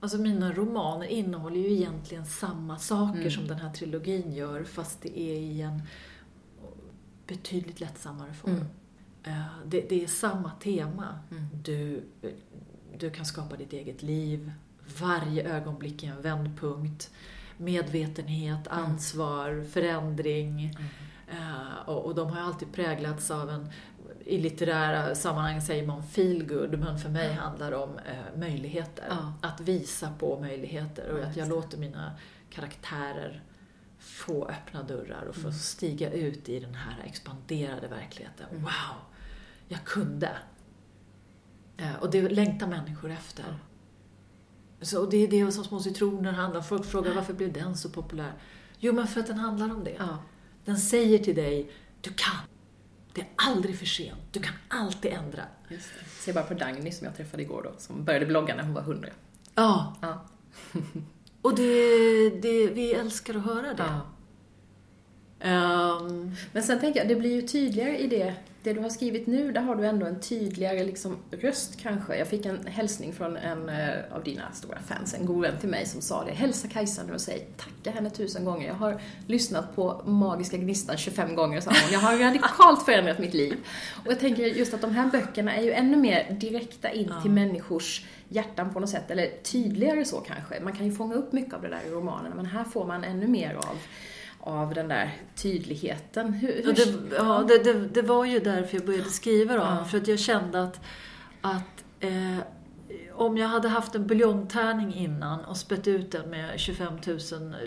alltså 0.00 0.18
mina 0.18 0.52
romaner 0.52 1.06
innehåller 1.06 1.60
ju 1.60 1.72
egentligen 1.72 2.26
samma 2.26 2.78
saker 2.78 3.18
Mm. 3.20 3.30
som 3.30 3.46
den 3.46 3.58
här 3.58 3.72
trilogin 3.72 4.32
gör, 4.32 4.64
fast 4.64 5.02
det 5.02 5.18
är 5.20 5.36
i 5.38 5.60
en 5.62 5.82
betydligt 7.26 7.80
lättsammare 7.80 8.32
form. 8.34 8.52
Mm. 8.54 8.66
Eh, 9.24 9.44
Det, 9.66 9.80
det 9.88 10.04
är 10.04 10.06
samma 10.06 10.50
tema. 10.50 11.18
Mm. 11.30 11.44
Du, 11.64 12.02
du 12.98 13.10
kan 13.10 13.24
skapa 13.24 13.56
ditt 13.56 13.72
eget 13.72 14.02
liv. 14.02 14.52
Varje 15.00 15.56
ögonblick 15.56 16.02
är 16.02 16.10
en 16.10 16.22
vändpunkt. 16.22 17.10
Medvetenhet, 17.56 18.66
Mm. 18.66 18.84
ansvar, 18.84 19.64
förändring. 19.72 20.74
Eh, 21.30 21.88
Och, 21.88 22.04
och 22.04 22.14
de 22.14 22.30
har 22.30 22.40
alltid 22.40 22.72
präglats 22.72 23.30
av 23.30 23.50
en, 23.50 23.70
i 24.24 24.38
litterära 24.38 25.14
sammanhang 25.14 25.60
säger 25.60 25.86
man 25.86 26.02
feelgood, 26.02 26.78
men 26.78 26.98
för 26.98 27.08
mig 27.08 27.32
handlar 27.32 27.70
det 27.70 27.76
om 27.76 27.98
eh, 27.98 28.38
möjligheter. 28.38 29.04
Ja. 29.08 29.32
Att 29.48 29.60
visa 29.60 30.12
på 30.18 30.40
möjligheter 30.40 31.10
och 31.10 31.24
att 31.24 31.36
jag 31.36 31.48
låter 31.48 31.78
mina 31.78 32.12
karaktärer 32.50 33.42
få 33.98 34.46
öppna 34.48 34.82
dörrar 34.82 35.22
och 35.28 35.34
få 35.34 35.40
Mm. 35.48 35.52
stiga 35.52 36.10
ut 36.12 36.48
i 36.48 36.60
den 36.60 36.74
här 36.74 36.96
expanderade 37.04 37.88
verkligheten. 37.88 38.46
Wow! 38.52 38.96
Jag 39.68 39.84
kunde. 39.84 40.30
Eh, 41.76 41.94
Och 42.00 42.10
det 42.10 42.28
längtar 42.28 42.66
människor 42.66 43.10
efter. 43.10 43.44
Så 44.80 45.02
och 45.04 45.10
det 45.10 45.16
är 45.16 45.28
det 45.28 45.52
som 45.52 45.64
Små 45.64 45.80
citroner 45.80 46.32
handlar 46.32 46.60
om. 46.60 46.64
Folk 46.64 46.84
frågar 46.86 47.14
varför 47.14 47.32
blev 47.34 47.52
den 47.52 47.76
så 47.76 47.88
populär? 47.90 48.32
Jo, 48.78 48.92
men 48.92 49.06
för 49.06 49.20
att 49.20 49.26
den 49.26 49.38
handlar 49.38 49.70
om 49.70 49.84
det. 49.84 49.94
Ja. 49.98 50.18
Den 50.64 50.78
säger 50.78 51.18
till 51.18 51.34
dig, 51.34 51.70
du 52.00 52.10
kan. 52.10 52.40
Det 53.12 53.20
är 53.20 53.28
aldrig 53.36 53.78
för 53.78 53.86
sent. 53.86 54.18
Du 54.32 54.40
kan 54.40 54.54
alltid 54.68 55.12
ändra. 55.12 55.42
Just 55.68 55.88
det. 56.00 56.10
Se 56.10 56.32
bara 56.32 56.44
på 56.44 56.54
Dagny 56.54 56.92
som 56.92 57.04
jag 57.04 57.16
träffade 57.16 57.42
igår 57.42 57.62
då, 57.62 57.72
som 57.78 58.04
började 58.04 58.26
blogga 58.26 58.54
när 58.56 58.62
hon 58.62 58.74
var 58.74 58.82
100. 58.82 59.08
Ja, 59.54 59.96
Ja. 60.02 60.26
och 61.42 61.56
det, 61.56 62.30
det, 62.30 62.66
vi 62.66 62.92
älskar 62.94 63.34
att 63.34 63.44
höra 63.44 63.74
det. 63.74 63.84
Ja. 63.88 64.00
Ehm, 65.40 66.34
Men 66.52 66.62
sen 66.62 66.80
tänker 66.80 67.00
jag, 67.00 67.08
det 67.08 67.14
blir 67.16 67.34
ju 67.34 67.42
tydligare 67.42 67.98
i 67.98 68.06
det, 68.06 68.34
det 68.66 68.72
du 68.72 68.80
har 68.80 68.88
skrivit 68.88 69.26
nu, 69.26 69.52
där 69.52 69.60
har 69.60 69.76
du 69.76 69.86
ändå 69.86 70.06
en 70.06 70.20
tydligare 70.20 70.84
liksom, 70.84 71.16
röst 71.30 71.80
kanske. 71.82 72.16
Jag 72.16 72.28
fick 72.28 72.46
en 72.46 72.66
hälsning 72.66 73.12
från 73.12 73.36
en 73.36 73.68
eh, 73.68 73.88
av 74.12 74.24
dina 74.24 74.52
stora 74.52 74.78
fans, 74.86 75.14
en 75.14 75.26
god 75.26 75.42
vän 75.42 75.58
till 75.60 75.68
mig, 75.68 75.86
som 75.86 76.00
sa 76.00 76.24
det. 76.24 76.32
Hälsa 76.32 76.68
Kajsa 76.68 77.02
nu 77.02 77.14
och 77.14 77.20
säg 77.20 77.46
tacka 77.56 77.90
henne 77.90 78.10
tusen 78.10 78.44
gånger. 78.44 78.66
Jag 78.66 78.74
har 78.74 79.00
lyssnat 79.26 79.76
på 79.76 80.02
Magiska 80.04 80.56
Gnistan 80.56 80.96
25 80.96 81.34
gånger, 81.34 81.60
sa 81.60 81.70
hon. 81.70 81.92
Jag 81.92 82.00
har 82.00 82.16
radikalt 82.16 82.84
förändrat 82.84 83.18
mitt 83.18 83.34
liv. 83.34 83.56
Och 84.04 84.12
jag 84.12 84.20
tänker 84.20 84.42
just 84.42 84.74
att 84.74 84.80
de 84.80 84.90
här 84.90 85.10
böckerna 85.10 85.54
är 85.54 85.62
ju 85.62 85.72
ännu 85.72 85.96
mer 85.96 86.30
direkta 86.30 86.90
in 86.90 87.12
till 87.22 87.30
människors 87.30 88.04
hjärtan 88.28 88.72
på 88.72 88.80
något 88.80 88.90
sätt, 88.90 89.10
eller 89.10 89.30
tydligare 89.42 90.04
så 90.04 90.16
kanske. 90.16 90.60
Man 90.60 90.72
kan 90.72 90.86
ju 90.86 90.92
fånga 90.92 91.14
upp 91.14 91.32
mycket 91.32 91.54
av 91.54 91.62
det 91.62 91.68
där 91.68 91.80
i 91.86 91.90
romanerna, 91.90 92.34
men 92.34 92.46
här 92.46 92.64
får 92.64 92.86
man 92.86 93.04
ännu 93.04 93.26
mer 93.26 93.54
av 93.54 93.76
av 94.46 94.74
den 94.74 94.88
där 94.88 95.14
tydligheten. 95.34 96.32
Hur, 96.32 96.48
hur... 96.48 96.64
Ja, 96.64 96.72
det, 96.72 97.16
ja 97.16 97.44
det, 97.48 97.72
det, 97.72 97.88
det, 97.88 98.02
var 98.02 98.24
ju 98.24 98.38
därför 98.38 98.76
jag 98.76 98.86
började 98.86 99.10
skriva 99.10 99.56
dem, 99.56 99.76
ja. 99.78 99.84
för 99.84 99.98
att 99.98 100.08
jag 100.08 100.18
kände 100.18 100.62
att, 100.62 100.80
att 101.40 101.84
eh, 102.00 102.38
om 103.14 103.36
jag 103.36 103.48
hade 103.48 103.68
haft 103.68 103.94
en 103.94 104.06
buljongtärning 104.06 104.94
innan 104.94 105.44
och 105.44 105.56
spett 105.56 105.88
ut 105.88 106.10
den 106.10 106.30
med 106.30 106.60
25 106.60 106.92
000 107.06 107.18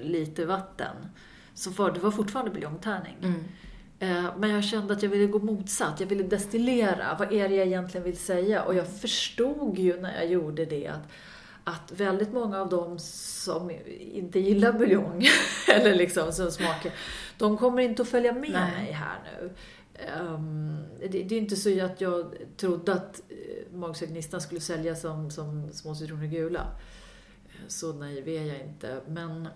liter 0.01 0.45
vatten, 0.45 0.95
så 1.53 1.69
var 1.69 1.91
det 1.91 1.99
var 1.99 2.11
fortfarande 2.11 2.51
buljongtärning. 2.51 3.17
Mm. 3.21 3.43
Eh, 3.99 4.31
men 4.37 4.49
jag 4.49 4.63
kände 4.63 4.93
att 4.93 5.03
jag 5.03 5.09
ville 5.09 5.27
gå 5.27 5.39
motsatt. 5.39 5.99
Jag 5.99 6.07
ville 6.07 6.23
destillera. 6.23 7.15
Vad 7.19 7.33
är 7.33 7.49
det 7.49 7.55
jag 7.55 7.67
egentligen 7.67 8.03
vill 8.03 8.17
säga? 8.17 8.63
Och 8.63 8.75
jag 8.75 8.87
förstod 8.87 9.79
ju 9.79 10.01
när 10.01 10.15
jag 10.15 10.27
gjorde 10.31 10.65
det 10.65 10.87
att 10.87 11.09
att 11.69 11.91
väldigt 11.91 12.33
många 12.33 12.61
av 12.61 12.69
dem 12.69 12.99
som 12.99 13.71
inte 13.99 14.39
gillar 14.39 14.73
buljong, 14.73 15.27
eller 15.67 15.95
liksom 15.95 16.31
som 16.31 16.51
smakar, 16.51 16.93
de 17.37 17.57
kommer 17.57 17.81
inte 17.81 18.01
att 18.01 18.09
följa 18.09 18.33
med 18.33 18.51
Nej. 18.51 18.71
mig 18.71 18.91
här 18.91 19.19
nu. 19.25 19.53
Um, 20.19 20.83
det, 20.99 21.07
det, 21.07 21.35
är 21.35 21.39
inte 21.39 21.55
så 21.55 21.85
att 21.85 22.01
jag 22.01 22.35
trodde 22.57 22.93
att 22.93 23.21
uh, 23.31 23.77
Magiska 23.77 24.05
Gnistan 24.05 24.41
skulle 24.41 24.61
säljas 24.61 25.01
som, 25.01 25.31
som 25.31 25.71
små 25.71 25.95
citroner 25.95 26.27
gula. 26.27 26.67
Så 27.67 27.93
naiv 27.93 28.27
är 28.27 28.43
jag 28.43 28.61
inte. 28.61 29.01
Men, 29.07 29.47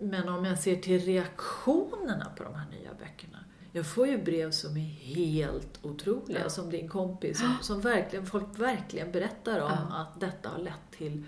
men 0.00 0.28
om 0.28 0.44
jag 0.44 0.58
ser 0.58 0.76
till 0.76 1.00
reaktionerna 1.00 2.32
på 2.36 2.44
de 2.44 2.54
här 2.54 2.70
nya 2.70 2.90
böckerna. 2.98 3.44
Jag 3.72 3.86
får 3.86 4.06
ju 4.06 4.22
brev 4.22 4.50
som 4.50 4.76
är 4.76 4.88
helt 4.90 5.84
otroliga, 5.84 6.40
ja. 6.40 6.50
som 6.50 6.70
din 6.70 6.88
kompis, 6.88 7.38
som, 7.38 7.56
som 7.62 7.80
verkligen, 7.80 8.26
folk 8.26 8.58
verkligen 8.58 9.12
berättar 9.12 9.60
om 9.60 9.70
ja. 9.90 9.96
att 9.96 10.20
detta 10.20 10.48
har 10.48 10.58
lett 10.58 10.90
till 10.90 11.24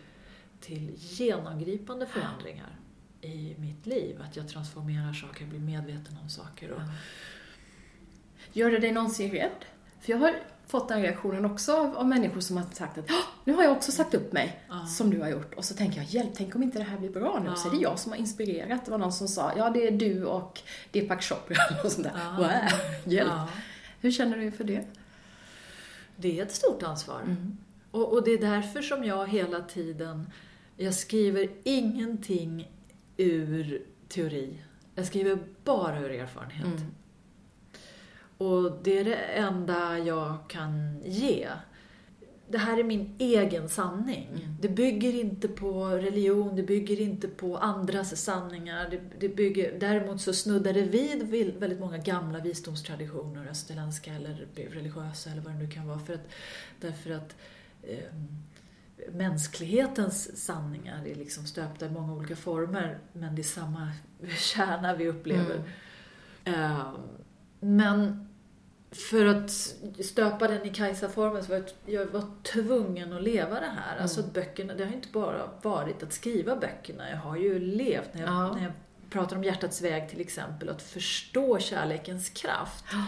till 0.68 0.94
genomgripande 0.96 2.06
förändringar 2.06 2.78
i 3.20 3.54
mitt 3.58 3.86
liv. 3.86 4.22
Att 4.22 4.36
jag 4.36 4.48
transformerar 4.48 5.12
saker, 5.12 5.46
blir 5.46 5.58
medveten 5.58 6.18
om 6.22 6.28
saker. 6.28 6.70
Och... 6.70 6.80
Gör 8.52 8.70
det 8.70 8.78
dig 8.78 8.92
någonsin 8.92 9.30
rädd? 9.30 9.64
För 10.00 10.12
jag 10.12 10.18
har 10.18 10.34
fått 10.66 10.88
den 10.88 11.02
reaktionen 11.02 11.44
också 11.44 11.76
av, 11.76 11.96
av 11.96 12.08
människor 12.08 12.40
som 12.40 12.56
har 12.56 12.64
sagt 12.72 12.98
att 12.98 13.10
nu 13.44 13.52
har 13.52 13.62
jag 13.62 13.72
också 13.72 13.92
sagt 13.92 14.14
upp 14.14 14.32
mig, 14.32 14.60
ja. 14.68 14.86
som 14.86 15.10
du 15.10 15.20
har 15.20 15.28
gjort. 15.28 15.54
Och 15.54 15.64
så 15.64 15.74
tänker 15.74 15.98
jag, 15.98 16.06
hjälp, 16.06 16.30
tänk 16.34 16.54
om 16.54 16.62
inte 16.62 16.78
det 16.78 16.84
här 16.84 16.98
blir 16.98 17.10
bra 17.10 17.40
nu. 17.44 17.48
Ja. 17.48 17.56
Så 17.56 17.68
är 17.68 17.72
det 17.72 17.82
jag 17.82 17.98
som 17.98 18.12
har 18.12 18.18
inspirerat. 18.18 18.84
Det 18.84 18.90
var 18.90 18.98
någon 18.98 19.12
som 19.12 19.28
sa, 19.28 19.52
ja 19.56 19.70
det 19.70 19.86
är 19.86 19.90
du 19.90 20.24
och 20.24 20.60
Deepak 20.90 21.22
Chopra 21.22 21.56
och 21.84 21.92
sånt 21.92 22.06
där. 22.06 22.12
Ja. 22.16 22.36
Wow, 22.36 23.12
hjälp. 23.12 23.30
Ja. 23.30 23.48
Hur 24.00 24.10
känner 24.10 24.36
du 24.36 24.44
inför 24.44 24.64
det? 24.64 24.84
Det 26.16 26.38
är 26.38 26.42
ett 26.42 26.52
stort 26.52 26.82
ansvar. 26.82 27.20
Mm. 27.20 27.58
Och, 27.90 28.12
och 28.12 28.24
det 28.24 28.30
är 28.30 28.38
därför 28.38 28.82
som 28.82 29.04
jag 29.04 29.28
hela 29.28 29.60
tiden 29.60 30.30
jag 30.78 30.94
skriver 30.94 31.50
ingenting 31.64 32.70
ur 33.16 33.82
teori. 34.08 34.62
Jag 34.94 35.06
skriver 35.06 35.38
bara 35.64 36.00
ur 36.00 36.10
erfarenhet. 36.10 36.66
Mm. 36.66 36.94
Och 38.38 38.72
det 38.82 38.98
är 38.98 39.04
det 39.04 39.16
enda 39.16 39.98
jag 39.98 40.36
kan 40.48 41.02
ge. 41.04 41.48
Det 42.48 42.58
här 42.58 42.78
är 42.78 42.84
min 42.84 43.14
egen 43.18 43.68
sanning. 43.68 44.28
Mm. 44.28 44.56
Det 44.60 44.68
bygger 44.68 45.14
inte 45.14 45.48
på 45.48 45.86
religion, 45.86 46.56
det 46.56 46.62
bygger 46.62 47.00
inte 47.00 47.28
på 47.28 47.58
andras 47.58 48.24
sanningar. 48.24 48.88
Det, 48.90 49.00
det 49.18 49.28
bygger, 49.28 49.78
däremot 49.78 50.20
så 50.20 50.32
snuddar 50.32 50.72
det 50.72 50.82
vid 50.82 51.22
väldigt 51.60 51.80
många 51.80 51.98
gamla 51.98 52.38
visdomstraditioner, 52.38 53.48
österländska 53.50 54.14
eller 54.14 54.46
religiösa 54.54 55.30
eller 55.30 55.42
vad 55.42 55.52
det 55.52 55.58
nu 55.58 55.70
kan 55.70 55.86
vara. 55.86 55.98
För 55.98 56.14
att, 56.14 56.28
därför 56.80 57.10
att 57.10 57.36
eh, 57.82 58.14
mänsklighetens 59.12 60.44
sanningar 60.44 61.06
är 61.06 61.14
liksom 61.14 61.46
stöpta 61.46 61.86
i 61.86 61.90
många 61.90 62.12
olika 62.12 62.36
former 62.36 62.98
men 63.12 63.34
det 63.34 63.42
är 63.42 63.44
samma 63.44 63.92
kärna 64.38 64.94
vi 64.94 65.08
upplever. 65.08 65.62
Mm. 66.44 66.60
Uh, 66.60 66.98
men 67.60 68.28
för 68.90 69.26
att 69.26 69.50
stöpa 70.04 70.48
den 70.48 70.66
i 70.66 70.70
Kajsa-formen 70.70 71.44
så 71.44 71.50
var 71.50 71.56
jag, 71.56 72.00
jag 72.00 72.06
var 72.06 72.24
tvungen 72.42 73.12
att 73.12 73.22
leva 73.22 73.60
det 73.60 73.66
här. 73.66 73.92
Mm. 73.92 74.02
Alltså 74.02 74.22
böckerna, 74.22 74.74
det 74.74 74.84
har 74.84 74.92
inte 74.92 75.08
bara 75.12 75.50
varit 75.62 76.02
att 76.02 76.12
skriva 76.12 76.56
böckerna. 76.56 77.10
Jag 77.10 77.16
har 77.16 77.36
ju 77.36 77.58
levt, 77.58 78.14
när 78.14 78.20
jag, 78.20 78.30
ja. 78.30 78.52
när 78.52 78.62
jag 78.62 78.72
pratar 79.10 79.36
om 79.36 79.44
hjärtats 79.44 79.82
väg 79.82 80.10
till 80.10 80.20
exempel, 80.20 80.68
att 80.68 80.82
förstå 80.82 81.58
kärlekens 81.58 82.30
kraft. 82.30 82.84
Ja. 82.92 83.04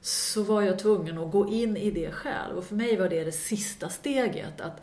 Så 0.00 0.42
var 0.42 0.62
jag 0.62 0.78
tvungen 0.78 1.18
att 1.18 1.32
gå 1.32 1.48
in 1.48 1.76
i 1.76 1.90
det 1.90 2.10
själv. 2.10 2.56
Och 2.56 2.64
för 2.64 2.74
mig 2.74 2.96
var 2.96 3.08
det 3.08 3.24
det 3.24 3.32
sista 3.32 3.88
steget. 3.88 4.60
Att 4.60 4.82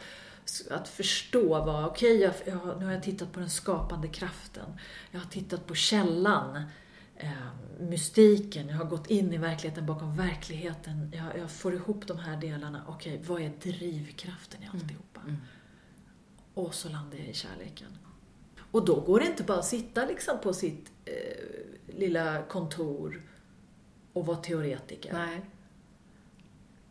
att 0.69 0.87
förstå 0.87 1.47
vad, 1.47 1.85
okej, 1.85 2.27
okay, 2.27 2.53
nu 2.79 2.85
har 2.85 2.91
jag 2.91 3.03
tittat 3.03 3.31
på 3.31 3.39
den 3.39 3.49
skapande 3.49 4.07
kraften. 4.07 4.79
Jag 5.11 5.19
har 5.19 5.27
tittat 5.27 5.67
på 5.67 5.75
källan, 5.75 6.55
eh, 7.15 7.31
mystiken, 7.79 8.69
jag 8.69 8.77
har 8.77 8.85
gått 8.85 9.07
in 9.07 9.33
i 9.33 9.37
verkligheten 9.37 9.85
bakom 9.85 10.17
verkligheten. 10.17 11.11
Jag, 11.15 11.41
jag 11.41 11.51
får 11.51 11.73
ihop 11.73 12.07
de 12.07 12.19
här 12.19 12.37
delarna. 12.37 12.83
Okej, 12.87 13.13
okay, 13.13 13.27
vad 13.27 13.41
är 13.41 13.49
drivkraften 13.61 14.63
i 14.63 14.65
mm. 14.65 14.75
alltihopa? 14.75 15.19
Mm. 15.19 15.29
Mm. 15.29 15.41
Och 16.53 16.73
så 16.73 16.89
landar 16.89 17.17
jag 17.17 17.27
i 17.27 17.33
kärleken. 17.33 17.97
Och 18.71 18.85
då 18.85 18.99
går 18.99 19.19
det 19.19 19.25
inte 19.25 19.43
bara 19.43 19.59
att 19.59 19.65
sitta 19.65 20.05
liksom 20.05 20.39
på 20.43 20.53
sitt 20.53 20.91
eh, 21.05 21.13
lilla 21.97 22.43
kontor 22.43 23.21
och 24.13 24.25
vara 24.25 24.37
teoretiker. 24.37 25.13
Nej. 25.13 25.41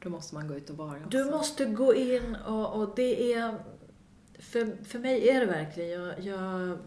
Då 0.07 0.11
måste 0.11 0.35
man 0.35 0.49
gå 0.49 0.55
ut 0.55 0.71
och 0.71 0.77
vara. 0.77 0.99
Du 1.11 1.25
måste 1.25 1.65
gå 1.65 1.95
in 1.95 2.37
och, 2.47 2.83
och 2.83 2.93
det 2.97 3.33
är... 3.33 3.55
För, 4.39 4.85
för 4.85 4.99
mig 4.99 5.29
är 5.29 5.41
det 5.41 5.47
verkligen, 5.47 5.91
jag, 5.91 6.21
jag, 6.21 6.79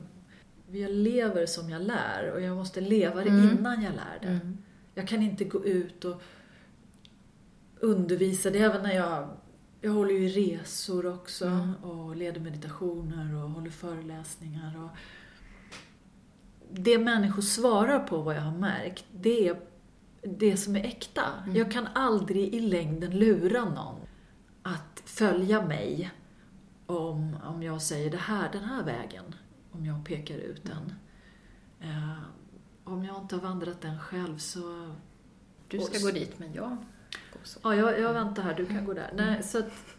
jag 0.72 0.92
lever 0.92 1.46
som 1.46 1.70
jag 1.70 1.82
lär 1.82 2.32
och 2.34 2.42
jag 2.42 2.58
måste 2.58 2.82
leva 2.82 3.24
det 3.24 3.30
mm. 3.30 3.58
innan 3.58 3.84
jag 3.84 3.94
lär 3.94 4.20
det. 4.22 4.28
Mm. 4.28 4.58
Jag 4.96 5.08
kan 5.08 5.22
inte 5.22 5.44
gå 5.44 5.66
ut 5.66 6.06
och 6.06 6.22
undervisa 7.80 8.50
det 8.50 8.60
även 8.60 8.84
när 8.84 8.96
jag 8.96 9.30
jag 9.82 9.92
håller 9.92 10.14
ju 10.14 10.28
resor 10.28 11.06
också 11.06 11.46
mm. 11.46 11.76
och 11.76 12.16
leder 12.16 12.42
meditationer 12.42 13.36
och 13.44 13.50
håller 13.50 13.70
föreläsningar. 13.70 14.84
Och 14.84 14.90
det 16.72 16.98
människor 16.98 17.42
svarar 17.42 18.00
på, 18.00 18.18
vad 18.18 18.36
jag 18.36 18.42
har 18.42 18.58
märkt, 18.58 19.06
det 19.12 19.48
är 19.48 19.60
det 20.22 20.58
som 20.58 20.76
är 20.76 20.84
äkta. 20.86 21.24
Mm. 21.44 21.56
Jag 21.56 21.72
kan 21.72 21.88
aldrig 21.88 22.54
i 22.54 22.60
längden 22.60 23.20
lura 23.20 23.66
någon 23.66 23.96
att 24.64 25.04
följa 25.06 25.66
mig 25.66 26.12
om, 26.86 27.38
om 27.44 27.64
jag 27.64 27.82
säger 27.82 28.12
det 28.12 28.18
här, 28.18 28.52
den 28.52 28.64
här 28.64 28.84
vägen. 28.84 29.36
Om 29.72 29.86
jag 29.86 30.06
pekar 30.06 30.36
ut 30.36 30.64
den. 30.64 30.94
Mm. 31.82 31.96
Uh, 31.96 32.20
om 32.84 33.06
jag 33.06 33.18
inte 33.18 33.36
har 33.36 33.42
vandrat 33.42 33.82
den 33.82 34.00
själv 34.00 34.38
så... 34.38 34.96
Du 35.68 35.80
ska 35.80 35.98
och, 35.98 36.04
gå 36.04 36.12
dit, 36.12 36.40
men 36.40 36.54
jag 36.54 36.70
går 37.34 37.40
så. 37.44 37.60
Ja, 37.64 37.76
jag, 37.76 38.00
jag 38.00 38.14
väntar 38.14 38.44
här, 38.44 38.54
du 38.54 38.66
kan 38.66 38.86
gå 38.86 38.94
där. 38.94 39.12
Nej, 39.16 39.44
så 39.44 39.60
att, 39.60 39.96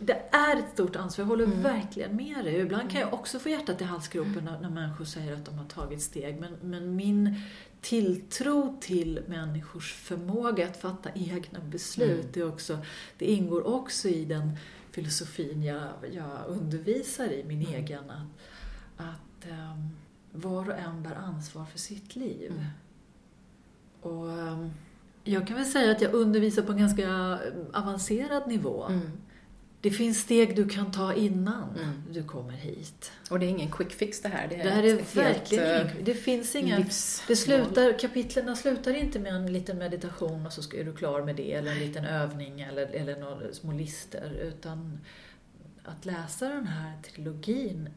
det 0.00 0.22
är 0.30 0.56
ett 0.56 0.72
stort 0.72 0.96
ansvar, 0.96 1.22
jag 1.22 1.28
håller 1.28 1.44
mm. 1.44 1.62
verkligen 1.62 2.16
med 2.16 2.44
dig. 2.44 2.60
Ibland 2.60 2.90
kan 2.90 3.00
jag 3.00 3.14
också 3.14 3.38
få 3.38 3.48
hjärtat 3.48 3.80
i 3.80 3.84
halsgropen 3.84 4.44
när, 4.44 4.60
när 4.60 4.70
människor 4.70 5.04
säger 5.04 5.32
att 5.32 5.44
de 5.44 5.58
har 5.58 5.64
tagit 5.64 6.02
steg. 6.02 6.40
Men, 6.40 6.56
men 6.62 6.96
min 6.96 7.40
tilltro 7.80 8.76
till 8.80 9.20
människors 9.26 9.92
förmåga 9.94 10.66
att 10.66 10.76
fatta 10.76 11.10
egna 11.14 11.60
beslut. 11.60 12.20
Mm. 12.20 12.32
Det, 12.32 12.44
också, 12.44 12.78
det 13.18 13.26
ingår 13.26 13.66
också 13.66 14.08
i 14.08 14.24
den 14.24 14.56
filosofin 14.90 15.62
jag, 15.62 15.88
jag 16.12 16.38
undervisar 16.46 17.26
i, 17.26 17.44
min 17.44 17.62
mm. 17.62 17.74
egen. 17.74 18.10
Att, 18.10 18.26
att 18.96 19.50
um, 19.50 19.90
var 20.32 20.68
och 20.68 20.78
en 20.78 21.02
bär 21.02 21.14
ansvar 21.14 21.64
för 21.64 21.78
sitt 21.78 22.16
liv. 22.16 22.52
Mm. 22.52 22.64
Och 24.00 24.28
um, 24.28 24.70
Jag 25.24 25.46
kan 25.46 25.56
väl 25.56 25.66
säga 25.66 25.92
att 25.92 26.00
jag 26.00 26.14
undervisar 26.14 26.62
på 26.62 26.72
en 26.72 26.78
ganska 26.78 27.38
avancerad 27.72 28.48
nivå. 28.48 28.84
Mm. 28.84 29.10
Det 29.80 29.90
finns 29.90 30.20
steg 30.20 30.56
du 30.56 30.68
kan 30.68 30.92
ta 30.92 31.14
innan 31.14 31.76
mm. 31.78 32.02
du 32.10 32.24
kommer 32.24 32.52
hit. 32.52 33.12
Och 33.30 33.38
det 33.38 33.46
är 33.46 33.50
ingen 33.50 33.70
quick 33.70 33.92
fix 33.92 34.20
det 34.20 34.28
här? 34.28 34.48
Det, 34.48 34.56
det 34.56 34.70
här 34.70 34.82
är 34.82 35.14
verkligen 35.14 35.66
helt, 35.66 35.92
ingen, 35.92 36.04
Det 36.04 36.14
finns 36.14 36.56
inga... 36.56 36.86
Det 37.28 37.36
slutar, 37.36 37.98
kapitlerna 37.98 38.56
slutar 38.56 38.94
inte 38.94 39.18
med 39.18 39.34
en 39.34 39.52
liten 39.52 39.78
meditation 39.78 40.46
och 40.46 40.52
så 40.52 40.76
är 40.76 40.84
du 40.84 40.96
klar 40.96 41.22
med 41.22 41.36
det, 41.36 41.52
eller 41.52 41.72
en 41.72 41.78
liten 41.78 42.04
övning 42.04 42.60
eller, 42.60 42.86
eller 42.86 43.16
några 43.16 43.52
små 43.52 43.72
lister. 43.72 44.32
Utan 44.42 45.00
att 45.84 46.06
läsa 46.06 46.48
den 46.48 46.66
här 46.66 46.92
trilogin 47.02 47.90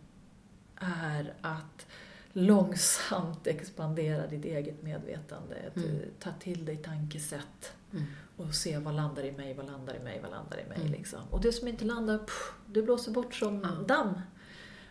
är 0.82 1.34
att 1.42 1.88
långsamt 2.34 3.48
expandera 3.48 4.28
ditt 4.28 4.46
eget 4.46 4.84
medvetande. 4.84 5.56
Mm. 5.76 6.00
Ta 6.20 6.30
till 6.40 6.66
dig 6.66 6.78
tankesätt 6.78 7.74
Mm. 7.94 8.06
och 8.38 8.54
se 8.56 8.78
vad 8.78 8.96
landar 8.96 9.24
i 9.24 9.32
mig, 9.32 9.54
vad 9.54 9.66
landar 9.66 9.96
i 9.96 10.00
mig, 10.00 10.20
vad 10.22 10.32
landar 10.32 10.60
i 10.60 10.70
mig. 10.70 10.78
Mm. 10.80 10.92
Liksom. 10.92 11.20
Och 11.30 11.42
det 11.42 11.52
som 11.52 11.68
inte 11.68 11.86
landar, 11.86 12.18
pff, 12.18 12.54
det 12.68 12.82
blåser 12.82 13.12
bort 13.12 13.36
som 13.36 13.68
damm. 13.88 14.22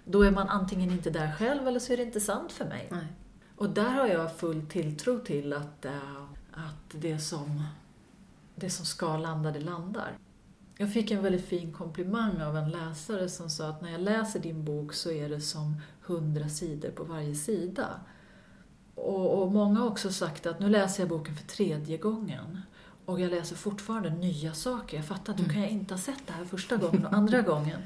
Då 0.05 0.23
är 0.23 0.31
man 0.31 0.49
antingen 0.49 0.91
inte 0.91 1.11
där 1.11 1.33
själv 1.39 1.69
eller 1.69 1.81
så 1.81 1.93
är 1.93 1.97
det 1.97 2.03
inte 2.03 2.21
sant 2.21 2.53
för 2.53 2.65
mig. 2.65 2.89
Nej. 2.91 3.07
Och 3.57 3.71
där 3.71 3.91
har 3.91 4.07
jag 4.07 4.37
full 4.37 4.67
tilltro 4.67 5.19
till 5.19 5.53
att, 5.53 5.85
eh, 5.85 6.23
att 6.53 6.91
det, 6.93 7.19
som, 7.19 7.65
det 8.55 8.71
som 8.71 8.85
ska 8.85 9.17
landa, 9.17 9.51
det 9.51 9.61
landar. 9.61 10.19
Jag 10.81 10.93
fick 10.93 11.11
en 11.11 11.23
väldigt 11.23 11.45
fin 11.45 11.73
komplimang 11.73 12.41
av 12.43 12.57
en 12.57 12.71
läsare 12.71 13.29
som 13.29 13.51
sa 13.51 13.69
att 13.69 13.83
när 13.83 13.93
jag 13.93 14.01
läser 14.01 14.41
din 14.41 14.65
bok 14.65 14.93
så 14.93 15.11
är 15.11 15.29
det 15.29 15.41
som 15.41 15.77
hundra 16.03 16.49
sidor 16.49 16.91
på 16.91 17.05
varje 17.05 17.35
sida. 17.35 18.01
Och, 18.95 19.43
och 19.43 19.53
många 19.53 19.81
har 19.81 19.87
också 19.87 20.11
sagt 20.13 20.47
att 20.47 20.61
nu 20.61 20.69
läser 20.69 21.03
jag 21.03 21.09
boken 21.09 21.37
för 21.37 21.47
tredje 21.47 21.97
gången 21.97 22.61
och 23.05 23.21
jag 23.21 23.31
läser 23.31 23.57
fortfarande 23.57 24.11
nya 24.11 24.53
saker. 24.55 24.97
Jag 24.97 25.07
fattar 25.07 25.33
att 25.33 25.37
du 25.39 25.43
Mm. 25.45 25.55
kan 25.55 25.63
jag 25.63 25.71
inte 25.71 25.95
ha 25.95 25.99
sett 26.01 26.27
det 26.27 26.33
här 26.33 26.45
första 26.45 26.77
gången 26.77 27.07
och 27.07 27.13
andra 27.13 27.41
gången. 27.43 27.81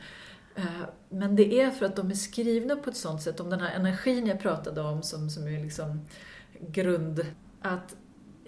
Eh, 0.55 0.65
Men 1.09 1.37
det 1.37 1.61
är 1.61 1.71
för 1.71 1.87
att 1.87 1.97
de 1.97 2.11
är 2.11 2.15
skrivna 2.15 2.77
på 2.77 2.91
ett 2.91 2.97
sånt 2.97 3.23
sätt, 3.23 3.41
om 3.41 3.51
den 3.51 3.61
här 3.61 3.71
energin 3.75 4.27
jag 4.27 4.41
pratade 4.41 4.81
om 4.81 5.03
som, 5.03 5.31
som 5.31 5.47
är 5.49 5.63
liksom 5.63 6.01
grund, 6.61 7.27
att 7.61 7.97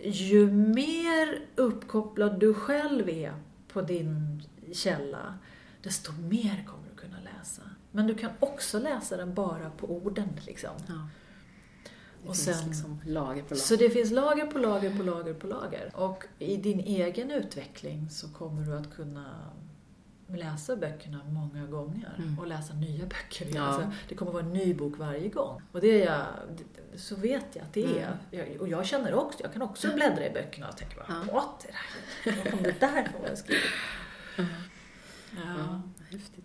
ju 0.03 0.51
mer 0.53 1.39
uppkopplad 1.57 2.41
du 2.41 2.55
själv 2.55 3.09
är 3.09 3.35
på 3.77 3.83
din 3.83 4.43
källa, 4.73 5.35
desto 5.83 6.13
mer 6.13 6.65
kommer 6.67 6.85
du 6.91 6.97
kunna 6.97 7.17
läsa. 7.21 7.63
Men 7.93 8.07
du 8.07 8.15
kan 8.15 8.31
också 8.41 8.79
läsa 8.79 9.17
den 9.17 9.35
bara 9.35 9.71
på 9.71 9.87
orden. 9.97 10.29
Liksom. 10.47 10.71
Ja. 10.89 11.09
Det 12.23 12.29
Och 12.29 12.37
sen- 12.37 12.69
liksom 12.69 13.01
lager 13.07 13.43
på 13.43 13.49
lager. 13.55 13.63
Så 13.63 13.77
det 13.77 13.91
finns 13.91 14.11
lager 14.11 14.47
på 14.47 14.59
lager 14.59 14.97
på 14.97 15.03
lager 15.03 15.35
på 15.35 15.47
lager. 15.47 15.91
Och 15.95 16.25
i 16.39 16.57
din 16.57 16.81
egen 16.81 17.31
utveckling 17.31 18.11
så 18.11 18.29
kommer 18.29 18.63
du 18.67 18.77
att 18.77 18.95
kunna 18.97 19.51
läsa 20.29 20.77
böckerna 20.77 21.25
många 21.25 21.67
gånger 21.67 22.15
Mm. 22.19 22.39
och 22.39 22.47
läsa 22.47 22.75
nya 22.75 23.07
böcker. 23.07 23.47
Ja. 23.55 23.63
Alltså, 23.63 23.91
det 24.09 24.15
kommer 24.15 24.33
vara 24.33 24.43
en 24.43 24.53
ny 24.53 24.75
bok 24.75 24.99
varje 24.99 25.29
gång. 25.29 25.63
Och 25.73 25.81
det 25.81 26.03
är 26.03 26.07
jag, 26.07 26.27
så 27.01 27.17
vet 27.17 27.47
jag 27.53 27.63
att 27.65 27.73
det 27.73 27.85
är. 28.01 28.07
Mm. 28.07 28.19
Jag, 28.51 28.61
och 28.61 28.69
jag 28.69 28.87
känner 28.87 29.15
också, 29.15 29.39
jag 29.43 29.53
kan 29.53 29.63
också 29.63 29.95
bläddra 29.95 30.27
i 30.27 30.31
böckerna 30.31 30.69
och 30.69 30.77
tänka 30.77 30.97
bara, 30.97 31.07
Ja. 31.33 31.59
är 31.65 31.67
det 31.67 31.73
här? 32.33 32.45
Var 32.45 32.51
kom 32.51 32.63
det 32.63 32.81
där 32.81 33.03
ifrån? 33.03 33.21
vad 33.23 33.31
jag 33.31 33.39
skrivit? 33.39 33.65
Mm. 34.39 34.51
Ja. 35.37 35.43
Ja, 35.59 35.83
häftigt. 36.11 36.45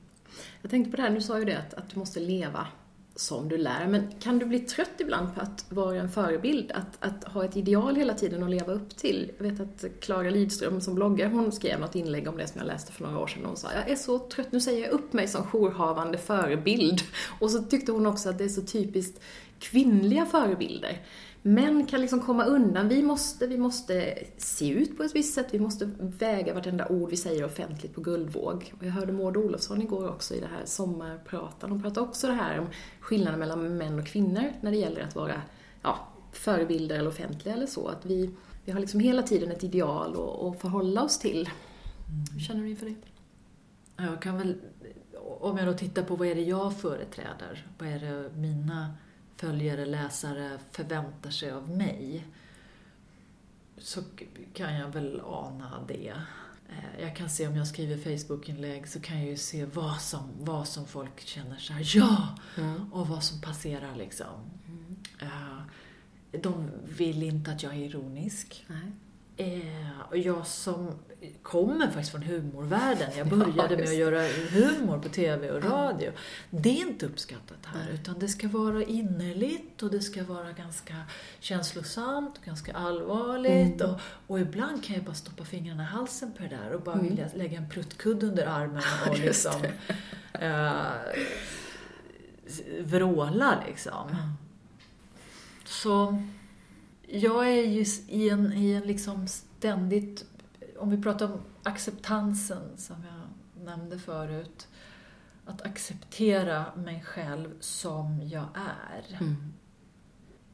Jag 0.61 0.71
tänkte 0.71 0.91
på 0.91 0.97
det 0.97 1.03
här, 1.03 1.09
du 1.09 1.21
sa 1.21 1.39
ju 1.39 1.45
det 1.45 1.57
att, 1.57 1.73
att 1.73 1.89
du 1.89 1.99
måste 1.99 2.19
leva 2.19 2.67
som 3.15 3.49
du 3.49 3.57
lär. 3.57 3.87
Men 3.87 4.11
kan 4.19 4.39
du 4.39 4.45
bli 4.45 4.59
trött 4.59 4.91
ibland 4.99 5.35
på 5.35 5.41
att 5.41 5.65
vara 5.69 5.99
en 5.99 6.09
förebild? 6.09 6.71
Att, 6.71 6.97
att 6.99 7.23
ha 7.23 7.45
ett 7.45 7.57
ideal 7.57 7.95
hela 7.95 8.13
tiden 8.13 8.43
att 8.43 8.49
leva 8.49 8.73
upp 8.73 8.97
till? 8.97 9.31
Jag 9.37 9.51
vet 9.51 9.59
att 9.59 9.85
Klara 9.99 10.29
Lidström 10.29 10.81
som 10.81 10.95
bloggar, 10.95 11.29
hon 11.29 11.51
skrev 11.51 11.79
något 11.79 11.95
inlägg 11.95 12.27
om 12.27 12.37
det 12.37 12.47
som 12.47 12.59
jag 12.59 12.67
läste 12.67 12.91
för 12.91 13.03
några 13.03 13.19
år 13.19 13.27
sedan. 13.27 13.45
Hon 13.45 13.57
sa, 13.57 13.67
jag 13.73 13.89
är 13.89 13.95
så 13.95 14.19
trött, 14.19 14.51
nu 14.51 14.59
säger 14.59 14.81
jag 14.81 14.91
upp 14.91 15.13
mig 15.13 15.27
som 15.27 15.43
jourhavande 15.43 16.17
förebild. 16.17 17.01
Och 17.39 17.51
så 17.51 17.63
tyckte 17.63 17.91
hon 17.91 18.05
också 18.05 18.29
att 18.29 18.37
det 18.37 18.43
är 18.43 18.49
så 18.49 18.61
typiskt 18.61 19.21
kvinnliga 19.59 20.25
förebilder. 20.25 21.01
Män 21.43 21.85
kan 21.85 22.01
liksom 22.01 22.19
komma 22.19 22.45
undan. 22.45 22.87
Vi 22.87 23.03
måste, 23.03 23.47
vi 23.47 23.57
måste 23.57 24.17
se 24.37 24.69
ut 24.69 24.97
på 24.97 25.03
ett 25.03 25.15
visst 25.15 25.33
sätt. 25.33 25.47
Vi 25.51 25.59
måste 25.59 25.89
väga 25.99 26.53
vartenda 26.53 26.87
ord 26.87 27.09
vi 27.09 27.17
säger 27.17 27.45
offentligt 27.45 27.95
på 27.95 28.01
guldvåg. 28.01 28.73
Och 28.77 28.85
jag 28.85 28.91
hörde 28.91 29.13
Maud 29.13 29.37
Olofsson 29.37 29.81
igår 29.81 30.09
också 30.09 30.35
i 30.35 30.39
det 30.39 30.47
här 30.47 30.65
sommarpratan. 30.65 31.71
Hon 31.71 31.81
pratade 31.81 32.07
också 32.07 32.27
det 32.27 32.33
här 32.33 32.59
om 32.59 32.67
skillnaden 32.99 33.39
mellan 33.39 33.77
män 33.77 33.99
och 33.99 34.05
kvinnor 34.05 34.53
när 34.61 34.71
det 34.71 34.77
gäller 34.77 35.01
att 35.01 35.15
vara 35.15 35.41
ja, 35.81 36.07
förebilder 36.31 36.99
eller 36.99 37.09
offentliga 37.09 37.55
eller 37.55 37.67
så. 37.67 37.87
Att 37.87 38.05
vi, 38.05 38.29
vi 38.65 38.71
har 38.71 38.79
liksom 38.79 38.99
hela 38.99 39.23
tiden 39.23 39.51
ett 39.51 39.63
ideal 39.63 40.11
att, 40.11 40.61
förhålla 40.61 41.03
oss 41.03 41.19
till. 41.19 41.49
Hur 42.33 42.39
känner 42.39 42.61
du 42.61 42.69
inför 42.69 42.85
det? 42.85 42.95
Jag 43.97 44.21
kan 44.21 44.37
väl, 44.37 44.55
om 45.39 45.57
jag 45.57 45.67
då 45.67 45.73
tittar 45.73 46.03
på 46.03 46.15
vad 46.15 46.27
är 46.27 46.35
det 46.35 46.41
jag 46.41 46.77
företräder, 46.77 47.67
vad 47.77 47.89
är 47.89 47.99
det 47.99 48.37
mina 48.37 48.87
följare, 49.41 49.85
läsare 49.85 50.59
förväntar 50.71 51.29
sig 51.29 51.51
av 51.51 51.69
mig, 51.69 52.25
så 53.77 54.01
kan 54.53 54.73
jag 54.75 54.87
väl 54.89 55.21
ana 55.25 55.83
det. 55.87 56.13
Eh, 56.69 57.01
Jag 57.01 57.15
kan 57.15 57.29
se 57.29 57.47
om 57.47 57.55
jag 57.55 57.67
skriver 57.67 57.97
Facebookinlägg 58.17 58.87
så 58.87 58.99
kan 58.99 59.17
jag 59.19 59.27
ju 59.27 59.37
se 59.37 59.65
vad 59.65 60.01
som, 60.01 60.29
vad 60.39 60.67
som 60.67 60.87
folk 60.87 61.19
känner 61.21 61.57
så 61.57 61.73
här, 61.73 61.91
ja! 61.95 62.37
Och 62.91 63.07
vad 63.07 63.23
som 63.23 63.41
passerar 63.41 63.95
liksom. 63.95 64.39
Eh, 65.21 65.61
De 66.41 66.69
vill 66.85 67.23
inte 67.23 67.51
att 67.51 67.63
jag 67.63 67.73
är 67.73 67.77
ironisk. 67.79 68.65
Nej. 68.67 68.91
Eh, 69.41 70.01
och 70.09 70.17
jag 70.17 70.47
som 70.47 70.91
kommer 71.41 71.85
faktiskt 71.85 72.11
från 72.11 72.23
humorvärlden, 72.23 73.09
jag 73.17 73.27
Ja, 73.31 73.35
började 73.35 73.77
med 73.77 73.87
att 73.87 73.95
göra 73.95 74.27
humor 74.51 74.99
på 74.99 75.09
TV 75.09 75.51
och 75.51 75.63
radio. 75.63 76.11
Det 76.49 76.69
är 76.69 76.87
inte 76.87 77.05
uppskattat 77.05 77.65
här, 77.65 77.89
utan 77.93 78.19
det 78.19 78.27
ska 78.27 78.47
vara 78.47 78.83
innerligt 78.83 79.83
och 79.83 79.91
det 79.91 80.01
ska 80.01 80.23
vara 80.23 80.51
ganska 80.51 80.95
känslosamt 81.39 82.37
och 82.37 82.43
ganska 82.43 82.73
allvarligt. 82.73 83.81
Mm. 83.81 83.93
Och, 83.93 83.99
och 84.27 84.39
ibland 84.39 84.83
kan 84.83 84.95
jag 84.95 85.05
bara 85.05 85.15
stoppa 85.15 85.45
fingrarna 85.45 85.83
i 85.83 85.85
halsen 85.85 86.31
på 86.31 86.43
det 86.43 86.49
där 86.49 86.71
och 86.71 86.81
bara 86.81 86.95
Mm. 86.95 87.07
vilja 87.07 87.27
lägga 87.35 87.57
en 87.57 87.69
pruttkudde 87.69 88.25
under 88.25 88.45
armen 88.45 88.83
och 89.09 89.19
liksom 89.19 89.61
eh, 90.33 90.71
vråla 92.79 93.63
liksom. 93.67 94.15
Så 95.65 96.23
jag 97.11 97.47
är 97.47 97.63
ju 97.63 97.85
i 98.07 98.29
en, 98.29 98.53
i 98.53 98.71
en 98.71 98.83
liksom 98.83 99.27
ständigt, 99.27 100.25
om 100.77 100.89
vi 100.89 101.01
pratar 101.01 101.25
om 101.25 101.41
acceptansen 101.63 102.77
som 102.77 102.95
jag 103.03 103.65
nämnde 103.65 103.99
förut, 103.99 104.67
att 105.45 105.61
acceptera 105.61 106.65
mig 106.75 107.03
själv 107.03 107.49
som 107.59 108.21
jag 108.23 108.47
är. 108.55 109.17
Mm. 109.19 109.53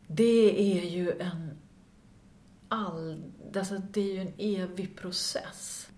Det 0.07 0.79
är 0.79 0.89
ju 0.89 1.11
en 1.11 1.57
all, 2.67 3.23
alltså 3.55 3.77
det 3.77 4.01
är 4.01 4.13
ju 4.13 4.21
en 4.21 4.33
evig 4.37 4.97
process. 4.97 5.89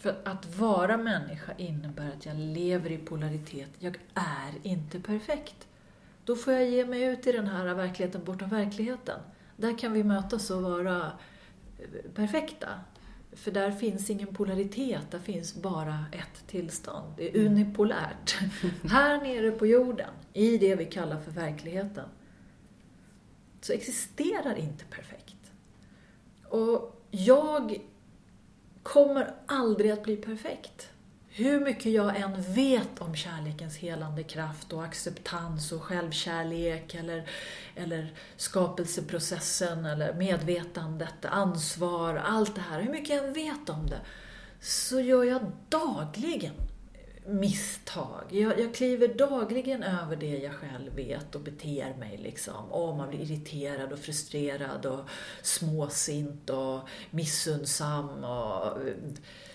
För 0.00 0.20
att 0.24 0.56
vara 0.56 0.96
människa 0.96 1.52
innebär 1.56 2.12
att 2.16 2.26
jag 2.26 2.36
lever 2.36 2.92
i 2.92 2.98
polaritet. 2.98 3.70
Jag 3.78 3.98
är 4.14 4.54
inte 4.62 5.00
perfekt. 5.00 5.66
Då 6.24 6.36
får 6.36 6.52
jag 6.52 6.68
ge 6.68 6.86
mig 6.86 7.02
ut 7.02 7.26
i 7.26 7.32
den 7.32 7.46
här 7.46 7.74
verkligheten 7.74 8.24
bortom 8.24 8.48
verkligheten. 8.48 9.20
Där 9.58 9.78
kan 9.78 9.92
vi 9.92 10.04
mötas 10.04 10.50
och 10.50 10.62
vara 10.62 11.12
eh, 11.78 12.10
perfekta. 12.14 12.68
För 13.32 13.50
där 13.50 13.70
finns 13.70 14.10
ingen 14.10 14.34
polaritet, 14.34 15.10
där 15.10 15.18
finns 15.18 15.54
bara 15.54 16.04
ett 16.12 16.46
tillstånd. 16.46 17.14
Det 17.16 17.30
är 17.30 17.46
unipolärt. 17.46 18.36
Här 18.90 19.22
nere 19.22 19.50
på 19.50 19.66
jorden, 19.66 20.10
i 20.32 20.58
det 20.58 20.74
vi 20.74 20.84
kallar 20.84 21.20
för 21.20 21.30
verkligheten, 21.30 22.08
så 23.60 23.72
existerar 23.72 24.58
inte 24.58 24.84
perfekt. 24.84 25.52
Och 26.48 27.02
jag 27.10 27.80
kommer 28.82 29.34
aldrig 29.46 29.90
att 29.90 30.02
bli 30.02 30.16
perfekt. 30.16 30.90
Hur 31.38 31.60
mycket 31.60 31.92
jag 31.92 32.16
än 32.16 32.42
vet 32.42 32.98
om 32.98 33.16
kärlekens 33.16 33.76
helande 33.76 34.22
kraft 34.22 34.72
och 34.72 34.84
acceptans 34.84 35.72
och 35.72 35.82
självkärlek 35.82 36.94
eller, 36.94 37.28
eller 37.76 38.12
skapelseprocessen 38.36 39.84
eller 39.84 40.14
medvetandet, 40.14 41.24
ansvar, 41.24 42.14
allt 42.14 42.54
det 42.54 42.60
här. 42.60 42.80
Hur 42.82 42.90
mycket 42.90 43.16
jag 43.16 43.26
än 43.26 43.32
vet 43.32 43.68
om 43.68 43.86
det 43.86 44.00
så 44.60 45.00
gör 45.00 45.24
jag 45.24 45.52
dagligen 45.68 46.54
misstag. 47.26 48.24
Jag, 48.30 48.60
jag 48.60 48.74
kliver 48.74 49.08
dagligen 49.08 49.82
över 49.82 50.16
det 50.16 50.38
jag 50.38 50.54
själv 50.54 50.94
vet 50.94 51.34
och 51.34 51.40
beter 51.40 51.94
mig 51.98 52.16
liksom. 52.22 52.72
Och 52.72 52.96
man 52.96 53.08
blir 53.08 53.20
irriterad 53.20 53.92
och 53.92 53.98
frustrerad 53.98 54.86
och 54.86 55.08
småsint 55.42 56.50
och 56.50 56.80
missundsam 57.10 58.24
och 58.24 58.66
eh, 58.66 58.94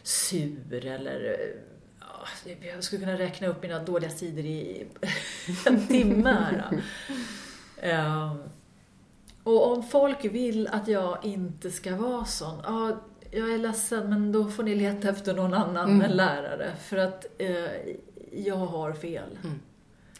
sur 0.03 0.85
eller 0.85 1.39
eh, 1.39 1.72
jag 2.73 2.83
skulle 2.83 3.05
kunna 3.05 3.17
räkna 3.17 3.47
upp 3.47 3.61
mina 3.61 3.79
dåliga 3.79 4.09
sidor 4.09 4.45
i 4.45 4.85
en 5.65 5.87
timme 5.87 6.29
här. 6.29 6.83
Ehm, 7.81 8.43
och 9.43 9.71
om 9.71 9.83
folk 9.83 10.25
vill 10.25 10.67
att 10.67 10.87
jag 10.87 11.17
inte 11.25 11.71
ska 11.71 11.95
vara 11.95 12.25
sån, 12.25 12.61
ja, 12.63 13.01
jag 13.31 13.53
är 13.53 13.57
ledsen 13.57 14.09
men 14.09 14.31
då 14.31 14.47
får 14.49 14.63
ni 14.63 14.75
leta 14.75 15.09
efter 15.09 15.33
någon 15.33 15.53
annan 15.53 15.89
Mm. 15.89 16.01
än 16.01 16.11
lärare 16.17 16.71
för 16.81 16.97
att 16.97 17.25
eh, 17.37 17.69
jag 18.31 18.55
har 18.55 18.93
fel. 18.93 19.37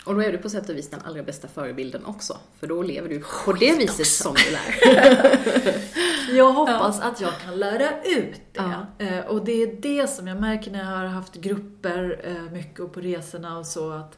Och 0.06 0.16
då 0.16 0.22
är 0.22 0.32
du 0.32 0.38
på 0.38 0.50
sätt 0.50 0.70
och 0.70 0.76
vis 0.76 0.90
den 0.90 1.02
allra 1.06 1.24
bästa 1.24 1.48
förebilden 1.48 2.06
också. 2.06 2.38
För 2.60 2.68
då 2.68 2.84
lever 2.84 3.10
du 3.10 3.24
på 3.46 3.54
det 3.54 3.78
viset 3.78 4.08
som 4.08 4.36
du 4.36 4.52
lär. 4.52 5.84
Jag 6.38 6.54
hoppas 6.54 7.00
att 7.00 7.22
jag 7.22 7.40
kan 7.40 7.60
lära 7.60 8.04
ut 8.04 8.42
det. 8.52 8.86
Ja. 9.00 9.06
Eh, 9.06 9.26
och 9.26 9.46
det 9.46 9.52
är 9.52 9.82
det 9.82 10.08
som 10.08 10.28
jag 10.28 10.42
märker 10.42 10.72
när 10.72 10.80
jag 10.80 10.98
har 10.98 11.06
haft 11.06 11.36
grupper 11.36 12.22
eh, 12.24 12.52
mycket 12.52 12.80
och 12.80 12.94
på 12.94 13.02
resorna 13.02 13.58
och 13.58 13.66
så 13.66 13.92
att, 13.92 14.18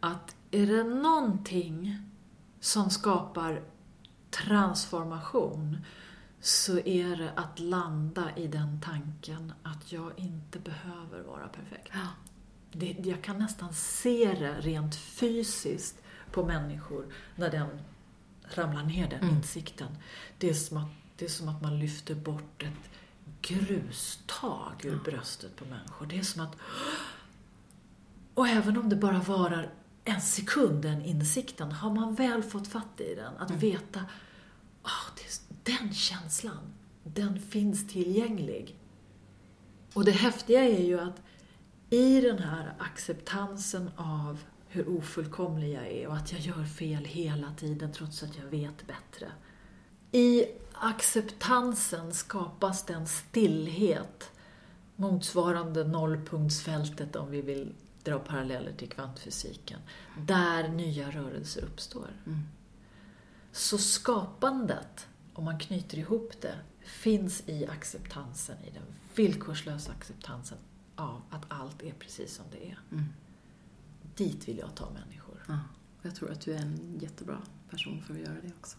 att 0.00 0.36
är 0.50 0.66
det 0.66 0.84
någonting 0.84 1.98
som 2.60 2.90
skapar 2.90 3.62
transformation 4.30 5.78
så 6.40 6.78
är 6.78 7.16
det 7.16 7.30
att 7.34 7.58
landa 7.60 8.28
i 8.36 8.46
den 8.46 8.80
tanken 8.80 9.52
att 9.62 9.92
jag 9.92 10.12
inte 10.16 10.58
behöver 10.58 11.22
vara 11.26 11.48
perfekt. 11.48 11.90
Ja. 11.92 12.25
Det, 12.78 12.96
jag 13.04 13.22
kan 13.22 13.38
nästan 13.38 13.74
se 13.74 14.36
det 14.38 14.60
rent 14.60 14.96
fysiskt 14.96 16.02
på 16.32 16.44
människor 16.44 17.06
när 17.36 17.50
den 17.50 17.68
ramlar 18.54 18.82
ner, 18.82 19.10
den 19.10 19.20
Mm. 19.20 19.36
insikten. 19.36 19.96
Det 20.38 20.48
är, 20.50 20.54
som 20.54 20.76
att, 20.76 20.88
det 21.16 21.24
är 21.24 21.28
som 21.28 21.48
att 21.48 21.62
man 21.62 21.78
lyfter 21.78 22.14
bort 22.14 22.62
ett 22.62 22.90
grustag 23.42 24.84
ur 24.84 25.00
bröstet 25.04 25.56
på 25.56 25.64
människor. 25.64 26.06
Det 26.06 26.18
är 26.18 26.22
som 26.22 26.42
att... 26.42 26.56
Och 28.34 28.48
även 28.48 28.76
om 28.76 28.88
det 28.88 28.96
bara 28.96 29.18
varar 29.18 29.72
en 30.04 30.20
sekund, 30.20 30.82
den 30.82 31.02
insikten, 31.02 31.72
har 31.72 31.90
man 31.94 32.14
väl 32.14 32.42
fått 32.42 32.68
fatt 32.68 33.00
i 33.00 33.14
den, 33.14 33.36
att 33.36 33.50
veta 33.50 34.04
ah, 34.82 35.10
det 35.16 35.46
den 35.72 35.94
känslan, 35.94 36.72
den 37.04 37.40
finns 37.40 37.88
tillgänglig. 37.88 38.76
Och 39.92 40.04
det 40.04 40.10
häftiga 40.12 40.60
är 40.64 40.82
ju 40.82 41.00
att 41.00 41.22
i 41.96 42.20
den 42.20 42.38
här 42.38 42.74
acceptansen 42.78 43.90
av 43.96 44.38
hur 44.68 44.88
ofullkomlig 44.88 45.72
jag 45.72 45.86
är 45.86 46.08
och 46.08 46.16
att 46.16 46.32
jag 46.32 46.40
gör 46.40 46.64
fel 46.64 47.04
hela 47.04 47.54
tiden 47.54 47.92
trots 47.92 48.22
att 48.22 48.36
jag 48.36 48.44
vet 48.44 48.86
bättre. 48.86 49.32
I 50.12 50.44
acceptansen 50.72 52.14
skapas 52.14 52.86
den 52.86 53.06
stillhet 53.06 54.30
motsvarande 54.96 55.84
nollpunktsfältet 55.84 57.16
om 57.16 57.30
vi 57.30 57.40
vill 57.42 57.74
dra 58.04 58.18
paralleller 58.18 58.72
till 58.72 58.88
kvantfysiken, 58.88 59.80
där 60.26 60.68
nya 60.68 61.10
rörelser 61.10 61.64
uppstår. 61.64 62.10
Så 63.52 63.78
skapandet, 63.78 65.08
om 65.34 65.44
man 65.44 65.58
knyter 65.58 65.98
ihop 65.98 66.32
det, 66.40 66.54
finns 66.80 67.42
i 67.46 67.66
acceptansen, 67.66 68.56
i 68.64 68.70
den 68.70 68.82
villkorslösa 69.14 69.92
acceptansen 69.92 70.58
av 70.96 71.22
att 71.30 71.44
allt 71.48 71.82
är 71.82 71.92
precis 71.92 72.34
som 72.34 72.44
det 72.50 72.66
är. 72.70 72.78
Mm. 72.92 73.04
Dit 74.14 74.48
vill 74.48 74.58
jag 74.58 74.74
ta 74.74 74.90
människor. 74.90 75.44
Ja, 75.48 75.58
jag 76.02 76.14
tror 76.14 76.30
att 76.30 76.40
du 76.40 76.52
är 76.52 76.58
en 76.58 76.98
jättebra 77.00 77.38
person 77.70 78.02
för 78.02 78.14
att 78.14 78.20
göra 78.20 78.34
det 78.42 78.52
också. 78.58 78.76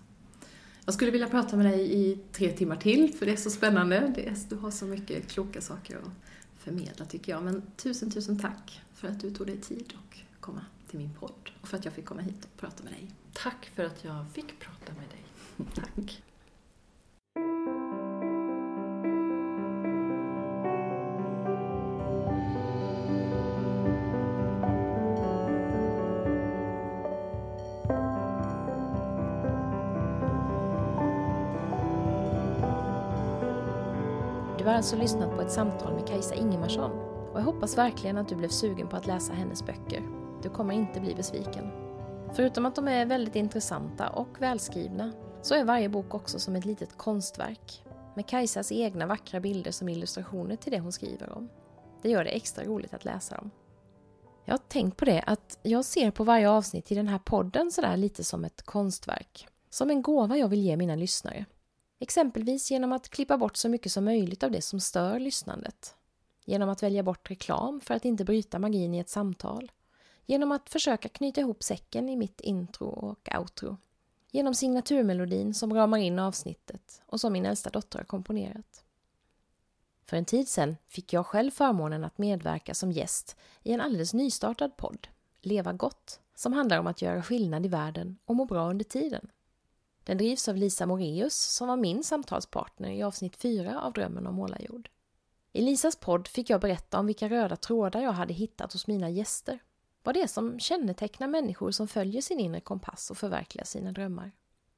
Jag 0.86 0.94
skulle 0.94 1.12
vilja 1.12 1.28
prata 1.28 1.56
med 1.56 1.66
dig 1.66 1.96
i 1.96 2.20
tre 2.32 2.52
timmar 2.52 2.76
till, 2.76 3.14
för 3.14 3.26
det 3.26 3.32
är 3.32 3.36
så 3.36 3.50
spännande. 3.50 4.14
Det 4.16 4.28
är, 4.28 4.38
du 4.50 4.56
har 4.56 4.72
så 4.72 4.86
mycket 4.86 5.28
kloka 5.28 5.62
saker 5.62 5.98
att 5.98 6.12
förmedla, 6.58 7.06
tycker 7.06 7.32
jag. 7.32 7.44
Men 7.44 7.62
tusen, 7.76 8.12
tusen 8.12 8.40
tack 8.40 8.82
för 8.94 9.08
att 9.08 9.20
du 9.20 9.32
tog 9.32 9.48
dig 9.48 9.62
tid 9.62 9.94
och 9.98 10.20
komma 10.40 10.66
till 10.90 11.00
min 11.00 11.14
podd 11.14 11.52
och 11.62 11.68
för 11.68 11.78
att 11.78 11.86
jag 11.86 11.94
fick 11.94 12.06
komma 12.06 12.22
hit 12.22 12.46
och 12.46 12.60
prata 12.60 12.84
med 12.84 12.94
dig. 12.94 13.12
Tack 13.34 13.72
för 13.76 13.84
att 13.84 14.04
jag 14.04 14.26
fick 14.34 14.60
prata 14.60 14.94
med 14.94 15.10
dig. 15.10 15.26
Tack. 15.76 16.24
Alltså 34.78 34.96
lyssnat 34.96 35.36
på 35.36 35.42
ett 35.42 35.52
samtal 35.52 35.94
med 35.94 36.08
Kajsa 36.08 36.36
Ingemarsson 36.36 36.92
och 37.34 37.40
jag 37.40 37.46
hoppas 37.46 37.78
verkligen 37.78 38.18
att 38.18 38.30
du 38.30 38.36
blev 38.36 38.50
sugen 38.50 38.88
på 38.88 38.96
att 38.96 39.08
läsa 39.08 39.34
hennes 39.34 39.66
böcker. 39.66 40.04
Du 40.44 40.50
kommer 40.50 40.74
inte 40.74 41.00
bli 41.00 41.16
besviken. 41.16 41.72
Förutom 42.34 42.66
att 42.66 42.76
de 42.76 42.88
är 42.88 43.06
väldigt 43.06 43.36
intressanta 43.36 44.10
och 44.10 44.42
välskrivna 44.42 45.12
så 45.42 45.56
är 45.56 45.64
varje 45.64 45.90
bok 45.90 46.14
också 46.14 46.40
som 46.40 46.56
ett 46.56 46.66
litet 46.66 46.98
konstverk 46.98 47.84
med 48.16 48.28
Kajsas 48.28 48.72
egna 48.72 49.06
vackra 49.06 49.40
bilder 49.40 49.72
som 49.72 49.90
illustrationer 49.90 50.56
till 50.56 50.72
det 50.72 50.80
hon 50.80 50.92
skriver 50.92 51.34
om. 51.34 51.50
Det 52.02 52.10
gör 52.10 52.24
det 52.24 52.30
extra 52.30 52.64
roligt 52.64 52.94
att 52.94 53.06
läsa 53.06 53.36
dem. 53.36 53.52
Jag 54.46 54.54
har 54.54 54.62
tänkt 54.68 54.98
på 54.98 55.06
det 55.06 55.24
att 55.28 55.60
jag 55.64 55.86
ser 55.86 56.12
på 56.12 56.24
varje 56.24 56.50
avsnitt 56.50 56.92
i 56.92 56.96
den 56.96 57.08
här 57.08 57.20
podden 57.20 57.72
sådär 57.72 57.98
lite 57.98 58.24
som 58.24 58.46
ett 58.46 58.62
konstverk. 58.62 59.48
Som 59.70 59.90
en 59.90 60.02
gåva 60.02 60.38
jag 60.38 60.48
vill 60.48 60.62
ge 60.62 60.78
mina 60.78 60.96
lyssnare. 60.96 61.46
Exempelvis 62.00 62.72
genom 62.72 62.92
att 62.92 63.10
klippa 63.10 63.38
bort 63.38 63.58
så 63.58 63.70
mycket 63.70 63.92
som 63.92 64.06
möjligt 64.06 64.44
av 64.44 64.52
det 64.52 64.62
som 64.62 64.80
stör 64.80 65.20
lyssnandet. 65.20 65.96
Genom 66.46 66.70
att 66.70 66.84
välja 66.84 67.04
bort 67.04 67.32
reklam 67.32 67.82
för 67.82 67.94
att 67.94 68.06
inte 68.06 68.26
bryta 68.26 68.60
magin 68.60 68.94
i 68.94 69.00
ett 69.00 69.10
samtal. 69.10 69.72
Genom 70.26 70.52
att 70.52 70.70
försöka 70.70 71.10
knyta 71.10 71.42
ihop 71.42 71.64
säcken 71.64 72.10
i 72.10 72.16
mitt 72.16 72.42
intro 72.42 72.88
och 72.88 73.30
outro. 73.40 73.78
Genom 74.32 74.54
signaturmelodin 74.54 75.54
som 75.54 75.74
ramar 75.74 75.98
in 75.98 76.20
avsnittet 76.20 77.02
och 77.06 77.22
som 77.22 77.34
min 77.34 77.46
äldsta 77.46 77.70
dotter 77.70 78.00
har 78.00 78.06
komponerat. 78.06 78.84
För 80.06 80.18
en 80.18 80.26
tid 80.26 80.48
sedan 80.48 80.78
fick 80.88 81.14
jag 81.14 81.26
själv 81.26 81.52
förmånen 81.52 82.04
att 82.04 82.18
medverka 82.18 82.74
som 82.74 82.92
gäst 82.92 83.36
i 83.64 83.74
en 83.74 83.82
alldeles 83.82 84.14
nystartad 84.14 84.78
podd, 84.78 85.08
Leva 85.42 85.74
gott, 85.74 86.20
som 86.36 86.54
handlar 86.54 86.80
om 86.80 86.88
att 86.88 87.02
göra 87.02 87.24
skillnad 87.24 87.66
i 87.66 87.70
världen 87.70 88.18
och 88.26 88.36
må 88.36 88.46
bra 88.46 88.70
under 88.70 88.86
tiden. 88.86 89.30
Den 90.08 90.18
drivs 90.18 90.50
av 90.50 90.56
Lisa 90.56 90.86
Moreus 90.86 91.36
som 91.36 91.68
var 91.68 91.78
min 91.78 92.04
samtalspartner 92.04 92.90
i 92.90 93.04
avsnitt 93.04 93.36
4 93.36 93.82
av 93.82 93.94
Drömmen 93.94 94.28
om 94.28 94.36
målarjord. 94.36 94.90
I 95.54 95.62
Lisas 95.62 95.96
podd 95.96 96.28
fick 96.28 96.50
jag 96.50 96.62
berätta 96.62 97.00
om 97.00 97.06
vilka 97.06 97.30
röda 97.30 97.56
trådar 97.56 98.02
jag 98.02 98.12
hade 98.12 98.34
hittat 98.34 98.74
hos 98.74 98.88
mina 98.88 99.10
gäster. 99.10 99.60
Vad 100.04 100.16
det 100.16 100.22
är 100.22 100.28
som 100.28 100.60
kännetecknar 100.60 101.28
människor 101.28 101.72
som 101.72 101.88
följer 101.88 102.22
sin 102.22 102.40
inre 102.40 102.60
kompass 102.60 103.12
och 103.12 103.18
förverkligar 103.18 103.66
sina 103.66 103.92
drömmar. 103.92 104.32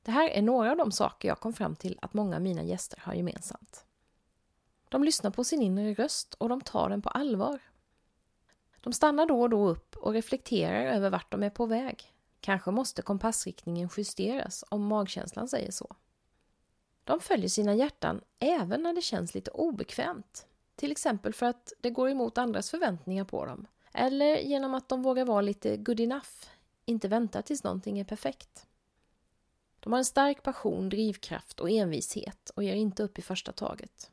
Det 0.03 0.11
här 0.11 0.29
är 0.29 0.41
några 0.41 0.71
av 0.71 0.77
de 0.77 0.91
saker 0.91 1.27
jag 1.27 1.39
kom 1.39 1.53
fram 1.53 1.75
till 1.75 1.99
att 2.01 2.13
många 2.13 2.35
av 2.35 2.41
mina 2.41 2.63
gäster 2.63 2.99
har 3.03 3.13
gemensamt. 3.13 3.85
De 4.89 5.03
lyssnar 5.03 5.31
på 5.31 5.43
sin 5.43 5.61
inre 5.61 5.93
röst 5.93 6.33
och 6.33 6.49
de 6.49 6.61
tar 6.61 6.89
den 6.89 7.01
på 7.01 7.09
allvar. 7.09 7.59
De 8.81 8.93
stannar 8.93 9.25
då 9.25 9.41
och 9.41 9.49
då 9.49 9.67
upp 9.67 9.95
och 9.95 10.13
reflekterar 10.13 10.85
över 10.85 11.09
vart 11.09 11.31
de 11.31 11.43
är 11.43 11.49
på 11.49 11.65
väg. 11.65 12.13
Kanske 12.41 12.71
måste 12.71 13.01
kompassriktningen 13.01 13.89
justeras 13.97 14.63
om 14.69 14.85
magkänslan 14.85 15.47
säger 15.47 15.71
så. 15.71 15.95
De 17.03 17.19
följer 17.19 17.49
sina 17.49 17.75
hjärtan 17.75 18.21
även 18.39 18.83
när 18.83 18.93
det 18.93 19.01
känns 19.01 19.35
lite 19.35 19.51
obekvämt. 19.51 20.47
Till 20.75 20.91
exempel 20.91 21.33
för 21.33 21.45
att 21.45 21.73
det 21.79 21.89
går 21.89 22.09
emot 22.09 22.37
andras 22.37 22.69
förväntningar 22.69 23.25
på 23.25 23.45
dem. 23.45 23.67
Eller 23.93 24.37
genom 24.37 24.73
att 24.73 24.89
de 24.89 25.03
vågar 25.03 25.25
vara 25.25 25.41
lite 25.41 25.77
good 25.77 25.99
enough, 25.99 26.45
inte 26.85 27.07
vänta 27.07 27.41
tills 27.41 27.63
någonting 27.63 27.99
är 27.99 28.03
perfekt. 28.03 28.67
De 29.79 29.93
har 29.93 29.99
en 29.99 30.05
stark 30.05 30.43
passion, 30.43 30.89
drivkraft 30.89 31.59
och 31.59 31.69
envishet 31.69 32.49
och 32.49 32.63
ger 32.63 32.75
inte 32.75 33.03
upp 33.03 33.19
i 33.19 33.21
första 33.21 33.51
taget. 33.51 34.11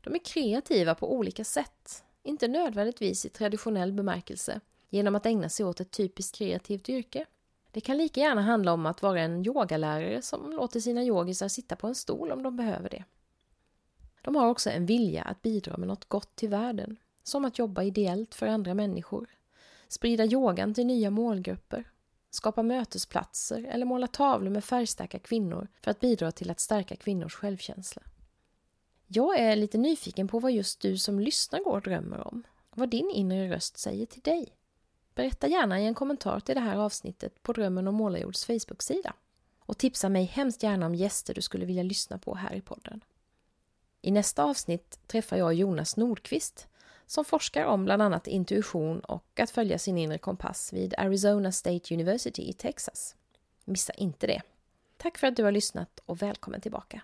De 0.00 0.14
är 0.14 0.24
kreativa 0.24 0.94
på 0.94 1.14
olika 1.14 1.44
sätt, 1.44 2.04
inte 2.22 2.48
nödvändigtvis 2.48 3.24
i 3.24 3.28
traditionell 3.28 3.92
bemärkelse, 3.92 4.60
genom 4.88 5.14
att 5.14 5.26
ägna 5.26 5.48
sig 5.48 5.66
åt 5.66 5.80
ett 5.80 5.90
typiskt 5.90 6.36
kreativt 6.36 6.88
yrke. 6.88 7.26
Det 7.70 7.80
kan 7.80 7.96
lika 7.96 8.20
gärna 8.20 8.42
handla 8.42 8.72
om 8.72 8.86
att 8.86 9.02
vara 9.02 9.20
en 9.20 9.46
yogalärare 9.46 10.22
som 10.22 10.52
låter 10.52 10.80
sina 10.80 11.04
yogisar 11.04 11.48
sitta 11.48 11.76
på 11.76 11.86
en 11.86 11.94
stol 11.94 12.32
om 12.32 12.42
de 12.42 12.56
behöver 12.56 12.90
det. 12.90 13.04
De 14.22 14.36
har 14.36 14.48
också 14.48 14.70
en 14.70 14.86
vilja 14.86 15.22
att 15.22 15.42
bidra 15.42 15.76
med 15.76 15.88
något 15.88 16.04
gott 16.04 16.36
till 16.36 16.48
världen, 16.48 16.96
som 17.22 17.44
att 17.44 17.58
jobba 17.58 17.82
ideellt 17.82 18.34
för 18.34 18.46
andra 18.46 18.74
människor, 18.74 19.26
sprida 19.88 20.24
yogan 20.24 20.74
till 20.74 20.86
nya 20.86 21.10
målgrupper, 21.10 21.90
skapa 22.30 22.62
mötesplatser 22.62 23.64
eller 23.64 23.86
måla 23.86 24.06
tavlor 24.06 24.50
med 24.50 24.64
färgstarka 24.64 25.18
kvinnor 25.18 25.68
för 25.82 25.90
att 25.90 26.00
bidra 26.00 26.32
till 26.32 26.50
att 26.50 26.60
stärka 26.60 26.96
kvinnors 26.96 27.34
självkänsla. 27.34 28.02
Jag 29.06 29.38
är 29.38 29.56
lite 29.56 29.78
nyfiken 29.78 30.28
på 30.28 30.38
vad 30.38 30.52
just 30.52 30.80
du 30.80 30.98
som 30.98 31.20
lyssnar 31.20 31.60
går 31.60 31.76
och 31.76 31.82
drömmer 31.82 32.26
om, 32.28 32.42
vad 32.70 32.88
din 32.88 33.10
inre 33.10 33.50
röst 33.50 33.78
säger 33.78 34.06
till 34.06 34.22
dig. 34.22 34.57
Berätta 35.18 35.46
gärna 35.48 35.80
i 35.80 35.86
en 35.86 35.94
kommentar 35.94 36.40
till 36.40 36.54
det 36.54 36.60
här 36.60 36.76
avsnittet 36.76 37.42
på 37.42 37.52
Drömmen 37.52 37.88
om 37.88 37.94
målarjords 37.94 38.44
Facebook-sida. 38.44 39.12
Och 39.60 39.78
tipsa 39.78 40.08
mig 40.08 40.24
hemskt 40.24 40.62
gärna 40.62 40.86
om 40.86 40.94
gäster 40.94 41.34
du 41.34 41.42
skulle 41.42 41.66
vilja 41.66 41.82
lyssna 41.82 42.18
på 42.18 42.34
här 42.34 42.54
i 42.54 42.60
podden. 42.60 43.00
I 44.02 44.10
nästa 44.10 44.44
avsnitt 44.44 44.98
träffar 45.06 45.36
jag 45.36 45.54
Jonas 45.54 45.96
Nordqvist 45.96 46.68
som 47.06 47.24
forskar 47.24 47.64
om 47.64 47.84
bland 47.84 48.02
annat 48.02 48.26
intuition 48.26 49.00
och 49.00 49.40
att 49.40 49.50
följa 49.50 49.78
sin 49.78 49.98
inre 49.98 50.18
kompass 50.18 50.72
vid 50.72 50.94
Arizona 50.98 51.52
State 51.52 51.94
University 51.94 52.42
i 52.42 52.52
Texas. 52.52 53.16
Missa 53.64 53.92
inte 53.92 54.26
det. 54.26 54.42
Tack 54.96 55.18
för 55.18 55.26
att 55.26 55.36
du 55.36 55.44
har 55.44 55.52
lyssnat 55.52 56.00
och 56.06 56.22
välkommen 56.22 56.60
tillbaka. 56.60 57.00